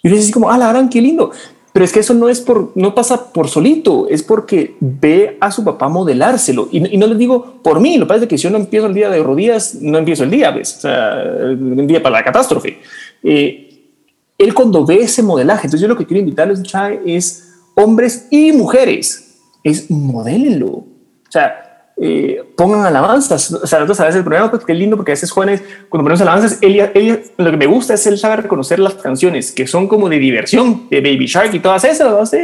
Y 0.03 0.11
yo 0.11 0.17
así 0.17 0.31
como, 0.31 0.51
ah, 0.51 0.59
la 0.59 0.69
gran, 0.69 0.91
qué 0.91 1.01
lindo. 1.01 1.31
Pero 1.75 1.85
es 1.85 1.93
que 1.93 1.99
eso 1.99 2.15
no 2.15 2.29
es 2.29 2.41
por, 2.41 2.71
no 2.77 2.95
pasa 2.95 3.33
por 3.33 3.49
solito, 3.49 4.07
es 4.09 4.23
porque 4.23 4.77
ve 4.79 5.37
a 5.41 5.51
su 5.51 5.65
papá 5.65 5.89
modelárselo. 5.89 6.69
Y, 6.71 6.79
no 6.97 7.09
les 7.09 7.19
digo 7.19 7.61
por 7.65 7.81
mí, 7.81 7.99
lo 7.99 8.07
que 8.07 8.11
pasa 8.11 8.23
es 8.23 8.29
que 8.29 8.39
si 8.39 8.45
yo 8.45 8.51
no 8.51 8.59
empiezo 8.59 8.87
el 8.87 8.95
día 8.95 9.11
de 9.11 9.21
rodillas, 9.21 9.75
no 9.81 9.99
empiezo 9.99 10.23
el 10.23 10.31
día, 10.31 10.53
pues, 10.55 10.77
o 10.77 10.81
sea, 10.83 11.21
el 11.21 11.85
día 11.89 12.01
para 12.01 12.19
la 12.19 12.25
catástrofe. 12.25 12.79
Eh, 13.25 13.91
él 14.39 14.55
cuando 14.55 14.87
ve 14.87 14.99
ese 15.03 15.25
modelaje, 15.25 15.67
entonces 15.67 15.81
yo 15.81 15.89
lo 15.89 15.97
que 15.97 16.07
quiero 16.07 16.21
invitarles, 16.21 16.63
Chai, 16.63 17.01
es 17.07 17.57
hombres 17.75 18.29
y 18.31 18.53
mujeres 18.53 19.25
es 19.65 19.91
modélenlo. 19.91 20.69
O 20.69 20.87
sea, 21.31 21.64
eh, 21.97 22.43
pongan 22.57 22.85
alabanzas. 22.85 23.53
O 23.53 23.67
sea, 23.67 23.79
nosotros 23.79 24.01
a 24.01 24.05
veces 24.05 24.19
el 24.19 24.25
problema, 24.25 24.51
pues, 24.51 24.65
que 24.65 24.73
es 24.73 24.79
lindo 24.79 24.97
porque 24.97 25.13
a 25.13 25.15
veces 25.15 25.31
jóvenes, 25.31 25.63
cuando 25.89 26.05
ponemos 26.05 26.21
alabanzas, 26.21 26.59
ella, 26.61 26.91
ella, 26.95 27.21
lo 27.37 27.51
que 27.51 27.57
me 27.57 27.67
gusta 27.67 27.95
es 27.95 28.07
él 28.07 28.19
sabe 28.19 28.37
reconocer 28.37 28.79
las 28.79 28.95
canciones 28.95 29.53
que 29.53 29.67
son 29.67 29.87
como 29.87 30.09
de 30.09 30.19
diversión, 30.19 30.89
de 30.91 31.01
Baby 31.01 31.27
Shark 31.27 31.55
y 31.55 31.61
todas 31.61 31.85
esas, 31.85 32.09
todas. 32.09 32.35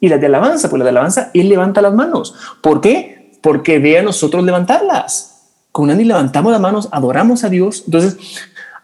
Y 0.00 0.08
las 0.08 0.20
de 0.20 0.26
alabanza, 0.26 0.70
pues 0.70 0.78
las 0.78 0.86
de 0.86 0.90
alabanza, 0.90 1.30
él 1.34 1.48
levanta 1.48 1.82
las 1.82 1.94
manos. 1.94 2.34
¿Por 2.62 2.80
qué? 2.80 3.30
Porque 3.42 3.78
ve 3.78 3.98
a 3.98 4.02
nosotros 4.02 4.44
levantarlas. 4.44 5.26
Con 5.72 5.90
Andy 5.90 6.04
levantamos 6.04 6.52
las 6.52 6.60
manos, 6.60 6.88
adoramos 6.92 7.44
a 7.44 7.48
Dios. 7.48 7.84
Entonces, 7.86 8.16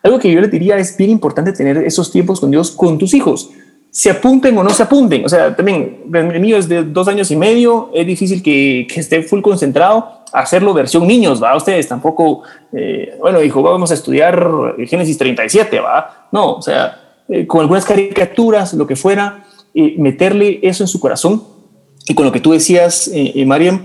algo 0.02 0.18
que 0.18 0.30
yo 0.30 0.40
le 0.40 0.48
diría 0.48 0.76
es 0.78 0.96
bien 0.96 1.10
importante 1.10 1.52
tener 1.52 1.78
esos 1.78 2.10
tiempos 2.10 2.40
con 2.40 2.50
Dios, 2.50 2.70
con 2.70 2.98
tus 2.98 3.14
hijos 3.14 3.50
se 3.96 4.10
apunten 4.10 4.58
o 4.58 4.62
no 4.62 4.68
se 4.68 4.82
apunten. 4.82 5.24
O 5.24 5.28
sea, 5.30 5.56
también 5.56 6.02
el 6.12 6.38
mío 6.38 6.58
es 6.58 6.68
de 6.68 6.84
dos 6.84 7.08
años 7.08 7.30
y 7.30 7.36
medio, 7.36 7.90
es 7.94 8.06
difícil 8.06 8.42
que, 8.42 8.86
que 8.92 9.00
esté 9.00 9.22
full 9.22 9.40
concentrado, 9.40 10.20
hacerlo 10.34 10.74
versión 10.74 11.06
niños, 11.06 11.42
¿va? 11.42 11.56
Ustedes 11.56 11.88
tampoco, 11.88 12.42
eh, 12.74 13.16
bueno, 13.18 13.38
dijo, 13.40 13.62
vamos 13.62 13.90
a 13.90 13.94
estudiar 13.94 14.74
Génesis 14.86 15.16
37, 15.16 15.80
¿va? 15.80 16.28
No, 16.30 16.56
o 16.56 16.60
sea, 16.60 17.22
eh, 17.26 17.46
con 17.46 17.62
algunas 17.62 17.86
caricaturas, 17.86 18.74
lo 18.74 18.86
que 18.86 18.96
fuera, 18.96 19.46
eh, 19.72 19.94
meterle 19.96 20.60
eso 20.60 20.84
en 20.84 20.88
su 20.88 21.00
corazón. 21.00 21.42
Y 22.06 22.12
con 22.12 22.26
lo 22.26 22.32
que 22.32 22.40
tú 22.40 22.52
decías, 22.52 23.10
Mariam, 23.46 23.80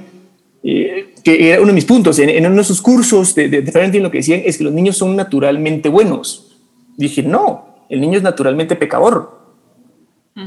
que 0.62 1.08
era 1.24 1.60
uno 1.60 1.68
de 1.68 1.74
mis 1.74 1.86
puntos, 1.86 2.20
en, 2.20 2.30
en 2.30 2.46
uno 2.48 2.58
de 2.58 2.64
sus 2.66 2.82
cursos 2.82 3.34
de, 3.34 3.48
de, 3.48 3.62
de 3.62 4.00
lo 4.02 4.12
que 4.12 4.18
decían 4.18 4.42
es 4.44 4.58
que 4.58 4.66
los 4.66 4.74
niños 4.74 4.98
son 4.98 5.16
naturalmente 5.16 5.88
buenos. 5.88 6.58
Dije, 6.98 7.24
no, 7.24 7.86
el 7.90 8.02
niño 8.02 8.18
es 8.18 8.24
naturalmente 8.24 8.76
pecador 8.76 9.41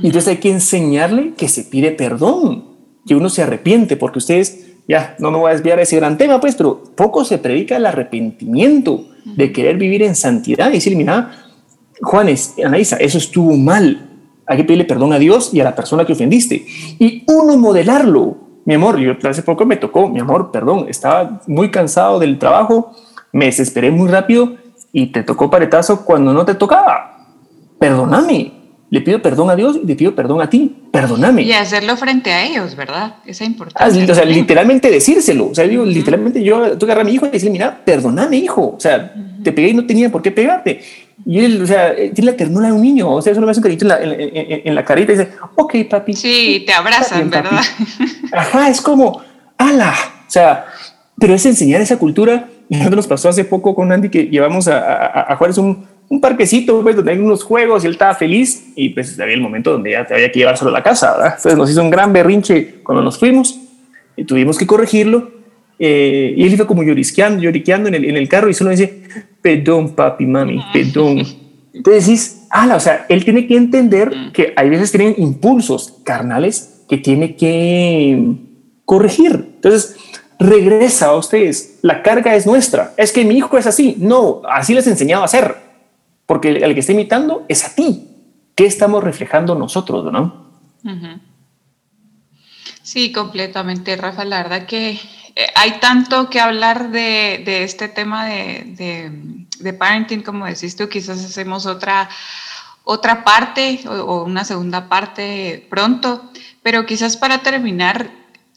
entonces 0.03 0.29
hay 0.29 0.37
que 0.39 0.51
enseñarle 0.51 1.35
que 1.35 1.49
se 1.49 1.65
pide 1.65 1.91
perdón, 1.93 2.65
que 3.07 3.15
uno 3.15 3.29
se 3.29 3.43
arrepiente, 3.43 3.97
porque 3.97 4.19
ustedes, 4.19 4.67
ya, 4.89 5.15
no 5.19 5.31
me 5.31 5.39
voy 5.39 5.51
a 5.51 5.55
desviar 5.55 5.79
a 5.79 5.83
ese 5.83 5.97
gran 5.97 6.19
tema, 6.19 6.41
pues, 6.41 6.57
pero 6.57 6.83
poco 6.95 7.25
se 7.25 7.39
predica 7.39 7.77
el 7.77 7.87
arrepentimiento 7.87 9.07
de 9.25 9.53
querer 9.53 9.77
vivir 9.77 10.03
en 10.03 10.15
santidad 10.15 10.71
y 10.71 10.75
decir, 10.75 10.97
mira, 10.97 11.45
Juanes, 12.01 12.55
Anaísa, 12.65 12.97
eso 12.97 13.19
estuvo 13.19 13.57
mal. 13.57 14.11
Hay 14.47 14.59
que 14.59 14.65
pedirle 14.65 14.85
perdón 14.85 15.13
a 15.13 15.19
Dios 15.19 15.55
y 15.55 15.61
a 15.61 15.65
la 15.65 15.75
persona 15.75 16.05
que 16.05 16.13
ofendiste. 16.13 16.67
Y 16.99 17.25
uno 17.27 17.57
modelarlo. 17.57 18.37
Mi 18.67 18.75
amor, 18.75 18.99
yo 18.99 19.13
hace 19.29 19.43
poco 19.43 19.67
me 19.67 19.77
tocó, 19.77 20.09
mi 20.09 20.21
amor, 20.21 20.51
perdón, 20.51 20.87
estaba 20.89 21.43
muy 21.47 21.71
cansado 21.71 22.19
del 22.19 22.39
trabajo, 22.39 22.93
me 23.31 23.47
desesperé 23.47 23.91
muy 23.91 24.09
rápido 24.09 24.57
y 24.91 25.09
te 25.09 25.23
tocó 25.23 25.51
paretazo 25.51 26.05
cuando 26.05 26.33
no 26.33 26.47
te 26.47 26.55
tocaba. 26.55 27.27
Perdóname, 27.79 28.54
le 28.95 29.01
pido 29.01 29.21
perdón 29.21 29.51
a 29.51 29.57
Dios 29.57 29.81
y 29.83 29.85
le 29.85 29.97
pido 29.97 30.15
perdón 30.15 30.41
a 30.41 30.49
ti, 30.49 30.73
perdóname. 30.93 31.43
Y 31.43 31.51
hacerlo 31.51 31.97
frente 31.97 32.31
a 32.33 32.45
ellos, 32.47 32.77
¿verdad? 32.77 33.17
Esa 33.27 33.45
importancia. 33.45 34.05
Ah, 34.07 34.13
o 34.13 34.15
sea, 34.15 34.25
literalmente 34.25 34.89
decírselo. 34.89 35.49
O 35.49 35.55
sea, 35.55 35.67
digo, 35.67 35.85
literalmente 35.85 36.41
yo 36.45 36.63
agarrar 36.65 37.01
a 37.01 37.05
mi 37.05 37.15
hijo 37.15 37.27
y 37.27 37.31
decirle, 37.31 37.51
mira, 37.51 37.83
perdóname, 37.85 38.37
hijo. 38.37 38.73
O 38.77 38.79
sea, 38.79 39.13
te 39.43 39.51
pegué 39.51 39.71
y 39.71 39.75
no 39.75 39.85
tenía 39.85 40.13
por 40.13 40.23
qué 40.23 40.31
pegarte. 40.31 40.81
Y 41.27 41.41
él, 41.41 41.61
o 41.61 41.67
sea, 41.67 41.93
eh, 41.93 42.13
tiene 42.15 42.31
la 42.31 42.37
ternura 42.37 42.69
de 42.69 42.73
un 42.73 42.83
niño. 42.83 43.11
O 43.11 43.21
sea, 43.21 43.35
solo 43.35 43.47
me 43.47 43.51
hace 43.51 43.59
un 43.59 43.65
carito 43.65 43.85
en 43.85 43.89
la, 43.89 43.99
en, 44.01 44.75
la 44.77 44.85
carita 44.85 45.13
y 45.13 45.17
dice, 45.17 45.33
ok, 45.57 45.75
papi. 45.91 46.13
Sí, 46.13 46.63
te 46.65 46.73
abrazan, 46.73 47.29
¿verdad? 47.31 47.63
Ajá, 48.33 48.69
es 48.69 48.81
como, 48.81 49.23
ala. 49.59 49.93
O 50.29 50.31
sea, 50.31 50.67
pero 51.19 51.35
es 51.35 51.45
enseñar 51.47 51.81
esa 51.81 51.99
cultura. 51.99 52.49
Y 52.69 52.77
nos 52.77 53.09
pasó 53.09 53.29
hace 53.29 53.45
poco 53.45 53.75
con 53.75 53.91
Andy 53.91 54.09
que 54.09 54.27
llevamos 54.27 54.69
a, 54.69 54.79
a, 54.79 55.33
a 55.33 55.37
Juárez 55.37 55.59
un 55.59 55.85
un 56.09 56.21
parquecito, 56.21 56.83
pues, 56.83 56.97
donde 56.97 57.13
hay 57.13 57.19
unos 57.19 57.43
juegos 57.43 57.83
y 57.83 57.87
él 57.87 57.93
estaba 57.95 58.15
feliz 58.15 58.73
y 58.77 58.91
pues 58.91 59.19
había 59.19 59.35
el 59.35 59.41
momento 59.41 59.73
donde 59.73 59.93
ya 59.93 60.07
te 60.07 60.15
había 60.15 60.31
que 60.31 60.39
llevar 60.39 60.57
solo 60.57 60.71
a 60.71 60.75
la 60.75 60.83
casa, 60.83 61.13
¿verdad? 61.13 61.35
Entonces 61.37 61.57
nos 61.57 61.71
hizo 61.71 61.83
un 61.83 61.91
gran 61.91 62.13
berrinche 62.13 62.77
cuando 62.83 63.03
nos 63.03 63.19
fuimos 63.19 63.59
y 64.17 64.25
tuvimos 64.25 64.59
que 64.59 64.67
corregirlo 64.67 65.33
eh, 65.79 66.35
y 66.37 66.45
él 66.45 66.53
iba 66.53 66.67
como 66.67 66.83
llorisqueando, 66.83 67.43
lloriqueando 67.43 67.89
en 67.89 67.95
el, 67.95 68.05
en 68.05 68.17
el 68.17 68.29
carro 68.29 68.49
y 68.49 68.55
solo 68.55 68.71
dice, 68.71 69.03
perdón 69.41 69.95
papi, 69.95 70.27
mami, 70.27 70.61
perdón. 70.73 71.25
Entonces 71.73 72.07
decís, 72.07 72.47
ala, 72.51 72.77
o 72.77 72.81
sea, 72.81 73.07
él 73.09 73.25
tiene 73.25 73.47
que 73.49 73.57
entender 73.57 74.13
que 74.33 74.53
hay 74.57 74.71
veces 74.71 74.93
tienen 74.93 75.15
impulsos 75.19 76.01
carnales 76.05 76.85
que 76.89 76.99
tiene 76.99 77.35
que 77.35 78.37
corregir. 78.85 79.55
Entonces, 79.57 79.97
regresa 80.39 81.07
a 81.07 81.17
ustedes, 81.17 81.79
la 81.83 82.03
carga 82.03 82.35
es 82.35 82.47
nuestra, 82.47 82.93
es 82.97 83.13
que 83.13 83.25
mi 83.25 83.39
hijo 83.39 83.57
es 83.59 83.67
así, 83.67 83.97
no, 83.99 84.43
así 84.49 84.75
les 84.75 84.87
he 84.87 84.91
enseñado 84.91 85.23
a 85.23 85.27
hacer 85.27 85.64
porque 86.27 86.51
el, 86.51 86.75
que 86.75 86.81
está 86.81 86.93
imitando 86.93 87.45
es 87.49 87.65
a 87.65 87.75
ti. 87.75 88.09
¿Qué 88.55 88.67
estamos 88.67 89.03
reflejando 89.03 89.55
nosotros, 89.55 90.13
no? 90.13 90.45
Sí, 92.83 93.13
completamente, 93.13 93.97
Rafa. 93.97 94.25
La 94.25 94.43
verdad 94.43 94.67
que 94.67 94.91
eh, 95.37 95.47
hay 95.57 95.81
tanto 95.81 96.31
que 96.31 96.39
hablar 96.39 96.91
de, 96.91 97.65
este 97.65 97.89
tema 97.89 98.27
de, 98.27 99.75
parenting, 99.79 100.23
como 100.23 100.47
decís 100.47 100.77
tú, 100.77 100.89
quizás 100.89 101.25
hacemos 101.25 101.67
otra, 101.67 102.09
otra 102.85 103.25
parte 103.25 103.81
o, 103.89 104.23
una 104.23 104.45
segunda 104.45 104.89
parte 104.89 105.67
pronto, 105.69 106.31
pero 106.63 106.87
quizás 106.87 107.17
para 107.17 107.39
terminar, 107.39 108.11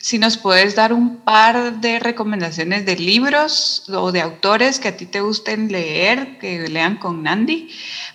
si 0.07 0.19
nos 0.19 0.37
puedes 0.37 0.73
dar 0.73 0.93
un 0.93 1.17
par 1.17 1.81
de 1.81 1.99
recomendaciones 1.99 2.85
de 2.85 2.95
libros 2.95 3.83
o 3.89 4.13
de 4.13 4.21
autores 4.21 4.79
que 4.79 4.87
a 4.87 4.95
ti 4.95 5.05
te 5.05 5.19
gusten 5.19 5.69
leer, 5.69 6.39
que 6.39 6.69
lean 6.69 6.95
con 6.95 7.23
Nandi, 7.23 7.67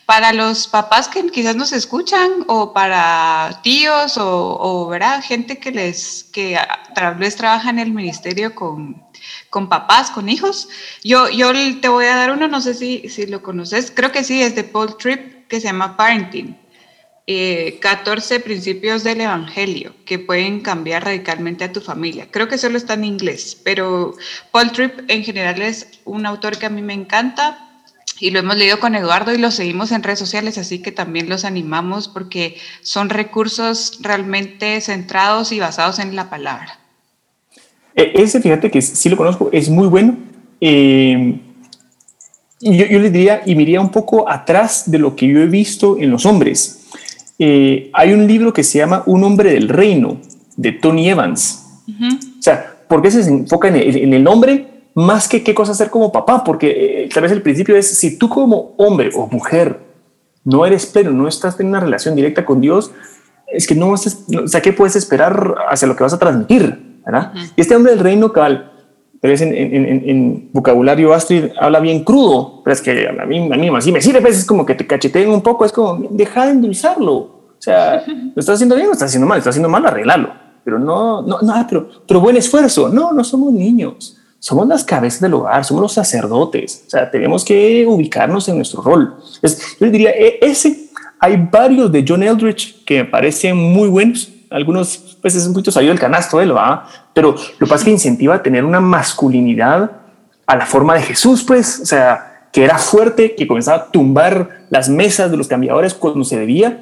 para 0.07 0.33
los 0.33 0.69
papás 0.69 1.09
que 1.09 1.23
quizás 1.27 1.55
nos 1.55 1.71
escuchan 1.75 2.47
o 2.49 2.73
para 2.73 3.61
tíos 3.63 4.15
o, 4.17 4.89
¿verdad? 4.89 5.23
gente 5.23 5.59
que 5.59 5.71
les 5.71 6.25
que 6.33 6.59
tal 6.95 7.17
vez 7.17 7.37
trabaja 7.37 7.69
en 7.69 7.79
el 7.79 7.93
ministerio 7.93 8.55
con, 8.55 9.03
con 9.51 9.69
papás, 9.69 10.11
con 10.11 10.31
hijos. 10.31 10.71
Yo, 11.05 11.29
yo 11.29 11.53
te 11.79 11.89
voy 11.89 12.07
a 12.07 12.17
dar 12.17 12.33
uno, 12.33 12.49
no 12.49 12.63
sé 12.63 12.73
si, 12.73 13.07
si 13.11 13.27
lo 13.27 13.43
conoces, 13.43 13.93
creo 13.95 14.11
que 14.11 14.25
sí, 14.25 14.41
es 14.41 14.55
de 14.55 14.65
Paul 14.65 14.97
Tripp, 14.97 15.47
que 15.47 15.61
se 15.61 15.67
llama 15.67 15.95
Parenting. 15.99 16.57
14 17.27 18.41
principios 18.41 19.05
del 19.05 19.21
Evangelio 19.21 19.95
que 20.05 20.19
pueden 20.19 20.61
cambiar 20.61 21.05
radicalmente 21.05 21.65
a 21.65 21.73
tu 21.73 21.81
familia. 21.81 22.27
Creo 22.31 22.49
que 22.49 22.59
solo 22.59 22.77
está 22.77 22.95
en 22.95 23.05
inglés, 23.05 23.57
pero 23.63 24.15
Paul 24.51 24.73
Tripp 24.73 25.09
en 25.09 25.23
general 25.23 25.63
es 25.63 26.01
un 26.05 26.27
autor 26.27 26.59
que 26.59 26.67
a 26.67 26.71
mí 26.71 26.83
me 26.83 26.95
encanta 26.95 27.69
y 28.19 28.31
lo 28.31 28.41
hemos 28.41 28.57
leído 28.57 28.81
con 28.81 28.97
Eduardo 28.97 29.33
y 29.33 29.39
lo 29.39 29.53
seguimos 29.53 29.93
en 29.93 30.03
redes 30.03 30.19
sociales, 30.19 30.59
así 30.59 30.81
que 30.81 30.91
también 30.91 31.29
los 31.29 31.45
animamos 31.45 32.09
porque 32.09 32.57
son 32.83 33.09
recursos 33.09 33.99
realmente 34.01 34.81
centrados 34.81 35.53
y 35.53 35.61
basados 35.61 36.01
en 36.01 36.17
la 36.17 36.29
palabra. 36.29 36.81
E, 37.95 38.13
ese, 38.17 38.41
fíjate 38.41 38.71
que 38.71 38.83
sí 38.83 39.09
lo 39.09 39.17
conozco, 39.17 39.49
es 39.53 39.69
muy 39.69 39.87
bueno. 39.87 40.17
Eh, 40.61 41.39
yo, 42.61 42.87
yo 42.87 42.99
les 42.99 43.13
diría, 43.13 43.43
y 43.47 43.55
miría 43.55 43.81
un 43.81 43.91
poco 43.91 44.29
atrás 44.29 44.91
de 44.91 44.99
lo 44.99 45.15
que 45.15 45.29
yo 45.29 45.41
he 45.41 45.47
visto 45.47 45.99
en 45.99 46.11
los 46.11 46.27
hombres 46.27 46.82
eh, 47.39 47.91
hay 47.93 48.13
un 48.13 48.27
libro 48.27 48.53
que 48.53 48.63
se 48.63 48.79
llama 48.79 49.03
Un 49.07 49.25
hombre 49.25 49.53
del 49.53 49.69
reino, 49.69 50.19
de 50.57 50.73
Tony 50.73 51.09
Evans. 51.09 51.59
O 51.89 52.43
sea, 52.43 52.77
¿por 52.89 53.03
qué 53.03 53.11
se 53.11 53.29
enfoca 53.29 53.69
en 53.69 53.77
el, 53.77 53.97
en 53.97 54.15
el, 54.15 54.23
nombre 54.23 54.69
más 54.95 55.29
que 55.29 55.43
qué 55.43 55.55
cosa 55.55 55.73
hacer 55.73 55.91
como 55.91 56.13
papá? 56.13 56.45
Porque 56.45 57.05
eh, 57.05 57.09
tal 57.13 57.23
vez 57.25 57.33
el 57.33 57.43
principio 57.43 57.77
es, 57.77 57.99
si 57.99 58.19
tú 58.19 58.29
como 58.29 58.75
hombre 58.77 59.11
o 59.15 59.27
mujer 59.27 59.81
no 60.45 60.67
eres 60.67 60.87
pleno, 60.87 61.11
no 61.11 61.29
estás 61.29 61.59
en 61.61 61.69
una 61.69 61.81
relación 61.81 62.15
directa 62.15 62.45
con 62.45 62.61
Dios, 62.61 62.93
es 63.47 63.67
que 63.67 63.75
no 63.75 63.91
o 63.91 63.97
sea, 63.97 64.61
¿qué 64.63 64.73
puedes 64.73 64.97
esperar 64.97 65.55
hacia 65.69 65.87
lo 65.87 65.95
que 65.95 66.03
vas 66.03 66.13
a 66.13 66.19
transmitir? 66.19 67.01
¿verdad? 67.05 67.33
Y 67.57 67.61
este 67.61 67.75
hombre 67.75 67.93
del 67.93 68.01
reino, 68.01 68.33
cabal, 68.33 68.72
pero 69.23 69.37
en, 69.37 69.55
en, 69.55 70.03
en, 70.11 70.51
vocabulario 70.53 71.15
Astrid 71.15 71.53
habla 71.57 71.79
bien 71.79 72.03
crudo, 72.03 72.61
pero 72.65 72.75
es 72.75 72.83
que 72.83 73.07
a 73.07 73.25
mí, 73.25 73.39
a 73.53 73.57
mí 73.57 73.69
así 73.77 73.93
me 73.93 74.03
sirve, 74.03 74.21
pues 74.21 74.37
es 74.37 74.45
como 74.45 74.67
que 74.67 74.75
te 74.75 74.85
cacheteen 74.85 75.31
un 75.31 75.43
poco, 75.43 75.65
es 75.65 75.71
como, 75.71 76.09
deja 76.11 76.45
de 76.47 76.51
endulzarlo. 76.51 77.15
O 77.15 77.57
sea, 77.57 78.03
lo 78.35 78.41
estás 78.41 78.57
haciendo 78.57 78.75
bien, 78.75 78.89
lo 78.89 78.95
estás 78.95 79.11
haciendo 79.11 79.29
mal, 79.29 79.39
estás 79.39 79.53
haciendo 79.53 79.69
mal, 79.69 79.87
arreglarlo. 79.87 80.33
Pero 80.65 80.81
no, 80.81 81.23
no, 81.23 81.41
no, 81.41 81.67
pero, 81.69 81.89
pero 82.05 82.21
buen 82.21 82.37
esfuerzo. 82.37 82.89
No, 82.89 83.13
no 83.13 83.23
somos 83.23 83.53
niños. 83.53 84.19
Somos 84.41 84.67
las 84.67 84.83
cabezas 84.83 85.21
del 85.21 85.35
hogar, 85.35 85.65
somos 85.65 85.83
los 85.83 85.93
sacerdotes. 85.93 86.83
O 86.89 86.91
sea, 86.91 87.09
tenemos 87.09 87.45
que 87.45 87.87
ubicarnos 87.87 88.49
en 88.49 88.57
nuestro 88.57 88.83
rol. 88.83 89.15
Es, 89.41 89.79
yo 89.79 89.89
diría, 89.89 90.11
e, 90.11 90.41
ese, 90.43 90.91
hay 91.21 91.49
varios 91.49 91.93
de 91.93 92.05
John 92.07 92.25
Eldridge 92.25 92.85
que 92.85 93.05
me 93.05 93.09
parecen 93.09 93.57
muy 93.57 93.89
buenos 93.89 94.33
algunos 94.53 95.17
pues 95.21 95.35
es 95.35 95.47
un 95.47 95.55
poquito 95.55 95.71
salido 95.71 95.93
del 95.93 96.01
canasto 96.01 96.41
él 96.41 96.55
va, 96.55 96.87
pero 97.15 97.33
lo 97.33 97.59
que 97.59 97.67
pasa 97.67 97.77
es 97.77 97.85
que 97.85 97.91
incentiva 97.91 98.37
a 98.37 98.43
tener 98.43 98.65
una 98.65 98.81
masculinidad 98.81 99.91
a 100.47 100.57
la 100.57 100.67
forma 100.67 100.95
de 100.95 101.03
Jesús, 101.03 101.45
pues, 101.45 101.81
o 101.81 101.87
sea, 101.87 102.49
que 102.53 102.65
era 102.65 102.79
fuerte, 102.79 103.35
que 103.35 103.47
comenzaba 103.47 103.79
a 103.79 103.91
tumbar 103.91 104.67
las 104.71 104.89
mesas 104.89 105.31
de 105.31 105.37
los 105.37 105.49
cambiadores 105.49 105.95
cuando 105.95 106.25
se 106.25 106.39
debía 106.39 106.81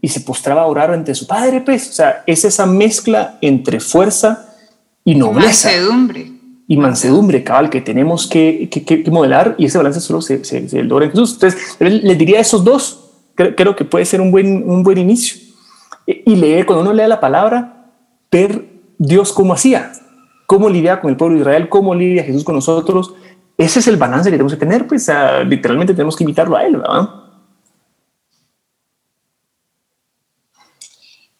y 0.00 0.08
se 0.08 0.20
postraba 0.20 0.62
a 0.62 0.66
orar 0.66 0.90
ante 0.90 1.14
su 1.14 1.26
padre, 1.26 1.60
pues, 1.60 1.90
o 1.90 1.92
sea, 1.92 2.22
es 2.26 2.44
esa 2.44 2.66
mezcla 2.66 3.38
entre 3.40 3.80
fuerza 3.80 4.54
y 5.04 5.14
nobleza. 5.14 5.68
Mansedumbre. 5.68 6.30
Y 6.66 6.76
mansedumbre, 6.76 7.44
cabal, 7.44 7.68
que 7.68 7.80
tenemos 7.80 8.26
que, 8.26 8.68
que, 8.70 8.84
que 8.84 9.10
modelar 9.10 9.54
y 9.58 9.66
ese 9.66 9.76
balance 9.76 10.00
solo 10.00 10.22
se, 10.22 10.44
se, 10.44 10.68
se, 10.68 10.82
logra 10.82 11.06
en 11.06 11.10
Jesús. 11.10 11.34
Entonces, 11.34 11.76
les 11.78 12.18
diría 12.18 12.40
esos 12.40 12.64
dos, 12.64 13.10
creo, 13.34 13.54
creo 13.54 13.76
que 13.76 13.84
puede 13.84 14.04
ser 14.06 14.20
un 14.20 14.30
buen, 14.30 14.68
un 14.68 14.82
buen 14.82 14.96
inicio 14.96 15.44
y 16.06 16.36
leer, 16.36 16.66
cuando 16.66 16.82
uno 16.82 16.92
lee 16.92 17.08
la 17.08 17.20
palabra, 17.20 17.90
ver 18.30 18.73
Dios 18.98 19.32
cómo 19.32 19.54
hacía, 19.54 19.92
cómo 20.46 20.68
lidia 20.68 21.00
con 21.00 21.10
el 21.10 21.16
pueblo 21.16 21.36
de 21.36 21.42
Israel, 21.42 21.68
cómo 21.68 21.94
lidia 21.94 22.24
Jesús 22.24 22.44
con 22.44 22.54
nosotros. 22.54 23.14
Ese 23.56 23.78
es 23.80 23.86
el 23.88 23.96
balance 23.96 24.30
que 24.30 24.36
tenemos 24.36 24.52
que 24.52 24.58
tener, 24.58 24.86
pues 24.86 25.10
literalmente 25.46 25.94
tenemos 25.94 26.16
que 26.16 26.24
imitarlo 26.24 26.56
a 26.56 26.64
Él, 26.64 26.76
¿verdad? 26.76 27.08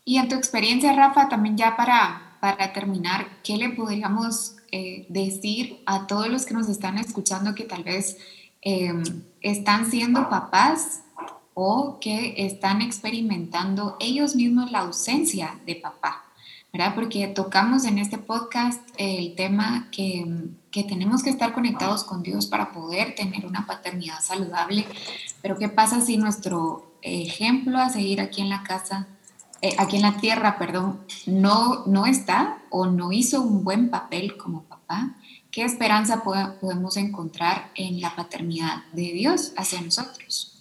Y 0.04 0.18
en 0.18 0.28
tu 0.28 0.34
experiencia, 0.34 0.94
Rafa, 0.94 1.28
también 1.28 1.56
ya 1.56 1.76
para, 1.76 2.36
para 2.40 2.72
terminar, 2.72 3.26
¿qué 3.42 3.56
le 3.56 3.70
podríamos 3.70 4.56
eh, 4.70 5.06
decir 5.08 5.82
a 5.86 6.06
todos 6.06 6.28
los 6.28 6.44
que 6.44 6.52
nos 6.52 6.68
están 6.68 6.98
escuchando 6.98 7.54
que 7.54 7.64
tal 7.64 7.84
vez 7.84 8.18
eh, 8.60 8.92
están 9.40 9.90
siendo 9.90 10.28
papás 10.28 11.02
o 11.54 11.98
que 12.00 12.34
están 12.44 12.82
experimentando 12.82 13.96
ellos 14.00 14.34
mismos 14.34 14.72
la 14.72 14.80
ausencia 14.80 15.60
de 15.64 15.76
papá, 15.76 16.23
¿verdad? 16.74 16.96
Porque 16.96 17.28
tocamos 17.28 17.84
en 17.84 17.98
este 17.98 18.18
podcast 18.18 18.80
el 18.98 19.36
tema 19.36 19.86
que, 19.92 20.26
que, 20.72 20.82
tenemos 20.82 21.22
que 21.22 21.30
estar 21.30 21.52
conectados 21.52 22.02
con 22.02 22.24
Dios 22.24 22.46
para 22.46 22.72
poder 22.72 23.14
tener 23.14 23.46
una 23.46 23.64
paternidad 23.64 24.18
saludable, 24.20 24.84
pero 25.40 25.56
¿qué 25.56 25.68
pasa 25.68 26.00
si 26.00 26.16
nuestro 26.16 26.96
ejemplo 27.00 27.78
a 27.78 27.90
seguir 27.90 28.20
aquí 28.20 28.40
en 28.40 28.48
la 28.48 28.64
casa, 28.64 29.06
eh, 29.62 29.76
aquí 29.78 29.96
en 29.96 30.02
la 30.02 30.16
tierra, 30.16 30.58
perdón, 30.58 30.98
no, 31.26 31.86
no 31.86 32.06
está 32.06 32.58
o 32.70 32.86
no 32.86 33.12
hizo 33.12 33.40
un 33.40 33.62
buen 33.62 33.88
papel 33.88 34.36
como 34.36 34.64
papá? 34.64 35.14
¿Qué 35.52 35.62
esperanza 35.62 36.24
podemos 36.24 36.96
encontrar 36.96 37.70
en 37.76 38.00
la 38.00 38.16
paternidad 38.16 38.82
de 38.92 39.12
Dios 39.12 39.52
hacia 39.56 39.80
nosotros? 39.80 40.60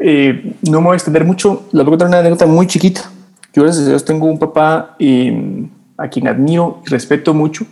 Eh, 0.00 0.56
no 0.68 0.80
me 0.80 0.86
voy 0.88 0.94
a 0.94 0.96
extender 0.96 1.24
mucho, 1.24 1.68
les 1.70 1.84
voy 1.84 1.90
a 1.90 1.90
contar 1.90 2.08
una 2.08 2.18
anécdota 2.18 2.46
muy 2.46 2.66
chiquita. 2.66 3.12
Yo, 3.54 3.62
gracias 3.62 3.86
a 3.86 3.88
Dios, 3.88 4.04
tengo 4.04 4.26
un 4.26 4.38
papá 4.38 4.96
eh, 4.98 5.66
a 5.96 6.08
quien 6.08 6.28
admiro 6.28 6.82
y 6.86 6.90
respeto 6.90 7.34
mucho. 7.34 7.66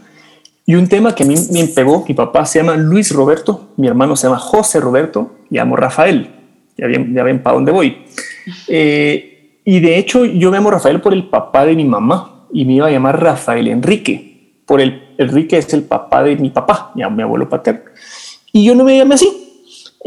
Y 0.65 0.75
un 0.75 0.89
tema 0.89 1.15
que 1.15 1.23
a 1.23 1.27
mí 1.27 1.35
me 1.53 1.67
pegó, 1.67 2.05
mi 2.09 2.15
papá 2.15 2.45
se 2.45 2.59
llama 2.59 2.77
Luis 2.77 3.13
Roberto, 3.13 3.69
mi 3.77 3.87
hermano 3.87 4.17
se 4.17 4.27
llama 4.27 4.39
José 4.39 4.81
Roberto, 4.81 5.37
y 5.51 5.57
llamo 5.57 5.77
Rafael. 5.77 6.31
Ya 6.77 6.87
ven, 6.87 7.15
ya 7.15 7.23
ven 7.23 7.43
para 7.43 7.55
dónde 7.55 7.73
voy. 7.73 7.99
Eh, 8.69 9.61
y 9.65 9.81
de 9.81 9.99
hecho, 9.99 10.25
yo 10.25 10.51
me 10.51 10.57
llamo 10.57 10.71
Rafael 10.71 11.01
por 11.01 11.13
el 11.13 11.29
papá 11.29 11.65
de 11.65 11.75
mi 11.75 11.85
mamá 11.85 12.47
y 12.53 12.65
me 12.65 12.75
iba 12.75 12.87
a 12.87 12.91
llamar 12.91 13.23
Rafael 13.23 13.69
Enrique. 13.69 14.61
Por 14.67 14.81
el 14.81 15.03
Enrique 15.19 15.57
es 15.57 15.73
el 15.73 15.85
papá 15.85 16.23
de 16.23 16.37
mi 16.37 16.51
papá, 16.51 16.93
mi, 16.95 17.05
mi 17.05 17.23
abuelo 17.23 17.49
paterno. 17.49 17.83
Y 18.53 18.65
yo 18.65 18.75
no 18.75 18.85
me 18.85 18.97
llamé 18.97 19.15
así, 19.15 19.47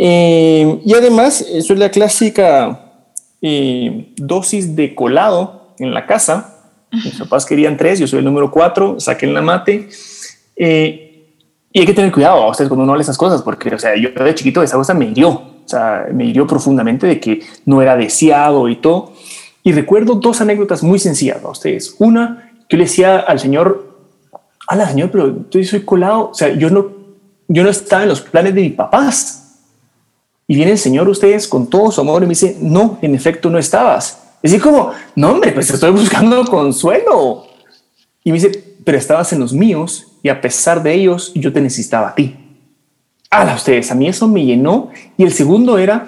eh, 0.01 0.79
y 0.85 0.93
además, 0.93 1.41
eso 1.41 1.73
es 1.73 1.79
la 1.79 1.91
clásica 1.91 3.03
eh, 3.41 4.13
dosis 4.15 4.73
de 4.73 4.95
colado 4.95 5.58
en 5.79 5.93
la 5.93 6.05
casa. 6.05 6.55
Mis 6.91 7.15
papás 7.19 7.45
querían 7.45 7.77
tres, 7.77 7.99
yo 7.99 8.07
soy 8.07 8.19
el 8.19 8.25
número 8.25 8.49
cuatro, 8.49 8.99
saquen 8.99 9.33
la 9.33 9.41
mate. 9.41 9.89
Eh, 10.55 11.27
y 11.71 11.79
hay 11.79 11.85
que 11.85 11.93
tener 11.93 12.11
cuidado 12.11 12.41
a 12.43 12.49
ustedes 12.49 12.67
cuando 12.67 12.83
uno 12.83 12.93
habla 12.93 13.03
esas 13.03 13.17
cosas, 13.17 13.41
porque, 13.41 13.73
o 13.73 13.79
sea, 13.79 13.95
yo 13.95 14.09
de 14.09 14.35
chiquito 14.35 14.63
esa 14.63 14.75
cosa 14.75 14.93
me 14.93 15.05
hirió, 15.05 15.29
o 15.29 15.63
sea, 15.65 16.07
me 16.11 16.25
hirió 16.25 16.47
profundamente 16.47 17.05
de 17.05 17.19
que 17.19 17.41
no 17.65 17.81
era 17.81 17.95
deseado 17.95 18.67
y 18.69 18.77
todo. 18.77 19.13
Y 19.63 19.71
recuerdo 19.71 20.15
dos 20.15 20.41
anécdotas 20.41 20.81
muy 20.81 20.97
sencillas 20.97 21.43
a 21.43 21.49
ustedes. 21.49 21.95
Una, 21.99 22.51
que 22.67 22.77
le 22.77 22.83
decía 22.85 23.19
al 23.19 23.39
señor, 23.39 23.89
la 24.77 24.87
señor, 24.87 25.11
pero 25.11 25.49
yo 25.49 25.63
soy 25.63 25.81
colado, 25.81 26.29
o 26.31 26.33
sea, 26.33 26.49
yo 26.49 26.69
no, 26.69 26.87
yo 27.47 27.63
no 27.63 27.69
estaba 27.69 28.03
en 28.03 28.09
los 28.09 28.21
planes 28.21 28.55
de 28.55 28.61
mis 28.61 28.73
papás. 28.73 29.39
Y 30.47 30.55
viene 30.55 30.71
el 30.71 30.77
Señor 30.79 31.07
ustedes 31.07 31.47
con 31.47 31.67
todo 31.67 31.91
su 31.91 32.01
amor 32.01 32.23
y 32.23 32.25
me 32.25 32.31
dice, 32.31 32.57
no, 32.59 32.97
en 33.03 33.13
efecto 33.13 33.51
no 33.51 33.59
estabas. 33.59 34.28
Es 34.41 34.51
decir, 34.51 34.61
como, 34.61 34.91
no, 35.15 35.41
pues 35.41 35.69
estoy 35.69 35.91
buscando 35.91 36.45
consuelo. 36.45 37.45
Y 38.23 38.31
me 38.31 38.39
dice, 38.39 38.75
pero 38.83 38.97
estabas 38.97 39.33
en 39.33 39.39
los 39.39 39.53
míos 39.53 40.07
y 40.23 40.29
a 40.29 40.39
pesar 40.39 40.81
de 40.81 40.93
ellos, 40.93 41.31
yo 41.35 41.51
te 41.51 41.61
necesitaba 41.61 42.09
a 42.09 42.15
ti. 42.15 42.35
A 43.31 43.53
ustedes, 43.53 43.91
a 43.91 43.95
mí 43.95 44.07
eso 44.07 44.27
me 44.27 44.45
llenó. 44.45 44.89
Y 45.17 45.23
el 45.23 45.33
segundo 45.33 45.77
era 45.77 46.07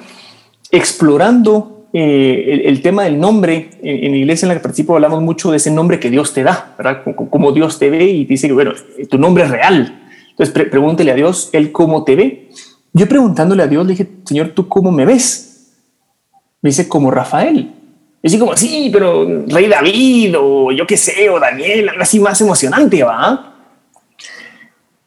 explorando 0.71 1.87
eh, 1.93 2.63
el, 2.65 2.81
tema 2.81 3.03
del 3.03 3.19
nombre. 3.19 3.71
En, 3.81 4.11
la 4.11 4.17
iglesia 4.17 4.45
en 4.45 4.49
la 4.49 4.55
que 4.55 4.61
participo 4.61 4.95
hablamos 4.95 5.21
mucho 5.21 5.51
de 5.51 5.57
ese 5.57 5.69
nombre 5.71 5.99
que 5.99 6.09
Dios 6.09 6.33
te 6.33 6.43
da, 6.43 6.73
¿verdad? 6.77 7.03
Como, 7.15 7.51
Dios 7.51 7.77
te 7.77 7.89
ve 7.89 8.05
y 8.05 8.25
dice 8.25 8.47
que, 8.47 8.53
bueno, 8.53 8.71
tu 9.09 9.17
nombre 9.17 9.43
es 9.43 9.51
real. 9.51 10.01
Entonces 10.29 10.67
pregúntele 10.69 11.11
a 11.11 11.15
Dios, 11.15 11.49
Él 11.51 11.71
cómo 11.71 12.03
te 12.03 12.15
ve. 12.15 12.49
Yo 12.93 13.07
preguntándole 13.07 13.63
a 13.63 13.67
Dios, 13.67 13.85
le 13.85 13.91
dije, 13.91 14.09
Señor, 14.25 14.49
¿tú 14.49 14.67
cómo 14.67 14.91
me 14.91 15.05
ves? 15.05 15.73
Me 16.61 16.69
dice, 16.69 16.87
como 16.87 17.11
Rafael. 17.11 17.80
Y 18.23 18.27
así 18.27 18.37
como, 18.37 18.55
sí, 18.55 18.89
pero 18.93 19.45
Rey 19.47 19.67
David 19.67 20.35
o 20.37 20.71
yo 20.71 20.85
qué 20.85 20.95
sé, 20.95 21.29
o 21.29 21.39
Daniel, 21.39 21.89
algo 21.89 22.01
así 22.01 22.19
más 22.19 22.39
emocionante, 22.39 23.03
¿va? 23.03 23.55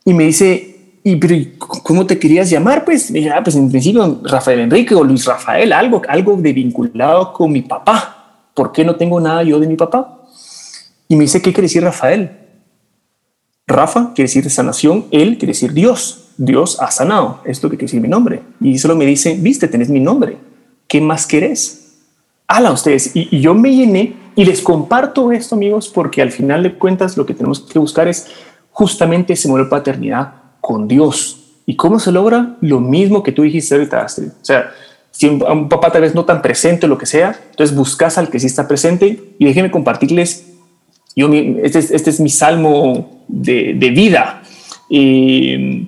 Y 0.05 0.13
me 0.13 0.25
dice, 0.25 0.99
¿y 1.05 1.17
pero 1.17 1.35
cómo 1.59 2.07
te 2.07 2.19
querías 2.19 2.51
llamar? 2.51 2.85
Pues, 2.85 3.11
me 3.11 3.21
dije, 3.21 3.31
ah, 3.31 3.43
pues 3.43 3.55
en 3.57 3.71
principio 3.71 4.21
Rafael 4.25 4.61
Enrique 4.61 4.95
o 4.95 5.05
Luis 5.05 5.25
Rafael, 5.27 5.73
algo, 5.73 6.03
algo 6.09 6.37
de 6.37 6.53
vinculado 6.53 7.33
con 7.33 7.53
mi 7.53 7.63
papá. 7.63 8.51
¿Por 8.53 8.73
qué 8.73 8.85
no 8.85 8.97
tengo 8.97 9.21
nada 9.21 9.43
yo 9.43 9.61
de 9.61 9.67
mi 9.67 9.77
papá? 9.77 10.23
Y 11.09 11.17
me 11.17 11.23
dice, 11.23 11.41
¿qué 11.41 11.53
quiere 11.53 11.67
decir 11.67 11.83
Rafael? 11.83 12.31
Rafa 13.67 14.13
quiere 14.15 14.29
decir 14.29 14.49
sanación, 14.51 15.07
él 15.11 15.39
quiere 15.39 15.53
decir 15.53 15.73
Dios. 15.73 16.21
Dios 16.37 16.81
ha 16.81 16.91
sanado, 16.91 17.41
esto 17.45 17.71
que 17.71 17.77
quiere 17.77 17.87
decir 17.87 18.01
mi 18.01 18.09
nombre. 18.09 18.43
Y 18.61 18.79
solo 18.79 18.97
me 18.97 19.07
dice, 19.07 19.37
viste, 19.39 19.69
tenés 19.69 19.89
mi 19.89 20.01
nombre. 20.01 20.37
¿Qué 20.89 21.01
más 21.01 21.27
querés? 21.27 21.84
Hala 22.47 22.73
ustedes. 22.73 23.13
Y, 23.15 23.41
yo 23.41 23.55
me 23.55 23.75
llené 23.75 24.15
y 24.37 24.45
les 24.45 24.61
comparto 24.61 25.33
esto, 25.33 25.55
amigos, 25.55 25.89
porque 25.89 26.23
al 26.23 26.31
final 26.31 26.63
de 26.63 26.75
cuentas 26.75 27.17
lo 27.17 27.25
que 27.27 27.35
tenemos 27.35 27.61
que 27.61 27.79
buscar 27.79 28.09
es 28.09 28.29
justamente 28.71 29.33
ese 29.33 29.49
modelo 29.49 29.65
de 29.65 29.71
paternidad 29.71 30.35
con 30.61 30.89
Dios. 30.89 31.41
¿Y 31.67 31.77
cómo 31.77 31.99
se 31.99 32.13
logra? 32.13 32.57
Lo 32.61 32.81
mismo 32.81 33.23
que 33.23 33.33
tú 33.33 33.43
dijiste 33.43 33.75
ahorita, 33.75 34.03
Astrid. 34.03 34.29
O 34.29 34.45
sea, 34.45 34.71
Si 35.11 35.29
un, 35.29 35.69
papá 35.69 35.93
tal 35.93 36.03
vez 36.03 36.15
no 36.15 36.25
tan 36.25 36.43
presente 36.43 36.87
o 36.87 36.89
lo 36.89 36.99
que 36.99 37.07
sea, 37.07 37.39
entonces 37.51 37.75
buscas 37.75 38.19
al 38.19 38.29
que 38.29 38.41
sí 38.41 38.47
está 38.47 38.67
presente 38.67 39.35
y 39.39 39.45
déjenme 39.45 39.71
compartirles, 39.71 40.53
yo, 41.15 41.33
este, 41.33 41.79
es, 41.79 41.91
este 41.93 42.11
es 42.11 42.19
mi 42.19 42.31
salmo 42.31 43.25
de, 43.29 43.75
de 43.75 43.91
vida. 43.91 44.43
Eh, 44.91 45.87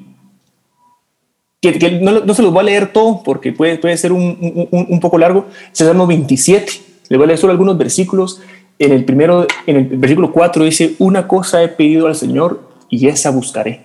no, 2.01 2.35
se 2.35 2.43
los 2.43 2.53
voy 2.53 2.61
a 2.61 2.65
leer 2.65 2.93
todo 2.93 3.23
porque 3.23 3.53
puede, 3.53 3.79
puede 3.79 3.97
ser 3.97 4.13
un, 4.13 4.69
un, 4.71 5.01
poco 5.01 5.19
largo. 5.19 5.47
Es 5.73 5.81
el 5.81 5.89
Salmo 5.89 6.07
27. 6.07 6.73
Le 7.09 7.17
voy 7.17 7.25
a 7.25 7.27
leer 7.29 7.39
solo 7.39 7.53
algunos 7.53 7.79
versículos. 7.79 8.41
En 8.79 8.93
el 8.93 9.05
primero, 9.05 9.47
en 9.67 9.77
el 9.77 9.85
versículo 9.85 10.33
4 10.33 10.65
dice, 10.65 10.95
una 10.99 11.27
cosa 11.27 11.63
he 11.63 11.69
pedido 11.69 12.07
al 12.07 12.15
Señor 12.15 12.69
y 12.91 13.09
esa 13.09 13.31
buscaré. 13.31 13.83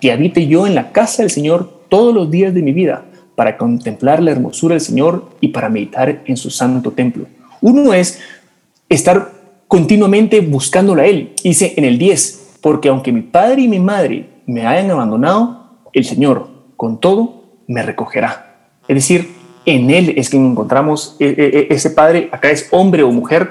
Que 0.00 0.12
habite 0.12 0.46
yo 0.46 0.66
en 0.66 0.74
la 0.74 0.92
casa 0.92 1.22
del 1.22 1.30
Señor 1.30 1.82
todos 1.88 2.14
los 2.14 2.30
días 2.30 2.52
de 2.54 2.62
mi 2.62 2.72
vida 2.72 3.04
para 3.34 3.56
contemplar 3.56 4.22
la 4.22 4.30
hermosura 4.30 4.74
del 4.74 4.80
Señor 4.80 5.30
y 5.40 5.48
para 5.48 5.68
meditar 5.68 6.22
en 6.26 6.36
su 6.36 6.50
santo 6.50 6.92
templo. 6.92 7.26
Uno 7.60 7.94
es 7.94 8.20
estar 8.88 9.32
continuamente 9.68 10.40
buscándolo 10.40 11.02
a 11.02 11.06
Él. 11.06 11.32
Dice 11.42 11.74
en 11.76 11.84
el 11.84 11.98
10, 11.98 12.58
porque 12.60 12.88
aunque 12.88 13.12
mi 13.12 13.22
padre 13.22 13.62
y 13.62 13.68
mi 13.68 13.78
madre 13.78 14.28
me 14.46 14.66
hayan 14.66 14.90
abandonado, 14.90 15.62
el 15.92 16.04
Señor 16.04 16.51
con 16.82 16.98
todo 16.98 17.44
me 17.68 17.80
recogerá. 17.84 18.72
Es 18.88 18.96
decir, 18.96 19.28
en 19.66 19.90
Él 19.90 20.14
es 20.16 20.28
que 20.28 20.36
encontramos 20.36 21.14
eh, 21.20 21.32
eh, 21.38 21.50
eh, 21.54 21.66
ese 21.70 21.90
Padre, 21.90 22.28
acá 22.32 22.50
es 22.50 22.66
hombre 22.72 23.04
o 23.04 23.12
mujer, 23.12 23.50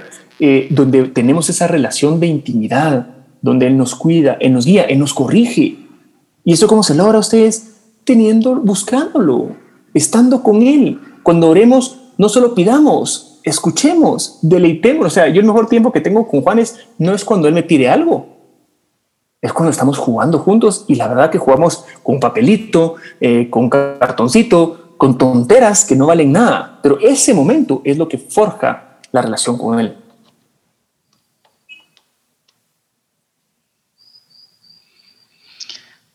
donde 0.69 1.03
tenemos 1.03 1.49
esa 1.49 1.65
relación 1.65 2.19
de 2.19 2.27
intimidad, 2.27 3.07
donde 3.41 3.67
Él 3.67 3.77
nos 3.77 3.95
cuida, 3.95 4.35
Él 4.41 4.51
nos 4.51 4.65
guía, 4.65 4.83
Él 4.83 4.99
nos 4.99 5.13
corrige. 5.13 5.77
¿Y 6.43 6.51
eso 6.51 6.67
cómo 6.67 6.83
se 6.83 6.93
logra 6.93 7.19
ustedes? 7.19 7.77
Teniendo, 8.03 8.55
buscándolo, 8.55 9.55
estando 9.93 10.43
con 10.43 10.61
Él. 10.61 10.99
Cuando 11.23 11.47
oremos, 11.47 12.01
no 12.17 12.27
solo 12.27 12.53
pidamos, 12.53 13.39
escuchemos, 13.45 14.39
deleitemos. 14.41 15.05
O 15.05 15.09
sea, 15.09 15.29
yo 15.29 15.39
el 15.39 15.47
mejor 15.47 15.69
tiempo 15.69 15.93
que 15.93 16.01
tengo 16.01 16.27
con 16.27 16.41
Juanes 16.41 16.79
no 16.97 17.13
es 17.13 17.23
cuando 17.23 17.47
Él 17.47 17.53
me 17.53 17.63
pide 17.63 17.87
algo, 17.87 18.30
es 19.41 19.53
cuando 19.53 19.71
estamos 19.71 19.97
jugando 19.97 20.37
juntos 20.39 20.85
y 20.87 20.95
la 20.95 21.07
verdad 21.07 21.31
que 21.31 21.39
jugamos 21.39 21.83
con 22.03 22.19
papelito, 22.19 22.95
eh, 23.19 23.49
con 23.49 23.69
cartoncito, 23.69 24.95
con 24.97 25.17
tonteras 25.17 25.83
que 25.83 25.95
no 25.95 26.05
valen 26.05 26.31
nada, 26.31 26.79
pero 26.83 26.99
ese 26.99 27.33
momento 27.33 27.81
es 27.83 27.97
lo 27.97 28.07
que 28.07 28.19
forja 28.19 28.99
la 29.11 29.23
relación 29.23 29.57
con 29.57 29.79
él. 29.79 29.97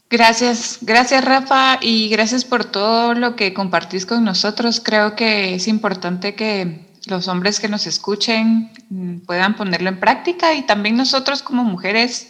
Gracias, 0.09 0.79
gracias 0.83 1.25
Rafa 1.25 1.79
y 1.81 2.09
gracias 2.09 2.45
por 2.45 2.65
todo 2.65 3.13
lo 3.15 3.35
que 3.35 3.53
compartís 3.53 4.07
con 4.07 4.23
nosotros. 4.23 4.81
Creo 4.81 5.17
que 5.17 5.57
es 5.57 5.67
importante 5.67 6.37
que 6.37 6.87
los 7.07 7.27
hombres 7.27 7.59
que 7.59 7.69
nos 7.69 7.89
escuchen 7.89 8.71
mm, 8.89 9.19
puedan 9.27 9.57
ponerlo 9.57 9.89
en 9.89 9.99
práctica 9.99 10.55
y 10.55 10.63
también 10.63 10.97
nosotros 10.97 11.43
como 11.43 11.65
mujeres 11.65 12.29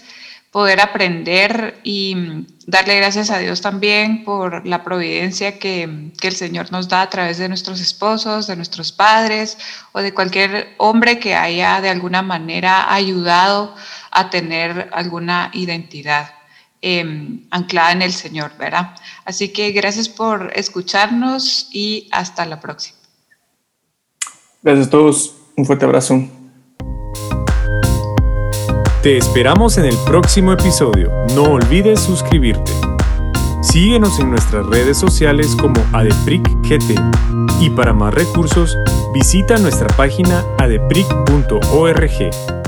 poder 0.57 0.81
aprender 0.81 1.79
y 1.83 2.15
mm, 2.15 2.47
darle 2.67 2.97
gracias 2.97 3.29
a 3.29 3.37
Dios 3.37 3.61
también 3.61 4.25
por 4.25 4.67
la 4.67 4.83
providencia 4.83 5.59
que, 5.59 6.13
que, 6.19 6.29
el 6.29 6.35
Señor 6.35 6.73
nos 6.73 6.89
da 6.89 7.03
a 7.03 7.11
través 7.11 7.37
de 7.37 7.47
nuestros 7.51 7.79
esposos, 7.79 8.47
de 8.47 8.57
nuestros 8.57 8.91
padres 8.91 9.59
o 9.93 10.01
de 10.01 10.15
cualquier 10.15 10.75
hombre 10.79 11.19
que 11.19 11.35
haya 11.35 11.83
de 11.83 11.91
alguna 11.91 12.23
manera 12.23 12.91
ayudado 12.91 13.75
a 14.11 14.31
tener 14.31 14.89
alguna 14.95 15.51
identidad 15.53 16.31
eh, 16.81 17.05
anclada 17.51 17.93
en 17.93 18.01
el 18.01 18.15
Señor, 18.15 18.53
¿verdad? 18.59 18.95
Así 19.27 19.51
que 19.51 19.73
gracias 19.73 20.09
por 20.09 20.53
escucharnos 20.57 21.69
y 21.71 22.09
hasta 22.13 22.47
la 22.47 22.61
próxima. 22.61 22.97
Gracias 24.63 24.87
a 24.87 24.91
todos. 24.91 25.37
Un 25.55 25.67
fuerte 25.67 25.85
abrazo. 25.85 26.46
Te 29.07 29.19
esperamos 29.19 29.79
en 29.79 29.85
el 29.85 29.97
próximo 30.05 30.51
episodio. 30.51 31.13
No 31.37 31.45
olvides 31.45 32.01
suscribirte. 32.01 32.73
Síguenos 33.63 34.19
en 34.19 34.31
nuestras 34.31 34.67
redes 34.67 34.99
sociales 34.99 35.55
como 35.55 35.81
ADEPRICGT 35.93 36.99
y 37.61 37.71
para 37.71 37.93
más 37.93 38.13
recursos 38.13 38.77
visita 39.15 39.59
nuestra 39.59 39.87
página 39.97 40.43
adepric.org. 40.59 42.66